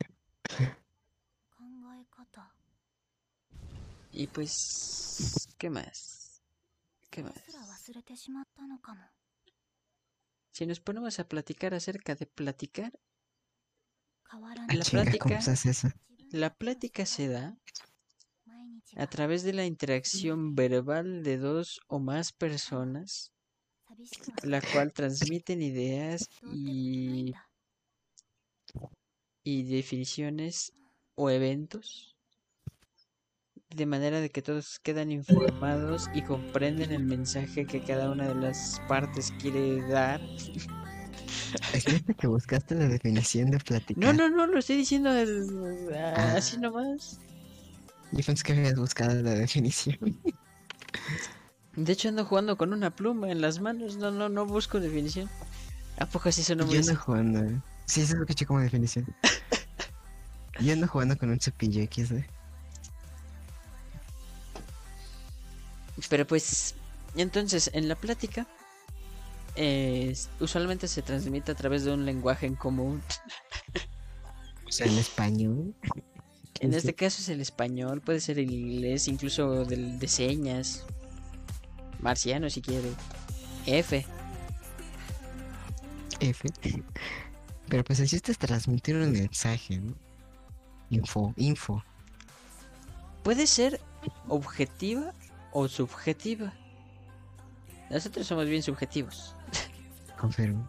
Y 4.13 4.27
pues... 4.29 5.49
¿Qué 5.59 5.71
más? 5.71 6.43
¿Qué 7.11 7.23
más? 7.23 7.35
Si 10.53 10.67
nos 10.67 10.81
ponemos 10.81 11.19
a 11.19 11.29
platicar 11.29 11.75
acerca 11.75 12.15
de 12.15 12.27
platicar, 12.27 12.93
La 14.75 14.85
chinga, 14.85 15.05
¿cómo 15.19 15.35
plática- 15.35 15.41
la 16.31 16.55
plática 16.55 17.07
se 17.07 17.29
da 17.29 17.57
a 18.97 19.07
través 19.07 19.43
de 19.43 19.53
la 19.53 19.65
interacción 19.67 20.55
verbal 20.55 21.23
de 21.23 21.37
dos 21.39 21.81
o 21.89 21.99
más 22.01 22.33
personas, 22.33 23.33
la 24.43 24.61
cual 24.73 24.93
transmiten 24.93 25.63
ideas 25.63 26.29
y, 26.53 27.33
y 29.47 29.63
definiciones 29.63 30.73
o 31.15 31.31
eventos 31.31 32.17
de 33.71 33.87
manera 33.87 34.21
de 34.21 34.29
que 34.31 34.43
todos 34.43 34.81
quedan 34.81 35.13
informados 35.13 36.11
y 36.15 36.23
comprenden 36.23 36.91
el 36.91 37.05
mensaje 37.05 37.65
que 37.65 37.81
cada 37.85 38.11
una 38.11 38.27
de 38.27 38.35
las 38.35 38.83
partes 38.89 39.33
quiere 39.41 39.83
dar. 39.89 40.21
Es 41.73 41.85
que 42.19 42.27
buscaste 42.27 42.75
la 42.75 42.89
definición 42.89 43.53
de 43.53 43.59
platicar. 43.59 44.03
No, 44.03 44.13
no, 44.13 44.29
no, 44.37 44.47
lo 44.49 44.59
estoy 44.59 44.79
diciendo 44.79 45.13
el- 45.15 45.95
Ah. 45.95 46.35
así 46.37 46.59
nomás. 46.59 47.21
Yo 48.11 48.25
pensé 48.25 48.43
que 48.43 48.53
habías 48.53 48.75
buscado 48.77 49.15
la 49.23 49.31
definición. 49.35 49.97
De 51.77 51.93
hecho 51.93 52.09
ando 52.09 52.25
jugando 52.25 52.57
con 52.57 52.73
una 52.73 52.91
pluma 52.97 53.31
en 53.31 53.41
las 53.41 53.61
manos, 53.61 53.97
no, 53.97 54.11
no, 54.11 54.29
no 54.29 54.45
busco 54.45 54.81
definición. 54.81 55.29
¿A 55.99 56.07
poco 56.07 56.31
así 56.31 56.43
sonó 56.43 56.67
muy 56.67 56.75
Yo 56.75 56.81
ando 56.81 56.97
jugando. 56.97 57.63
Sí, 57.87 58.01
eso 58.03 58.15
es 58.15 58.21
lo 58.21 58.27
que 58.27 58.33
eché 58.33 58.47
como 58.47 58.61
definición. 58.61 59.07
Yo 60.61 60.73
ando 60.73 60.89
jugando 60.89 61.17
con 61.17 61.31
un 61.31 61.41
cepillo 61.41 61.83
XD. 61.85 62.25
Pero 66.09 66.27
pues, 66.27 66.75
entonces, 67.17 67.71
en 67.73 67.89
la 67.89 67.95
plática, 67.95 68.47
eh, 69.55 70.15
usualmente 70.41 70.89
se 70.89 71.03
transmite 71.03 71.53
a 71.53 71.55
través 71.55 71.85
de 71.85 71.93
un 71.93 72.05
lenguaje 72.05 72.47
en 72.47 72.57
común. 72.57 73.03
O 74.67 74.73
sea, 74.73 74.87
en 74.87 74.99
español. 74.99 75.75
En 76.59 76.73
este 76.73 76.95
caso 76.95 77.21
es 77.21 77.29
el 77.29 77.43
español, 77.43 78.01
puede 78.01 78.19
ser 78.19 78.39
el 78.39 78.51
inglés, 78.51 79.09
incluso 79.09 79.67
del, 79.67 79.99
de 79.99 80.09
señas. 80.09 80.87
Marciano 82.01 82.49
si 82.49 82.63
quiere. 82.63 82.89
F. 83.67 84.07
F. 86.19 86.49
Pero 87.69 87.85
pues 87.85 88.01
el 88.01 88.09
chiste 88.09 88.33
es 88.33 88.39
transmitir 88.39 88.97
un 88.97 89.13
mensaje, 89.13 89.79
¿no? 89.79 89.95
Info, 90.91 91.35
info. 91.37 91.83
Puede 93.23 93.47
ser 93.47 93.81
objetiva 94.29 95.13
o 95.53 95.67
subjetiva. 95.69 96.53
Nosotros 97.91 98.27
somos 98.27 98.47
bien 98.47 98.63
subjetivos. 98.63 99.35
Confirmo. 100.19 100.67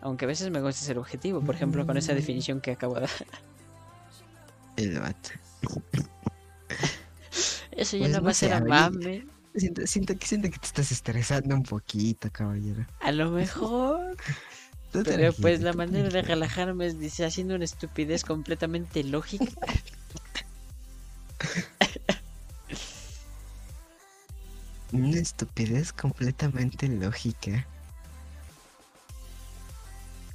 Aunque 0.00 0.24
a 0.24 0.28
veces 0.28 0.50
me 0.50 0.60
gusta 0.60 0.84
ser 0.84 0.98
objetivo, 0.98 1.40
por 1.40 1.54
ejemplo, 1.54 1.86
con 1.86 1.96
esa 1.96 2.14
definición 2.14 2.60
que 2.60 2.72
acabo 2.72 2.94
de 2.94 3.02
dar. 3.02 3.10
El 4.76 5.00
vato. 5.00 5.30
Eso 7.70 7.96
ya 7.96 8.04
Pues 8.04 8.12
no 8.12 8.22
va 8.22 8.30
a 8.30 8.34
ser 8.34 8.52
a 8.52 8.58
amable. 8.58 9.26
Siento, 9.54 9.86
siento, 9.86 10.14
siento 10.20 10.50
que 10.50 10.58
te 10.58 10.66
estás 10.66 10.92
estresando 10.92 11.54
un 11.54 11.62
poquito, 11.62 12.30
caballero. 12.30 12.86
A 13.00 13.10
lo 13.10 13.30
mejor. 13.30 14.16
Pero 15.04 15.32
pues 15.40 15.60
la 15.62 15.72
manera 15.72 16.08
de 16.10 16.22
relajarme 16.22 16.86
es 16.86 16.98
dice, 16.98 17.24
haciendo 17.24 17.54
una 17.54 17.64
estupidez 17.64 18.24
completamente 18.24 19.02
lógica. 19.04 19.46
Una 24.92 25.18
estupidez 25.18 25.92
completamente 25.92 26.88
lógica. 26.88 27.66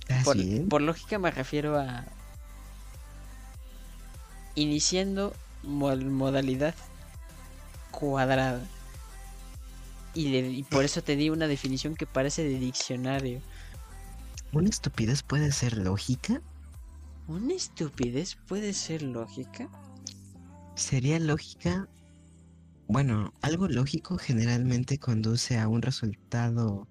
¿Estás 0.02 0.24
Por, 0.26 0.36
bien? 0.36 0.68
por 0.68 0.82
lógica 0.82 1.18
me 1.20 1.32
refiero 1.32 1.80
a 1.80 2.04
iniciando 4.56 5.34
mo- 5.64 5.96
modalidad 5.96 6.76
cuadrada. 7.92 8.62
Y, 10.14 10.32
de- 10.32 10.50
y 10.52 10.64
por 10.64 10.84
eso 10.84 11.02
te 11.02 11.16
di 11.16 11.30
una 11.30 11.48
definición 11.48 11.96
que 11.96 12.06
parece 12.06 12.44
de 12.44 12.60
diccionario. 12.60 13.42
¿Una 14.54 14.68
estupidez 14.68 15.24
puede 15.24 15.52
ser 15.54 15.78
lógica? 15.78 16.42
¿Una 17.28 17.54
estupidez 17.54 18.36
puede 18.36 18.74
ser 18.74 19.02
lógica? 19.02 19.70
Sería 20.76 21.20
lógica. 21.20 21.88
Bueno, 22.88 23.34
algo 23.42 23.70
lógico 23.70 24.18
generalmente 24.18 24.98
conduce 24.98 25.58
a 25.58 25.70
un 25.70 25.82
resultado 25.82 26.86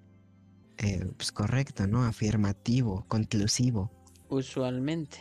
eh, 0.79 1.07
pues, 1.19 1.33
correcto, 1.33 1.87
¿no? 1.87 2.05
Afirmativo, 2.05 3.05
conclusivo. 3.09 3.91
Usualmente. 4.31 5.19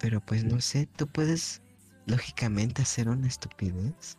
Pero 0.00 0.20
pues 0.20 0.42
no 0.44 0.60
sé, 0.60 0.86
¿tú 0.96 1.06
puedes 1.06 1.62
lógicamente 2.06 2.82
hacer 2.82 3.08
una 3.08 3.28
estupidez? 3.28 4.18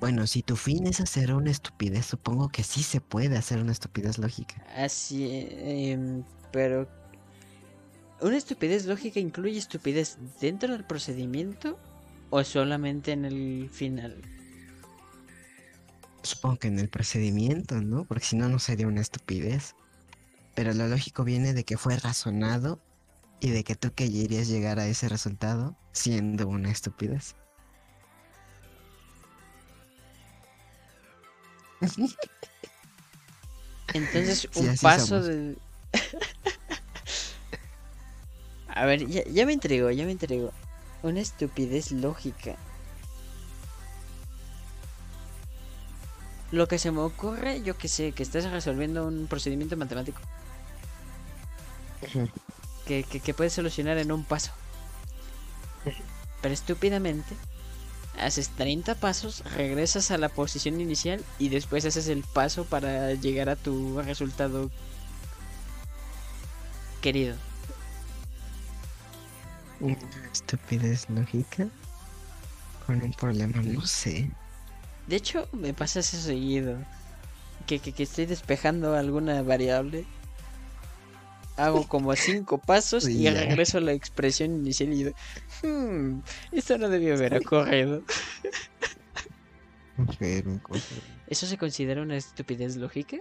Bueno, 0.00 0.26
si 0.26 0.42
tu 0.42 0.56
fin 0.56 0.86
es 0.86 0.98
hacer 1.00 1.34
una 1.34 1.50
estupidez, 1.50 2.06
supongo 2.06 2.48
que 2.48 2.64
sí 2.64 2.82
se 2.82 3.02
puede 3.02 3.36
hacer 3.36 3.60
una 3.60 3.72
estupidez 3.72 4.16
lógica. 4.16 4.64
Así, 4.74 5.46
em, 5.50 6.24
pero 6.50 6.88
¿una 8.22 8.38
estupidez 8.38 8.86
lógica 8.86 9.20
incluye 9.20 9.58
estupidez 9.58 10.16
dentro 10.40 10.72
del 10.72 10.84
procedimiento 10.84 11.78
o 12.30 12.42
solamente 12.44 13.12
en 13.12 13.26
el 13.26 13.68
final? 13.70 14.22
Supongo 16.22 16.56
que 16.60 16.68
en 16.68 16.78
el 16.78 16.88
procedimiento, 16.88 17.82
¿no? 17.82 18.06
Porque 18.06 18.24
si 18.24 18.36
no, 18.36 18.48
no 18.48 18.58
sería 18.58 18.86
una 18.86 19.02
estupidez. 19.02 19.74
Pero 20.54 20.72
lo 20.72 20.88
lógico 20.88 21.24
viene 21.24 21.52
de 21.52 21.64
que 21.64 21.76
fue 21.76 21.98
razonado 21.98 22.80
y 23.38 23.50
de 23.50 23.64
que 23.64 23.74
tú 23.74 23.92
querías 23.92 24.48
llegar 24.48 24.78
a 24.78 24.86
ese 24.86 25.10
resultado 25.10 25.76
siendo 25.92 26.48
una 26.48 26.70
estupidez. 26.70 27.36
Entonces, 33.92 34.48
Sí, 34.50 34.68
un 34.68 34.76
paso 34.78 35.06
somos. 35.06 35.26
de... 35.26 35.56
A 38.68 38.84
ver, 38.86 39.06
ya, 39.06 39.24
ya 39.24 39.46
me 39.46 39.52
entregó, 39.52 39.90
ya 39.90 40.04
me 40.04 40.12
entregó. 40.12 40.52
Una 41.02 41.20
estupidez 41.20 41.92
lógica. 41.92 42.56
Lo 46.52 46.66
que 46.68 46.78
se 46.78 46.90
me 46.90 47.00
ocurre, 47.00 47.62
yo 47.62 47.76
que 47.78 47.88
sé, 47.88 48.12
que 48.12 48.22
estás 48.22 48.44
resolviendo 48.50 49.06
un 49.06 49.26
procedimiento 49.28 49.76
matemático 49.76 50.20
que, 52.86 53.04
que, 53.04 53.20
que 53.20 53.34
puedes 53.34 53.52
solucionar 53.52 53.98
en 53.98 54.10
un 54.12 54.24
paso. 54.24 54.52
Pero 56.40 56.54
estúpidamente, 56.54 57.36
haces 58.20 58.50
30 58.50 58.94
pasos, 58.96 59.42
regresas 59.56 60.10
a 60.10 60.18
la 60.18 60.28
posición 60.28 60.80
inicial 60.80 61.22
y 61.38 61.48
después 61.48 61.84
haces 61.84 62.08
el 62.08 62.22
paso 62.22 62.64
para 62.64 63.14
llegar 63.14 63.48
a 63.48 63.56
tu 63.56 64.00
resultado 64.02 64.70
querido. 67.00 67.36
Una 69.80 69.96
estupidez 70.32 71.08
lógica 71.08 71.68
con 72.86 73.02
un 73.02 73.12
problema, 73.12 73.62
no 73.62 73.86
sé. 73.86 74.30
De 75.06 75.16
hecho, 75.16 75.48
me 75.52 75.72
pasa 75.72 76.00
eso 76.00 76.18
seguido. 76.18 76.78
Que, 77.66 77.78
que, 77.78 77.92
que 77.92 78.02
estoy 78.02 78.26
despejando 78.26 78.94
alguna 78.94 79.42
variable. 79.42 80.06
Hago 81.64 81.86
como 81.86 82.14
cinco 82.16 82.58
pasos 82.58 83.08
y 83.08 83.28
regreso 83.28 83.78
a 83.78 83.82
la 83.82 83.92
expresión 83.92 84.54
inicial 84.54 84.92
y 84.92 85.04
digo, 85.04 85.16
"Hmm, 85.62 86.20
esto 86.52 86.78
no 86.78 86.88
debió 86.88 87.14
haber 87.14 87.36
ocurrido. 87.36 88.02
¿Eso 91.26 91.46
se 91.46 91.58
considera 91.58 92.02
una 92.02 92.16
estupidez 92.16 92.76
lógica? 92.76 93.18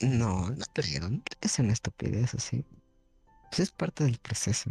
No, 0.00 0.50
no 0.50 0.64
creo. 0.72 1.08
No 1.08 1.22
creo 1.22 1.40
que 1.40 1.48
sea 1.48 1.64
una 1.64 1.72
estupidez 1.72 2.34
así. 2.34 2.64
Pues 3.50 3.60
es 3.60 3.70
parte 3.72 4.04
del 4.04 4.18
proceso. 4.18 4.70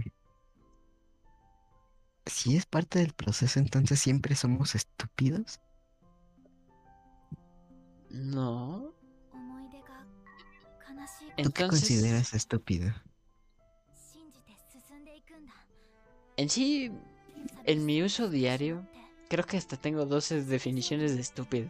Si 2.25 2.55
es 2.55 2.65
parte 2.65 2.99
del 2.99 3.13
proceso, 3.13 3.59
entonces 3.59 3.99
siempre 3.99 4.35
somos 4.35 4.75
estúpidos. 4.75 5.59
No. 8.09 8.93
¿Tú 11.43 11.51
qué 11.51 11.67
consideras 11.67 12.33
estúpido? 12.33 12.93
En 16.37 16.49
sí, 16.49 16.91
en 17.65 17.85
mi 17.85 18.01
uso 18.01 18.29
diario, 18.29 18.87
creo 19.29 19.45
que 19.45 19.57
hasta 19.57 19.77
tengo 19.77 20.05
12 20.05 20.43
definiciones 20.45 21.15
de 21.15 21.21
estúpido. 21.21 21.69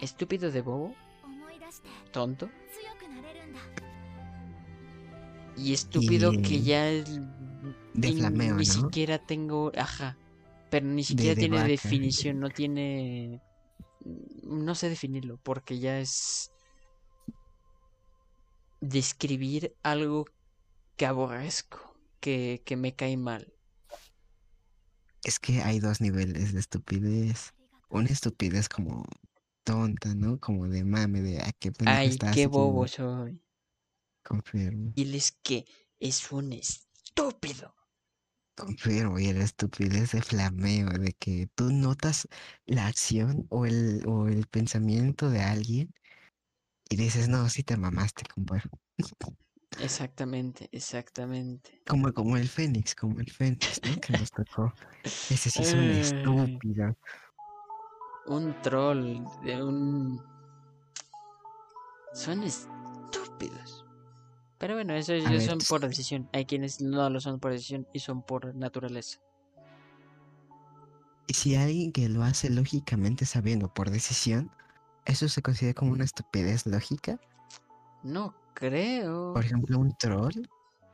¿Estúpido 0.00 0.50
de 0.50 0.60
bobo? 0.60 0.94
¿Tonto? 2.12 2.48
Y 5.56 5.72
estúpido 5.72 6.32
que 6.32 6.62
ya 6.62 6.88
el... 6.88 7.04
De 7.94 8.12
flameo, 8.12 8.54
ni, 8.54 8.60
ni 8.60 8.66
siquiera 8.66 9.18
tengo... 9.18 9.72
Ajá. 9.76 10.16
Pero 10.70 10.86
ni 10.86 11.02
siquiera 11.02 11.34
tiene 11.34 11.64
definición, 11.64 12.40
no 12.40 12.50
tiene... 12.50 13.40
No 14.44 14.74
sé 14.74 14.88
definirlo, 14.88 15.38
porque 15.42 15.78
ya 15.78 15.98
es 15.98 16.52
describir 18.88 19.76
algo 19.82 20.26
que 20.96 21.06
aborrezco, 21.06 21.78
que, 22.20 22.62
que 22.66 22.76
me 22.76 22.94
cae 22.96 23.16
mal. 23.16 23.52
Es 25.24 25.38
que 25.38 25.62
hay 25.62 25.80
dos 25.80 26.00
niveles 26.00 26.52
de 26.54 26.60
estupidez. 26.60 27.52
Una 27.90 28.08
estupidez 28.08 28.68
como 28.68 29.04
tonta, 29.64 30.14
¿no? 30.14 30.38
Como 30.40 30.68
de 30.68 30.84
mame, 30.84 31.20
de 31.22 31.40
ah, 31.40 31.52
qué 31.58 31.72
Ay, 31.84 32.08
estás 32.08 32.30
qué 32.34 32.46
haciendo?". 32.46 32.58
bobo 32.58 32.88
soy. 32.88 33.42
Confirmo. 34.22 34.92
Y 34.94 35.02
él 35.02 35.14
es 35.14 35.30
que 35.30 35.64
es 36.00 36.32
un 36.32 36.52
estúpido. 36.52 37.74
Confirmo. 38.56 39.18
Y 39.18 39.32
la 39.32 39.44
estupidez 39.44 40.12
de 40.12 40.22
flameo, 40.22 40.88
de 40.90 41.12
que 41.12 41.48
tú 41.54 41.70
notas 41.72 42.26
la 42.64 42.86
acción 42.86 43.46
o 43.50 43.66
el, 43.66 44.02
o 44.06 44.28
el 44.28 44.46
pensamiento 44.46 45.30
de 45.30 45.40
alguien 45.42 45.94
y 46.88 46.96
dices, 46.96 47.28
no, 47.28 47.48
sí 47.48 47.62
te 47.62 47.76
mamaste, 47.76 48.24
compa. 48.32 48.62
Exactamente, 49.80 50.68
exactamente. 50.72 51.82
Como, 51.86 52.12
como 52.12 52.36
el 52.36 52.48
Fénix, 52.48 52.94
como 52.94 53.20
el 53.20 53.30
Fénix, 53.30 53.80
¿no? 53.84 54.00
Que 54.00 54.12
nos 54.12 54.30
tocó. 54.30 54.72
Ese 55.04 55.50
sí 55.50 55.62
es 55.62 55.74
un 55.74 55.90
estúpido. 55.90 56.96
Un 58.26 58.54
troll 58.62 59.24
de 59.44 59.62
un... 59.62 60.22
Son 62.14 62.42
estúpidos. 62.42 63.84
Pero 64.58 64.74
bueno, 64.74 64.94
eso 64.94 65.12
ver, 65.12 65.42
son 65.42 65.58
por 65.68 65.80
decisión. 65.80 66.30
Hay 66.32 66.46
quienes 66.46 66.80
no 66.80 67.10
lo 67.10 67.20
son 67.20 67.38
por 67.40 67.52
decisión 67.52 67.86
y 67.92 67.98
son 67.98 68.22
por 68.22 68.54
naturaleza. 68.54 69.18
Y 71.26 71.34
si 71.34 71.56
alguien 71.56 71.92
que 71.92 72.08
lo 72.08 72.22
hace 72.22 72.48
lógicamente 72.48 73.26
sabiendo 73.26 73.72
por 73.74 73.90
decisión, 73.90 74.50
¿eso 75.06 75.28
se 75.28 75.42
considera 75.42 75.74
como 75.74 75.92
una 75.92 76.04
estupidez 76.04 76.66
lógica? 76.66 77.18
No 78.02 78.34
creo. 78.54 79.32
Por 79.34 79.44
ejemplo, 79.44 79.78
un 79.78 79.96
troll. 79.96 80.46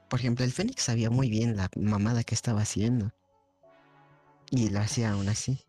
Por 0.08 0.20
ejemplo, 0.20 0.44
el 0.44 0.52
Fénix 0.52 0.82
sabía 0.82 1.10
muy 1.10 1.28
bien 1.30 1.56
la 1.56 1.68
mamada 1.76 2.22
que 2.22 2.34
estaba 2.34 2.60
haciendo. 2.62 3.10
Y 4.50 4.68
lo 4.70 4.80
hacía 4.80 5.12
aún 5.12 5.28
así. 5.28 5.64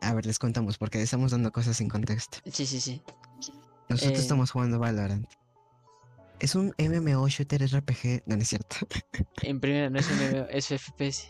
A 0.00 0.14
ver, 0.14 0.26
les 0.26 0.38
contamos 0.38 0.78
porque 0.78 1.00
estamos 1.00 1.30
dando 1.30 1.52
cosas 1.52 1.76
sin 1.76 1.88
contexto. 1.88 2.38
Sí, 2.50 2.66
sí, 2.66 2.80
sí. 2.80 3.02
Nosotros 3.88 4.18
Eh. 4.18 4.22
estamos 4.22 4.50
jugando 4.50 4.78
Valorant. 4.78 5.26
Es 6.40 6.56
un 6.56 6.74
MMO 6.78 7.28
shooter 7.28 7.62
RPG. 7.62 8.22
No, 8.26 8.36
no 8.36 8.42
es 8.42 8.48
cierto. 8.48 8.76
En 9.42 9.60
primera 9.60 9.90
no 9.90 9.98
es 9.98 10.10
un 10.10 10.16
MMO, 10.18 10.46
es 10.50 10.66
FPS. 10.68 11.28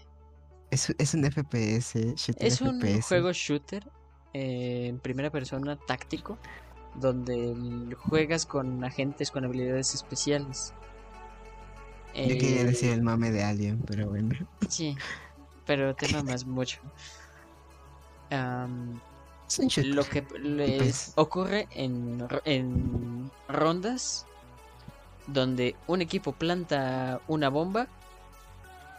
Es, 0.70 0.94
es 0.98 1.12
un 1.14 1.22
FPS, 1.30 2.14
shooter 2.16 2.46
Es 2.46 2.60
un 2.62 2.80
FPS. 2.80 3.02
juego 3.08 3.32
shooter 3.32 3.90
eh, 4.34 4.86
en 4.88 4.98
primera 4.98 5.30
persona 5.30 5.76
táctico 5.76 6.38
donde 6.94 7.54
juegas 8.08 8.44
con 8.46 8.84
agentes 8.84 9.30
con 9.30 9.44
habilidades 9.44 9.94
especiales. 9.94 10.74
Yo 12.14 12.28
quería 12.28 12.60
Eh, 12.60 12.64
decir 12.64 12.90
el 12.92 13.02
mame 13.02 13.30
de 13.30 13.42
Alien, 13.44 13.82
pero 13.86 14.10
bueno. 14.10 14.34
Sí, 14.68 14.94
pero 15.64 15.94
te 15.94 16.08
mamas 16.12 16.44
mucho. 16.44 16.78
Shooter. 19.48 19.86
lo 19.86 20.04
que 20.04 20.24
les 20.40 20.78
pues- 20.78 21.12
ocurre 21.16 21.68
en, 21.72 22.26
en 22.44 23.30
rondas 23.48 24.26
donde 25.26 25.76
un 25.86 26.00
equipo 26.02 26.32
planta 26.32 27.20
una 27.28 27.48
bomba 27.50 27.86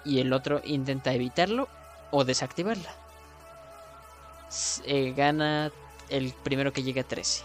y 0.06 0.20
el 0.20 0.32
otro 0.34 0.62
intenta 0.64 1.14
evitarlo 1.14 1.68
o 2.12 2.24
desactivarla. 2.24 2.96
Eh, 4.86 5.14
gana 5.16 5.72
el 6.10 6.34
primero 6.43 6.74
que 6.74 6.84
llegue 6.84 7.01
a 7.01 7.04
13. 7.04 7.43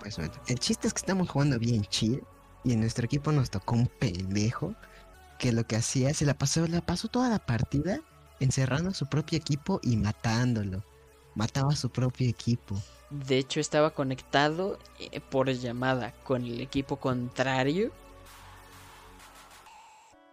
Pues 0.00 0.16
bueno, 0.18 0.32
el 0.48 0.58
chiste 0.58 0.86
es 0.86 0.92
que 0.92 0.98
estamos 0.98 1.30
jugando 1.30 1.58
bien 1.58 1.82
chill 1.86 2.22
y 2.62 2.72
en 2.72 2.80
nuestro 2.80 3.06
equipo 3.06 3.32
nos 3.32 3.50
tocó 3.50 3.74
un 3.74 3.86
pendejo 3.86 4.74
que 5.38 5.52
lo 5.52 5.66
que 5.66 5.76
hacía 5.76 6.12
se 6.12 6.26
la 6.26 6.34
pasó, 6.34 6.66
la 6.66 6.80
pasó 6.80 7.08
toda 7.08 7.28
la 7.28 7.38
partida 7.38 8.00
encerrando 8.38 8.90
a 8.90 8.94
su 8.94 9.06
propio 9.06 9.38
equipo 9.38 9.80
y 9.82 9.96
matándolo. 9.96 10.84
Mataba 11.34 11.72
a 11.72 11.76
su 11.76 11.90
propio 11.90 12.28
equipo. 12.28 12.80
De 13.10 13.38
hecho, 13.38 13.60
estaba 13.60 13.90
conectado 13.90 14.78
eh, 14.98 15.20
por 15.20 15.50
llamada 15.50 16.12
con 16.22 16.44
el 16.44 16.60
equipo 16.60 16.96
contrario. 16.96 17.90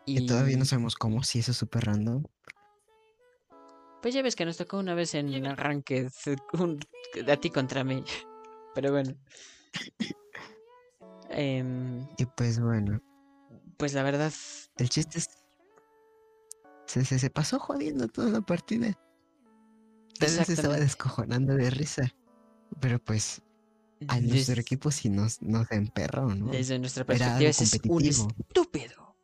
Y 0.05 0.25
todavía 0.25 0.57
no 0.57 0.65
sabemos 0.65 0.95
cómo, 0.95 1.23
si 1.23 1.39
eso 1.39 1.51
es 1.51 1.57
súper 1.57 1.85
random. 1.85 2.23
Pues 4.01 4.13
ya 4.13 4.21
ves 4.21 4.35
que 4.35 4.45
nos 4.45 4.57
tocó 4.57 4.77
una 4.77 4.95
vez 4.95 5.13
en 5.13 5.45
arranque 5.45 6.09
un, 6.53 6.79
a 7.27 7.37
ti 7.37 7.49
contra 7.49 7.83
mí. 7.83 8.03
Pero 8.75 8.91
bueno. 8.91 9.13
Em, 11.29 12.07
Y 12.17 12.25
pues 12.25 12.59
bueno, 12.59 13.01
pues 13.77 13.93
la 13.93 14.03
verdad, 14.03 14.33
el 14.77 14.89
chiste 14.89 15.19
es... 15.19 15.29
Se, 16.85 17.05
se, 17.05 17.19
se 17.19 17.29
pasó 17.29 17.57
jodiendo 17.59 18.07
toda 18.07 18.29
la 18.29 18.41
partida. 18.41 18.97
Tal 20.19 20.35
vez 20.37 20.45
se 20.47 20.53
estaba 20.53 20.75
descojonando 20.77 21.55
de 21.55 21.69
risa. 21.69 22.13
Pero 22.79 22.99
pues 22.99 23.41
a 24.07 24.19
nuestro 24.19 24.59
equipo 24.59 24.91
sí 24.91 25.09
nos, 25.09 25.41
nos 25.41 25.71
emperró, 25.71 26.33
¿no? 26.33 26.51
desde 26.51 26.79
nuestra 26.79 27.03
Era 27.03 27.37
perspectiva, 27.37 27.49
es 27.49 27.59
un 28.19 28.31
estúpido. 28.49 29.15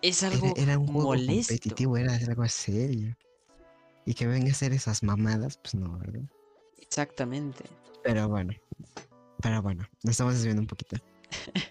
Es 0.00 0.22
Era, 0.22 0.32
algo 0.32 0.54
era 0.56 0.78
un 0.78 0.86
juego 0.86 1.02
molesto. 1.08 1.52
competitivo, 1.52 1.96
era 1.96 2.14
algo 2.14 2.48
serio. 2.48 3.16
Y 4.08 4.14
que 4.14 4.26
venga 4.26 4.48
a 4.48 4.52
hacer 4.52 4.72
esas 4.72 5.02
mamadas, 5.02 5.58
pues 5.58 5.74
no, 5.74 5.98
¿verdad? 5.98 6.22
Exactamente. 6.78 7.62
Pero 8.02 8.26
bueno, 8.26 8.54
pero 9.42 9.60
bueno, 9.60 9.86
nos 10.02 10.12
estamos 10.12 10.32
desviando 10.32 10.62
un 10.62 10.66
poquito. 10.66 10.96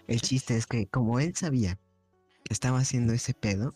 El 0.06 0.20
chiste 0.20 0.56
es 0.56 0.64
que 0.64 0.86
como 0.86 1.18
él 1.18 1.34
sabía 1.34 1.80
que 2.44 2.54
estaba 2.54 2.78
haciendo 2.78 3.12
ese 3.12 3.34
pedo, 3.34 3.74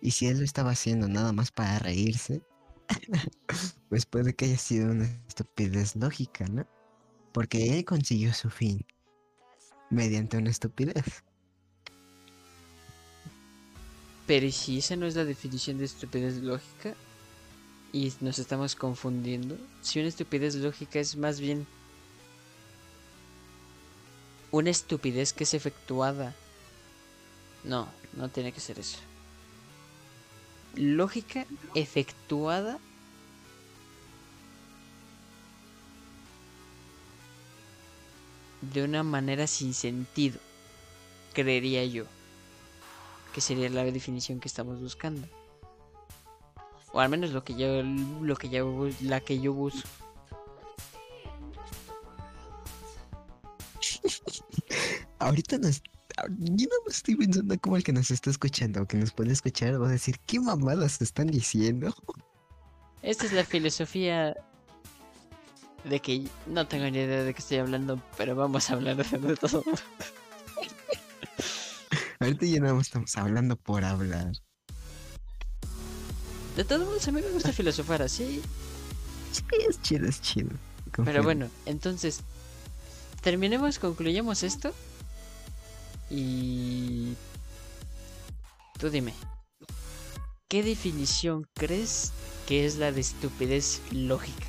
y 0.00 0.10
si 0.10 0.26
él 0.26 0.38
lo 0.38 0.44
estaba 0.44 0.72
haciendo 0.72 1.06
nada 1.06 1.32
más 1.32 1.52
para 1.52 1.78
reírse, 1.78 2.42
pues 3.88 4.06
puede 4.06 4.34
que 4.34 4.46
haya 4.46 4.58
sido 4.58 4.90
una 4.90 5.04
estupidez 5.28 5.94
lógica, 5.94 6.46
¿no? 6.48 6.66
Porque 7.32 7.78
él 7.78 7.84
consiguió 7.84 8.34
su 8.34 8.50
fin 8.50 8.84
mediante 9.88 10.36
una 10.36 10.50
estupidez. 10.50 11.22
Pero 14.26 14.46
¿y 14.46 14.50
si 14.50 14.78
esa 14.78 14.96
no 14.96 15.06
es 15.06 15.14
la 15.14 15.24
definición 15.24 15.78
de 15.78 15.84
estupidez 15.84 16.38
lógica? 16.38 16.96
Y 17.92 18.12
nos 18.20 18.38
estamos 18.38 18.76
confundiendo. 18.76 19.56
Si 19.82 19.98
una 19.98 20.08
estupidez 20.08 20.54
lógica 20.54 21.00
es 21.00 21.16
más 21.16 21.40
bien 21.40 21.66
una 24.52 24.70
estupidez 24.70 25.32
que 25.32 25.44
es 25.44 25.54
efectuada. 25.54 26.34
No, 27.64 27.88
no 28.14 28.28
tiene 28.28 28.52
que 28.52 28.60
ser 28.60 28.78
eso. 28.78 28.98
Lógica 30.74 31.46
efectuada 31.74 32.78
de 38.60 38.84
una 38.84 39.02
manera 39.02 39.46
sin 39.46 39.74
sentido, 39.74 40.38
creería 41.32 41.84
yo 41.84 42.04
que 43.34 43.40
sería 43.40 43.68
la 43.70 43.84
definición 43.84 44.40
que 44.40 44.48
estamos 44.48 44.80
buscando. 44.80 45.26
O 46.92 47.00
al 47.00 47.08
menos 47.08 47.30
lo 47.30 47.44
que 47.44 47.54
yo 47.54 47.82
lo 47.82 48.36
que 48.36 48.48
yo 48.48 48.88
la 49.02 49.20
que 49.20 49.40
yo 49.40 49.52
busco. 49.52 49.88
Ahorita 55.18 55.58
nos... 55.58 55.82
Yo 56.38 56.66
no 56.66 56.76
me 56.86 56.90
estoy 56.90 57.16
pensando 57.16 57.58
como 57.60 57.76
el 57.76 57.84
que 57.84 57.92
nos 57.92 58.10
está 58.10 58.30
escuchando 58.30 58.82
o 58.82 58.86
que 58.86 58.96
nos 58.96 59.12
puede 59.12 59.32
escuchar 59.32 59.80
va 59.80 59.86
a 59.88 59.92
decir, 59.92 60.18
¿qué 60.26 60.40
mamadas 60.40 61.00
están 61.00 61.28
diciendo? 61.28 61.94
Esta 63.02 63.26
es 63.26 63.32
la 63.32 63.44
filosofía 63.44 64.36
de 65.84 66.00
que 66.00 66.28
no 66.46 66.66
tengo 66.66 66.84
ni 66.84 66.98
idea 66.98 67.22
de 67.22 67.32
qué 67.32 67.38
estoy 67.38 67.58
hablando, 67.58 68.02
pero 68.18 68.34
vamos 68.34 68.68
a 68.68 68.74
hablar 68.74 68.96
de 68.96 69.36
todo. 69.36 69.64
Ahorita 72.18 72.44
ya 72.44 72.60
nada 72.60 72.74
más 72.74 72.88
estamos 72.88 73.16
hablando 73.16 73.56
por 73.56 73.82
hablar. 73.82 74.32
De 76.56 76.64
todos 76.64 76.86
modos, 76.86 77.06
a 77.08 77.12
mí 77.12 77.20
me 77.20 77.30
gusta 77.30 77.52
filosofar 77.52 78.02
así. 78.02 78.42
Sí, 79.32 79.42
es 79.68 79.80
chido, 79.82 80.08
es 80.08 80.20
chido. 80.20 80.50
Pero 81.04 81.22
bueno, 81.22 81.48
entonces, 81.66 82.20
terminemos, 83.22 83.78
concluyamos 83.78 84.42
esto. 84.42 84.74
Y... 86.10 87.14
Tú 88.78 88.90
dime, 88.90 89.14
¿qué 90.48 90.62
definición 90.62 91.46
crees 91.54 92.12
que 92.46 92.66
es 92.66 92.76
la 92.76 92.92
de 92.92 93.02
estupidez 93.02 93.80
lógica? 93.92 94.46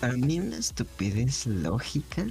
Para 0.00 0.14
mí 0.14 0.40
una 0.40 0.56
estupidez 0.56 1.46
lógica, 1.46 2.26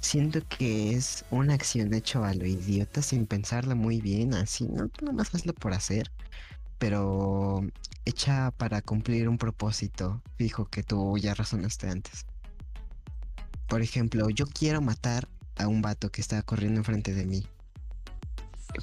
siento 0.00 0.40
que 0.48 0.94
es 0.94 1.24
una 1.30 1.54
acción 1.54 1.94
hecha 1.94 2.26
a 2.28 2.34
lo 2.34 2.46
idiota 2.46 3.00
sin 3.00 3.26
pensarla 3.26 3.74
muy 3.74 4.00
bien, 4.00 4.34
así, 4.34 4.64
no 4.64 4.90
nomás 5.00 5.34
hazlo 5.34 5.54
por 5.54 5.72
hacer, 5.72 6.10
pero 6.78 7.62
hecha 8.04 8.50
para 8.52 8.82
cumplir 8.82 9.28
un 9.28 9.38
propósito 9.38 10.22
fijo 10.36 10.66
que 10.66 10.82
tú 10.82 11.16
ya 11.18 11.34
razonaste 11.34 11.88
antes. 11.88 12.26
Por 13.68 13.82
ejemplo, 13.82 14.28
yo 14.30 14.46
quiero 14.46 14.80
matar 14.80 15.28
a 15.56 15.66
un 15.66 15.82
vato 15.82 16.10
que 16.10 16.20
está 16.20 16.42
corriendo 16.42 16.80
enfrente 16.80 17.14
de 17.14 17.26
mí. 17.26 17.46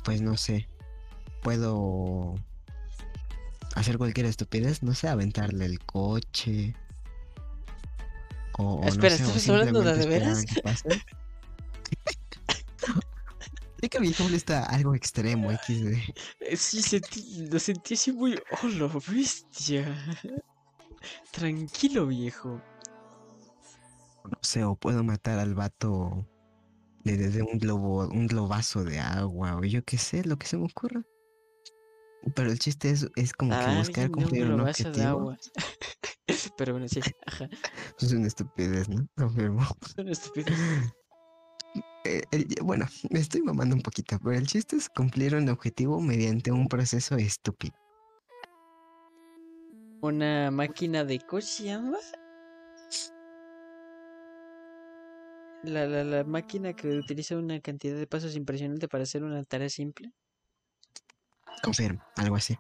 Pues 0.04 0.22
no 0.22 0.38
sé, 0.38 0.68
puedo 1.42 2.36
hacer 3.76 3.98
cualquier 3.98 4.26
estupidez, 4.26 4.84
no 4.84 4.94
sé, 4.94 5.08
aventarle 5.08 5.66
el 5.66 5.80
coche, 5.80 6.76
O, 8.58 8.82
Espera, 8.86 9.18
no 9.18 9.26
sé, 9.26 9.32
o 9.32 9.36
¿estás 9.36 9.50
hablando 9.50 9.82
de 9.82 10.02
simplemente 10.02 11.06
mi 14.00 14.08
ejemplo 14.10 14.36
está 14.36 14.64
algo 14.66 14.96
extremo, 14.96 15.52
XD. 15.52 15.98
Eh, 16.40 16.58
Sí, 16.58 16.82
sentí, 16.82 17.48
lo 17.52 17.60
sentí 17.60 17.96
así 17.96 18.12
muy... 18.12 18.40
¡Oh, 18.64 18.68
la 18.68 18.88
bestia! 19.08 19.86
Tranquilo, 21.32 22.08
viejo. 22.08 22.62
No 24.26 24.38
sé, 24.42 24.64
o 24.64 24.76
puedo 24.76 25.04
matar 25.04 25.40
al 25.40 25.56
vato 25.56 26.28
le 27.04 27.18
desde 27.18 27.42
un 27.42 27.58
globo, 27.58 28.08
un 28.08 28.28
globazo 28.28 28.84
de 28.84 29.00
agua, 29.00 29.58
o 29.58 29.64
yo 29.64 29.84
qué 29.84 29.98
sé, 29.98 30.24
lo 30.24 30.38
que 30.38 30.46
se 30.48 30.58
me 30.58 30.66
ocurra. 30.66 31.02
Pero 32.36 32.52
el 32.52 32.60
chiste 32.60 32.92
es, 32.92 33.08
es 33.16 33.34
como 33.34 33.58
que 33.58 33.66
Ah, 33.66 33.76
buscar 33.80 34.12
cumplir 34.12 34.44
un 34.44 34.56
globazo 34.58 34.84
de 34.84 34.90
objetivo. 34.90 35.08
agua. 35.08 35.38
Pero 36.58 36.74
bueno, 36.74 36.88
sí, 36.88 37.00
ajá. 37.26 37.50
Es 38.00 38.12
una 38.14 38.28
estupidez, 38.28 38.90
¿no? 38.90 39.08
Confirmo. 39.18 39.66
Son 39.96 40.08
estúpidos. 40.08 40.52
Eh, 42.04 42.24
el- 42.32 42.48
bueno, 42.64 42.88
me 43.12 43.20
estoy 43.20 43.42
mamando 43.42 43.76
un 43.76 43.82
poquito, 43.82 44.18
pero 44.24 44.36
el 44.36 44.48
chiste 44.48 44.76
es 44.76 44.90
cumplir 44.90 45.36
un 45.36 45.48
objetivo 45.50 46.02
mediante 46.02 46.52
un 46.52 46.68
proceso 46.68 47.16
estúpido. 47.16 47.76
Una 50.02 50.50
máquina 50.50 51.04
de 51.04 51.20
¿cómo 51.20 51.42
se 51.42 51.66
llama? 51.66 52.00
La, 55.64 55.86
la, 55.86 56.04
la 56.04 56.24
máquina 56.24 56.74
que 56.74 56.88
utiliza 56.88 57.38
una 57.38 57.60
cantidad 57.60 57.96
de 57.96 58.08
pasos 58.08 58.36
impresionante 58.36 58.88
para 58.88 59.04
hacer 59.04 59.24
una 59.24 59.44
tarea 59.44 59.70
simple. 59.70 60.12
Confirmo, 61.62 62.02
algo 62.16 62.36
así. 62.36 62.58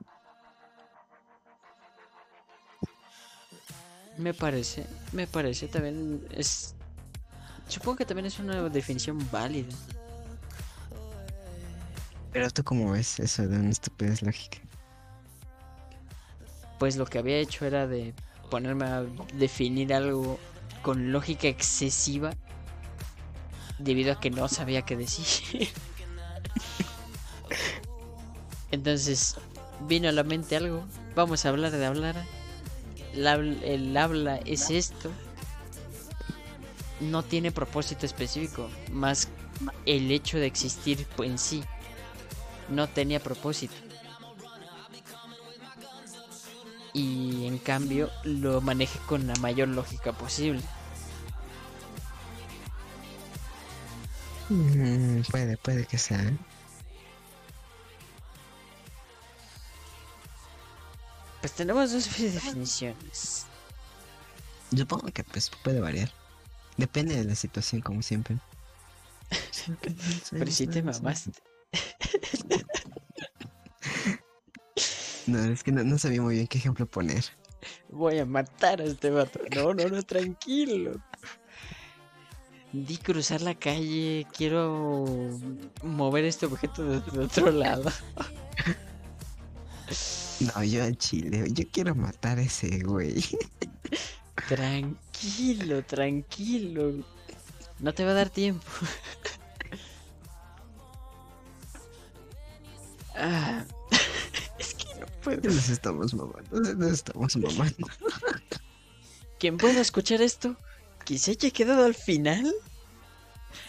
Me 4.19 4.35
parece, 4.35 4.85
me 5.13 5.25
parece 5.25 5.67
también 5.67 6.27
es... 6.29 6.75
Supongo 7.67 7.97
que 7.97 8.05
también 8.05 8.25
es 8.25 8.39
una 8.39 8.61
definición 8.69 9.17
válida. 9.31 9.69
Pero 12.33 12.49
tú 12.49 12.63
cómo 12.63 12.91
ves 12.91 13.19
eso 13.19 13.47
de 13.47 13.57
una 13.57 13.69
estupidez 13.69 14.21
lógica. 14.21 14.57
Pues 16.79 16.95
lo 16.95 17.05
que 17.05 17.19
había 17.19 17.37
hecho 17.37 17.65
era 17.65 17.87
de 17.87 18.13
ponerme 18.49 18.85
a 18.85 19.03
definir 19.33 19.93
algo 19.93 20.39
con 20.81 21.11
lógica 21.11 21.47
excesiva 21.47 22.31
debido 23.79 24.13
a 24.13 24.19
que 24.19 24.31
no 24.31 24.47
sabía 24.47 24.81
qué 24.83 24.95
decir. 24.97 25.69
Entonces 28.71 29.35
vino 29.87 30.09
a 30.09 30.11
la 30.11 30.23
mente 30.23 30.55
algo, 30.55 30.85
vamos 31.15 31.45
a 31.45 31.49
hablar 31.49 31.71
de 31.71 31.85
hablar. 31.85 32.15
El, 33.13 33.25
habl- 33.27 33.61
el 33.63 33.95
habla 33.97 34.37
es 34.45 34.69
esto. 34.69 35.11
No 37.01 37.23
tiene 37.23 37.51
propósito 37.51 38.05
específico, 38.05 38.69
más 38.91 39.27
el 39.85 40.11
hecho 40.11 40.37
de 40.37 40.45
existir 40.45 41.07
en 41.19 41.37
sí. 41.37 41.63
No 42.69 42.87
tenía 42.87 43.19
propósito. 43.19 43.73
Y 46.93 47.47
en 47.47 47.57
cambio 47.57 48.09
lo 48.23 48.61
manejé 48.61 48.99
con 48.99 49.25
la 49.25 49.35
mayor 49.35 49.69
lógica 49.69 50.11
posible. 50.11 50.61
Mm, 54.49 55.21
puede, 55.31 55.57
puede 55.57 55.85
que 55.85 55.97
sea. 55.97 56.21
¿eh? 56.21 56.37
Pues 61.39 61.53
tenemos 61.53 61.91
dos 61.91 62.05
definiciones. 62.19 63.45
Supongo 64.75 65.07
que 65.11 65.23
pues 65.23 65.49
puede 65.63 65.79
variar. 65.79 66.11
Depende 66.77 67.15
de 67.15 67.23
la 67.23 67.35
situación, 67.35 67.81
como 67.81 68.01
siempre. 68.01 68.37
Pero 70.31 70.51
si 70.51 70.67
te 70.67 70.81
mamaste. 70.81 71.31
No, 75.27 75.43
es 75.45 75.63
que 75.63 75.71
no, 75.71 75.83
no 75.83 75.97
sabía 75.97 76.21
muy 76.21 76.35
bien 76.35 76.47
qué 76.47 76.57
ejemplo 76.57 76.85
poner. 76.85 77.23
Voy 77.89 78.19
a 78.19 78.25
matar 78.25 78.81
a 78.81 78.85
este 78.85 79.09
vato. 79.09 79.39
No, 79.55 79.73
no, 79.73 79.87
no, 79.87 80.03
tranquilo. 80.03 81.01
Di 82.73 82.97
cruzar 82.97 83.41
la 83.41 83.55
calle. 83.55 84.25
Quiero 84.35 85.05
mover 85.83 86.25
este 86.25 86.45
objeto 86.47 86.83
desde 86.83 87.19
otro 87.19 87.51
lado. 87.51 87.91
No, 90.39 90.63
yo 90.63 90.83
al 90.83 90.97
chile, 90.97 91.45
yo 91.51 91.65
quiero 91.71 91.93
matar 91.93 92.39
a 92.39 92.41
ese 92.41 92.79
güey. 92.79 93.23
Tranquilo, 94.47 94.97
tranquilo. 95.87 97.03
No 97.79 97.93
te 97.93 98.03
va 98.05 98.11
a 98.11 98.15
dar 98.15 98.29
tiempo. 98.29 98.65
Ah, 103.15 103.65
es 104.57 104.73
que 104.73 104.85
no 104.99 105.05
puedo. 105.23 105.41
Nos 105.49 105.69
estamos 105.69 106.13
mamando, 106.13 106.59
nos 106.75 106.91
estamos 106.91 107.35
mamando. 107.37 107.87
¿Quién 109.39 109.57
pueda 109.57 109.81
escuchar 109.81 110.21
esto? 110.21 110.55
¿Que 111.05 111.17
se 111.17 111.31
haya 111.31 111.49
quedado 111.51 111.85
al 111.85 111.95
final? 111.95 112.51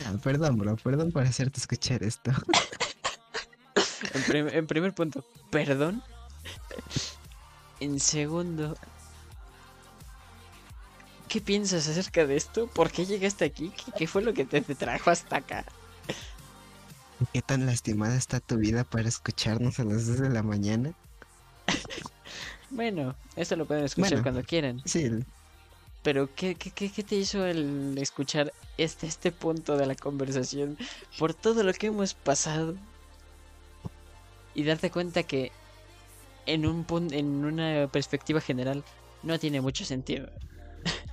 Ah, 0.06 0.14
perdón, 0.22 0.58
bro, 0.58 0.76
perdón 0.76 1.10
por 1.12 1.22
hacerte 1.24 1.58
escuchar 1.58 2.02
esto. 2.02 2.30
En, 4.14 4.22
prim- 4.24 4.48
en 4.48 4.66
primer 4.66 4.94
punto, 4.94 5.24
perdón. 5.50 6.02
En 7.80 7.98
segundo, 7.98 8.76
¿qué 11.32 11.40
piensas 11.40 11.88
acerca 11.88 12.26
de 12.26 12.36
esto? 12.36 12.66
¿Por 12.68 12.90
qué 12.90 13.06
llegaste 13.06 13.44
aquí? 13.44 13.70
¿Qué, 13.70 13.92
qué 13.92 14.06
fue 14.06 14.22
lo 14.22 14.34
que 14.34 14.44
te, 14.44 14.60
te 14.60 14.74
trajo 14.74 15.10
hasta 15.10 15.36
acá? 15.38 15.64
¿Qué 17.32 17.42
tan 17.42 17.66
lastimada 17.66 18.16
está 18.16 18.40
tu 18.40 18.58
vida 18.58 18.84
para 18.84 19.08
escucharnos 19.08 19.78
a 19.80 19.84
las 19.84 20.06
2 20.06 20.18
de 20.20 20.30
la 20.30 20.42
mañana? 20.42 20.92
Bueno, 22.70 23.14
esto 23.36 23.56
lo 23.56 23.66
pueden 23.66 23.84
escuchar 23.84 24.18
Bueno. 24.18 24.22
cuando 24.22 24.42
quieran. 24.42 24.82
Sí, 24.84 25.08
Pero 26.02 26.28
¿qué, 26.34 26.54
qué, 26.56 26.70
qué, 26.70 26.90
qué 26.90 27.02
te 27.02 27.14
hizo 27.16 27.46
el 27.46 27.96
escuchar 27.98 28.52
este, 28.76 29.06
este 29.06 29.30
punto 29.32 29.76
de 29.76 29.86
la 29.86 29.94
conversación 29.94 30.76
por 31.18 31.34
todo 31.34 31.62
lo 31.62 31.72
que 31.72 31.86
hemos 31.88 32.14
pasado? 32.14 32.76
Y 34.54 34.64
darte 34.64 34.90
cuenta 34.90 35.22
que 35.22 35.50
en 36.46 36.66
un 36.66 36.86
pun- 36.86 37.12
en 37.12 37.44
una 37.44 37.88
perspectiva 37.88 38.40
general 38.40 38.84
no 39.22 39.38
tiene 39.38 39.60
mucho 39.60 39.84
sentido. 39.84 40.28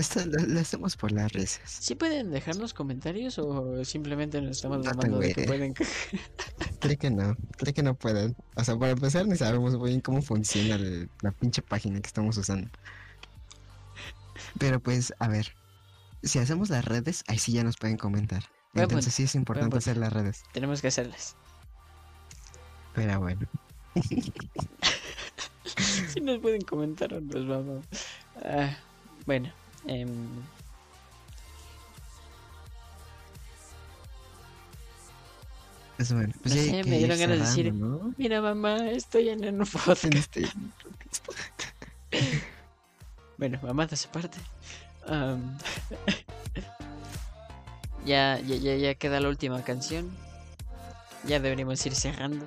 esto 0.00 0.20
lo, 0.26 0.44
lo 0.46 0.60
hacemos 0.60 0.96
por 0.96 1.12
las 1.12 1.32
risas. 1.32 1.62
¿Sí 1.80 1.94
pueden 1.94 2.30
dejarnos 2.30 2.74
comentarios 2.74 3.38
o 3.38 3.84
simplemente 3.84 4.40
nos 4.40 4.56
estamos 4.56 4.84
No 4.84 5.18
de 5.18 5.34
que 5.34 5.44
pueden? 5.44 5.74
Creo 6.80 6.96
que 6.98 7.10
no, 7.10 7.36
creo 7.56 7.74
que 7.74 7.82
no 7.82 7.94
pueden. 7.94 8.36
O 8.54 8.62
sea, 8.64 8.76
para 8.78 8.92
empezar, 8.92 9.26
ni 9.26 9.36
sabemos 9.36 9.76
muy 9.76 9.90
bien 9.90 10.00
cómo 10.00 10.22
funciona 10.22 10.76
el- 10.76 11.08
la 11.22 11.32
pinche 11.32 11.60
página 11.62 12.00
que 12.00 12.06
estamos 12.06 12.36
usando. 12.36 12.68
Pero 14.58 14.78
pues, 14.80 15.12
a 15.18 15.26
ver, 15.28 15.54
si 16.22 16.38
hacemos 16.38 16.70
las 16.70 16.84
redes, 16.84 17.24
ahí 17.26 17.38
sí 17.38 17.52
ya 17.52 17.64
nos 17.64 17.76
pueden 17.76 17.96
comentar. 17.96 18.44
Buen 18.74 18.84
Entonces 18.84 19.06
punto, 19.06 19.16
sí 19.16 19.22
es 19.24 19.34
importante 19.34 19.70
punto. 19.70 19.78
hacer 19.78 19.96
las 19.96 20.12
redes. 20.12 20.42
Tenemos 20.52 20.80
que 20.80 20.88
hacerlas. 20.88 21.34
Pero 22.94 23.18
bueno, 23.20 23.40
Si 26.08 26.20
nos 26.20 26.38
pueden 26.38 26.62
comentar 26.62 27.12
nos 27.20 27.46
vamos. 27.46 27.84
Ah, 28.44 28.76
bueno. 29.26 29.52
Pues 35.96 36.12
bueno. 36.12 36.32
Pues 36.42 36.54
No 36.54 36.62
sé, 36.62 36.84
me 36.84 36.98
dieron 36.98 37.18
ganas 37.18 37.38
de 37.38 37.44
decir. 37.44 37.74
Mira 38.16 38.40
mamá, 38.40 38.88
estoy 38.90 39.28
en 39.30 39.44
un 39.60 39.66
podcast. 39.66 40.04
En 40.06 40.16
este- 40.16 40.48
Bueno, 43.38 43.58
mamá 43.62 43.86
de 43.86 43.96
su 43.96 44.08
parte. 44.08 44.38
Ya, 48.04 48.38
ya, 48.40 48.56
ya, 48.56 48.74
ya 48.76 48.94
queda 48.94 49.20
la 49.20 49.28
última 49.28 49.62
canción. 49.64 50.08
Ya 51.26 51.40
deberíamos 51.40 51.84
ir 51.84 51.94
cerrando. 51.94 52.46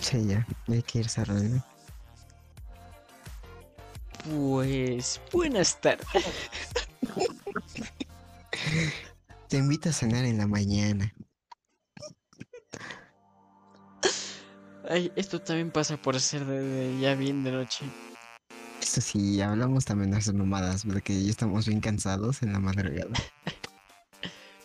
Sí, 0.00 0.24
ya, 0.28 0.46
ya 0.68 0.74
hay 0.74 0.82
que 0.82 1.00
ir 1.00 1.08
cerrando. 1.08 1.64
Pues 4.24 5.20
buenas 5.32 5.80
tardes. 5.80 6.06
Te 9.48 9.58
invito 9.58 9.90
a 9.90 9.92
cenar 9.92 10.24
en 10.24 10.38
la 10.38 10.46
mañana. 10.46 11.12
Ay, 14.88 15.12
esto 15.16 15.40
también 15.40 15.70
pasa 15.70 15.96
por 15.96 16.18
ser 16.20 16.44
de, 16.44 16.60
de 16.60 17.00
ya 17.00 17.14
bien 17.14 17.44
de 17.44 17.52
noche. 17.52 17.84
Esto 18.80 19.00
sí, 19.00 19.40
hablamos 19.40 19.84
también 19.84 20.10
de 20.10 20.18
esas 20.18 20.34
mamadas, 20.34 20.86
de 20.86 21.00
que 21.00 21.22
ya 21.22 21.30
estamos 21.30 21.66
bien 21.66 21.80
cansados 21.80 22.42
en 22.42 22.52
la 22.52 22.58
madrugada. 22.58 23.12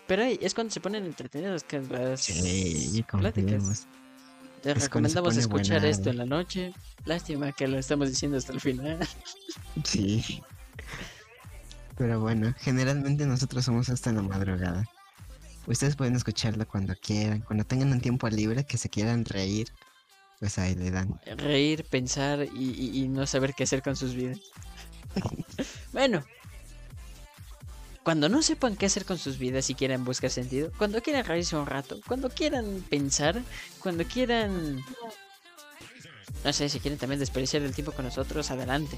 Pero 0.08 0.24
ay, 0.24 0.40
es 0.42 0.54
cuando 0.54 0.74
se 0.74 0.82
ponen 0.82 1.06
entretenidas 1.06 1.64
las 1.72 2.22
Sí, 2.22 3.06
pláticas. 3.10 3.88
Te 4.62 4.72
Es 4.72 4.84
recomendamos 4.84 5.38
escuchar 5.38 5.80
buena. 5.80 5.88
esto 5.90 6.10
en 6.10 6.18
la 6.18 6.26
noche. 6.26 6.74
Lástima 7.06 7.52
que 7.52 7.68
lo 7.68 7.78
estamos 7.78 8.10
diciendo 8.10 8.38
hasta 8.38 8.52
el 8.54 8.60
final. 8.62 9.00
Sí. 9.86 10.42
Pero 11.98 12.20
bueno, 12.20 12.54
generalmente 12.60 13.26
nosotros 13.26 13.66
somos 13.66 13.90
hasta 13.90 14.12
la 14.12 14.22
madrugada. 14.22 14.86
Ustedes 15.68 15.96
pueden 15.96 16.16
escucharlo 16.16 16.68
cuando 16.68 16.96
quieran, 16.96 17.42
cuando 17.42 17.64
tengan 17.64 17.92
un 17.92 18.02
tiempo 18.02 18.28
libre 18.30 18.66
que 18.66 18.78
se 18.78 18.90
quieran 18.90 19.26
reír, 19.26 19.68
pues 20.40 20.58
ahí 20.58 20.76
le 20.76 20.92
dan. 20.92 21.20
Reír, 21.38 21.86
pensar 21.86 22.44
y, 22.56 22.72
y- 22.72 23.04
y 23.04 23.08
no 23.08 23.26
saber 23.28 23.54
qué 23.54 23.64
hacer 23.64 23.82
con 23.82 23.96
sus 23.96 24.16
vidas. 24.16 24.40
bueno. 25.94 26.24
Cuando 28.10 28.28
no 28.28 28.42
sepan 28.42 28.76
qué 28.76 28.88
hacer 28.88 29.06
con 29.06 29.20
sus 29.20 29.38
vidas 29.38 29.70
y 29.70 29.76
quieran 29.76 30.04
buscar 30.04 30.32
sentido, 30.32 30.72
cuando 30.80 31.00
quieran 31.00 31.26
reírse 31.26 31.56
un 31.56 31.68
rato, 31.68 32.00
cuando 32.08 32.32
quieran 32.32 32.84
pensar, 32.90 33.40
cuando 33.78 34.04
quieran... 34.04 34.84
No 36.44 36.52
sé, 36.52 36.70
si 36.70 36.80
quieren 36.80 36.98
también 36.98 37.20
desperdiciar 37.20 37.62
el 37.62 37.72
tiempo 37.72 37.92
con 37.92 38.06
nosotros, 38.06 38.50
adelante. 38.50 38.98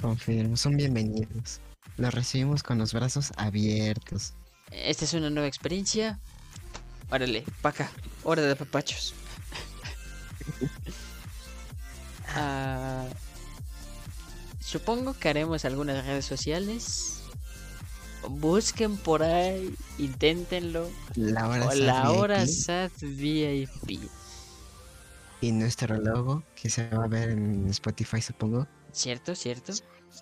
Confirmo, 0.00 0.56
son 0.56 0.76
bienvenidos. 0.76 1.60
Los 1.96 2.14
recibimos 2.14 2.64
con 2.64 2.76
los 2.78 2.92
brazos 2.92 3.30
abiertos. 3.36 4.32
Esta 4.72 5.04
es 5.04 5.14
una 5.14 5.30
nueva 5.30 5.46
experiencia. 5.46 6.18
Órale, 7.12 7.44
pa' 7.62 7.68
acá. 7.68 7.92
Hora 8.24 8.42
de 8.42 8.56
papachos. 8.56 9.14
Ah, 12.32 13.08
supongo 14.70 15.14
que 15.14 15.28
haremos 15.28 15.64
algunas 15.64 16.04
redes 16.06 16.24
sociales. 16.24 17.16
Busquen 18.28 18.96
por 18.98 19.22
ahí, 19.22 19.74
inténtenlo. 19.98 20.88
La 21.14 21.48
hora 21.48 21.66
O 21.68 21.74
la 21.74 22.02
VIP 22.10 22.18
hora 22.20 22.46
SAT 22.46 22.92
VIP. 23.02 23.98
y 25.40 25.52
nuestro 25.52 25.96
logo 25.96 26.42
que 26.54 26.68
se 26.68 26.86
va 26.90 27.04
a 27.04 27.08
ver 27.08 27.30
en 27.30 27.66
Spotify, 27.70 28.20
supongo. 28.20 28.66
¿Cierto? 28.92 29.34
¿Cierto? 29.34 29.72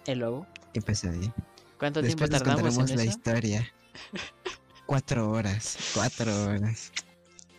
El 0.07 0.21
logo. 0.21 0.47
Y 0.73 0.81
pues 0.81 1.03
ahí. 1.05 1.33
¿Cuánto 1.79 2.03
tiempo 2.03 2.25
Después 2.25 2.31
les 2.31 2.43
tardamos 2.43 2.75
contaremos 2.77 2.91
en 2.91 2.97
la 2.97 3.03
eso? 3.03 3.11
historia. 3.13 3.73
Cuatro 4.87 5.31
horas. 5.31 5.77
Cuatro 5.95 6.45
horas. 6.45 6.93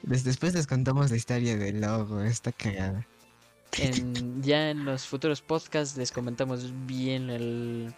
Des- 0.03 0.23
Después 0.23 0.53
les 0.53 0.67
contamos 0.67 1.11
la 1.11 1.17
historia 1.17 1.57
del 1.57 1.81
logo. 1.81 2.21
Está 2.21 2.51
cagada. 2.53 3.05
En- 3.77 4.41
ya 4.43 4.69
en 4.71 4.85
los 4.85 5.05
futuros 5.05 5.41
podcasts 5.41 5.97
les 5.97 6.11
comentamos 6.11 6.71
bien 6.85 7.29
el 7.29 7.93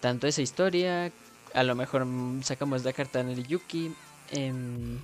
tanto 0.00 0.26
esa 0.26 0.42
historia, 0.42 1.10
a 1.54 1.62
lo 1.62 1.74
mejor 1.74 2.06
sacamos 2.42 2.84
la 2.84 2.92
carta 2.92 3.20
en 3.20 3.30
el 3.30 3.46
Yuki 3.46 3.94
em, 4.32 4.98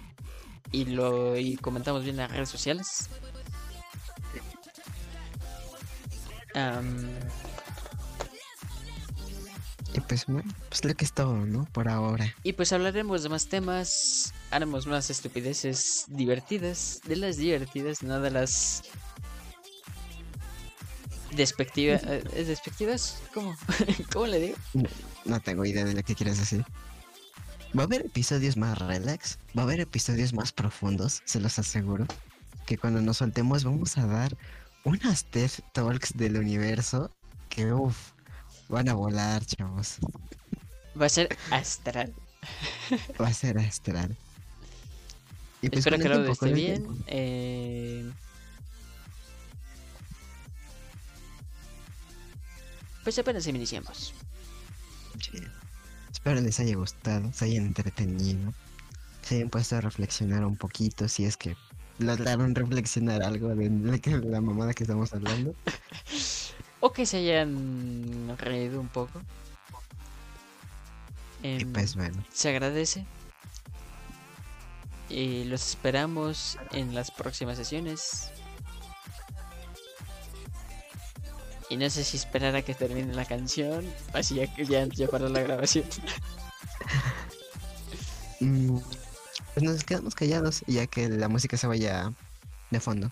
y 0.73 0.85
lo 0.85 1.37
y 1.39 1.57
comentamos 1.57 2.05
bien 2.05 2.16
las 2.16 2.31
redes 2.31 2.49
sociales. 2.51 3.09
Y 9.93 10.01
pues 10.01 10.27
bueno, 10.27 10.53
pues 10.68 10.85
lo 10.85 10.95
que 10.95 11.05
es 11.05 11.12
todo, 11.12 11.35
¿no? 11.35 11.64
Por 11.73 11.89
ahora. 11.89 12.33
y 12.45 12.53
pues 12.53 12.73
hablaremos 12.73 13.23
de 13.25 13.29
más 13.29 13.49
temas, 13.49 14.33
haremos 14.51 14.87
más 14.87 15.11
estupideces 15.11 16.05
divertidas, 16.09 17.01
de 17.07 17.16
las 17.16 17.37
divertidas, 17.37 18.03
no 18.03 18.21
de 18.21 18.31
las 18.31 18.83
despectivas. 21.33 22.03
¿Es 22.05 22.47
despectivas? 22.49 23.18
¿Cómo? 23.35 23.55
¿Cómo 24.12 24.26
le 24.26 24.39
digo? 24.41 24.57
No 25.24 25.41
tengo 25.41 25.64
idea 25.64 25.85
de 25.85 25.95
lo 25.95 26.03
que 26.03 26.14
quieres 26.14 26.39
decir. 26.39 26.64
Va 27.76 27.83
a 27.83 27.87
haber 27.87 28.07
episodios 28.07 28.57
más 28.57 28.78
relax. 28.78 29.39
Va 29.57 29.62
a 29.62 29.64
haber 29.64 29.81
episodios 29.81 30.33
más 30.33 30.53
profundos, 30.53 31.22
se 31.24 31.41
los 31.41 31.59
aseguro. 31.59 32.07
Que 32.66 32.76
cuando 32.78 33.01
nos 33.01 33.18
soltemos 33.18 33.64
vamos 33.64 33.97
a 33.99 34.07
dar 34.07 34.37
unas 34.85 35.24
TED 35.24 35.51
Talks 35.72 36.16
del 36.16 36.37
universo 36.37 37.11
que 37.49 37.72
uff, 37.72 38.12
van 38.68 38.89
a 38.89 38.95
volar, 38.95 39.45
chavos. 39.45 39.97
Va 41.01 41.07
a 41.07 41.09
ser 41.09 41.37
astral. 41.51 42.12
Va 43.20 43.28
a 43.28 43.35
ser 43.35 43.59
astral. 43.59 44.16
Y 45.62 45.68
pues 45.68 45.81
Espero 45.81 45.99
que 45.99 46.09
lo 46.09 46.33
esté 46.33 46.53
bien. 46.55 46.87
eh, 47.07 48.11
Pues 53.03 53.19
apenas 53.19 53.47
iniciamos. 53.47 54.15
Sí. 55.21 55.39
Espero 56.13 56.41
les 56.41 56.61
haya 56.61 56.77
gustado, 56.77 57.33
se 57.33 57.47
hayan 57.47 57.67
entretenido, 57.67 58.53
se 59.23 59.37
hayan 59.37 59.49
puesto 59.49 59.77
a 59.77 59.81
reflexionar 59.81 60.45
un 60.45 60.57
poquito, 60.57 61.09
si 61.09 61.25
es 61.25 61.37
que 61.37 61.57
lograron 61.99 62.55
reflexionar 62.55 63.23
algo 63.23 63.55
de 63.55 63.71
la 64.25 64.41
mamada 64.41 64.75
que 64.75 64.85
estamos 64.85 65.13
hablando. 65.13 65.55
O 66.83 66.95
que 66.95 67.05
se 67.05 67.19
hayan 67.19 68.35
reído 68.39 68.81
un 68.81 68.89
poco. 68.89 69.21
Y 71.43 71.61
Em, 71.61 71.73
pues 71.75 71.95
bueno, 71.95 72.25
se 72.33 72.49
agradece. 72.49 73.05
Y 75.11 75.45
los 75.45 75.69
esperamos 75.69 76.57
en 76.73 76.95
las 76.95 77.11
próximas 77.11 77.59
sesiones. 77.59 78.31
Y 81.71 81.77
no 81.77 81.89
sé 81.89 82.05
si 82.05 82.16
esperar 82.16 82.55
a 82.57 82.62
que 82.62 82.75
termine 82.75 83.14
la 83.14 83.25
canción. 83.25 83.87
Así 84.12 84.35
ya, 84.35 84.55
ya, 84.57 84.87
ya 84.87 85.07
paró 85.07 85.29
la 85.29 85.41
grabación. 85.41 85.87
mm, 88.41 88.77
pues 89.55 89.64
nos 89.64 89.85
quedamos 89.85 90.14
callados 90.14 90.62
ya 90.66 90.87
que 90.87 91.09
la 91.09 91.29
música 91.29 91.57
se 91.57 91.68
vaya 91.68 92.12
de 92.71 92.81
fondo. 92.81 93.11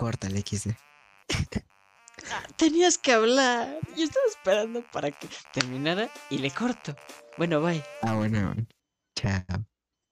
El 0.00 0.44
XD. 0.44 0.70
Tenías 2.56 2.98
que 2.98 3.12
hablar. 3.12 3.78
Yo 3.96 4.04
estaba 4.04 4.26
esperando 4.28 4.84
para 4.92 5.10
que 5.10 5.28
terminara 5.52 6.08
y 6.30 6.38
le 6.38 6.50
corto. 6.50 6.94
Bueno, 7.36 7.60
bye. 7.60 7.82
Ah, 8.02 8.14
bueno. 8.14 8.54
Chao. 9.16 9.42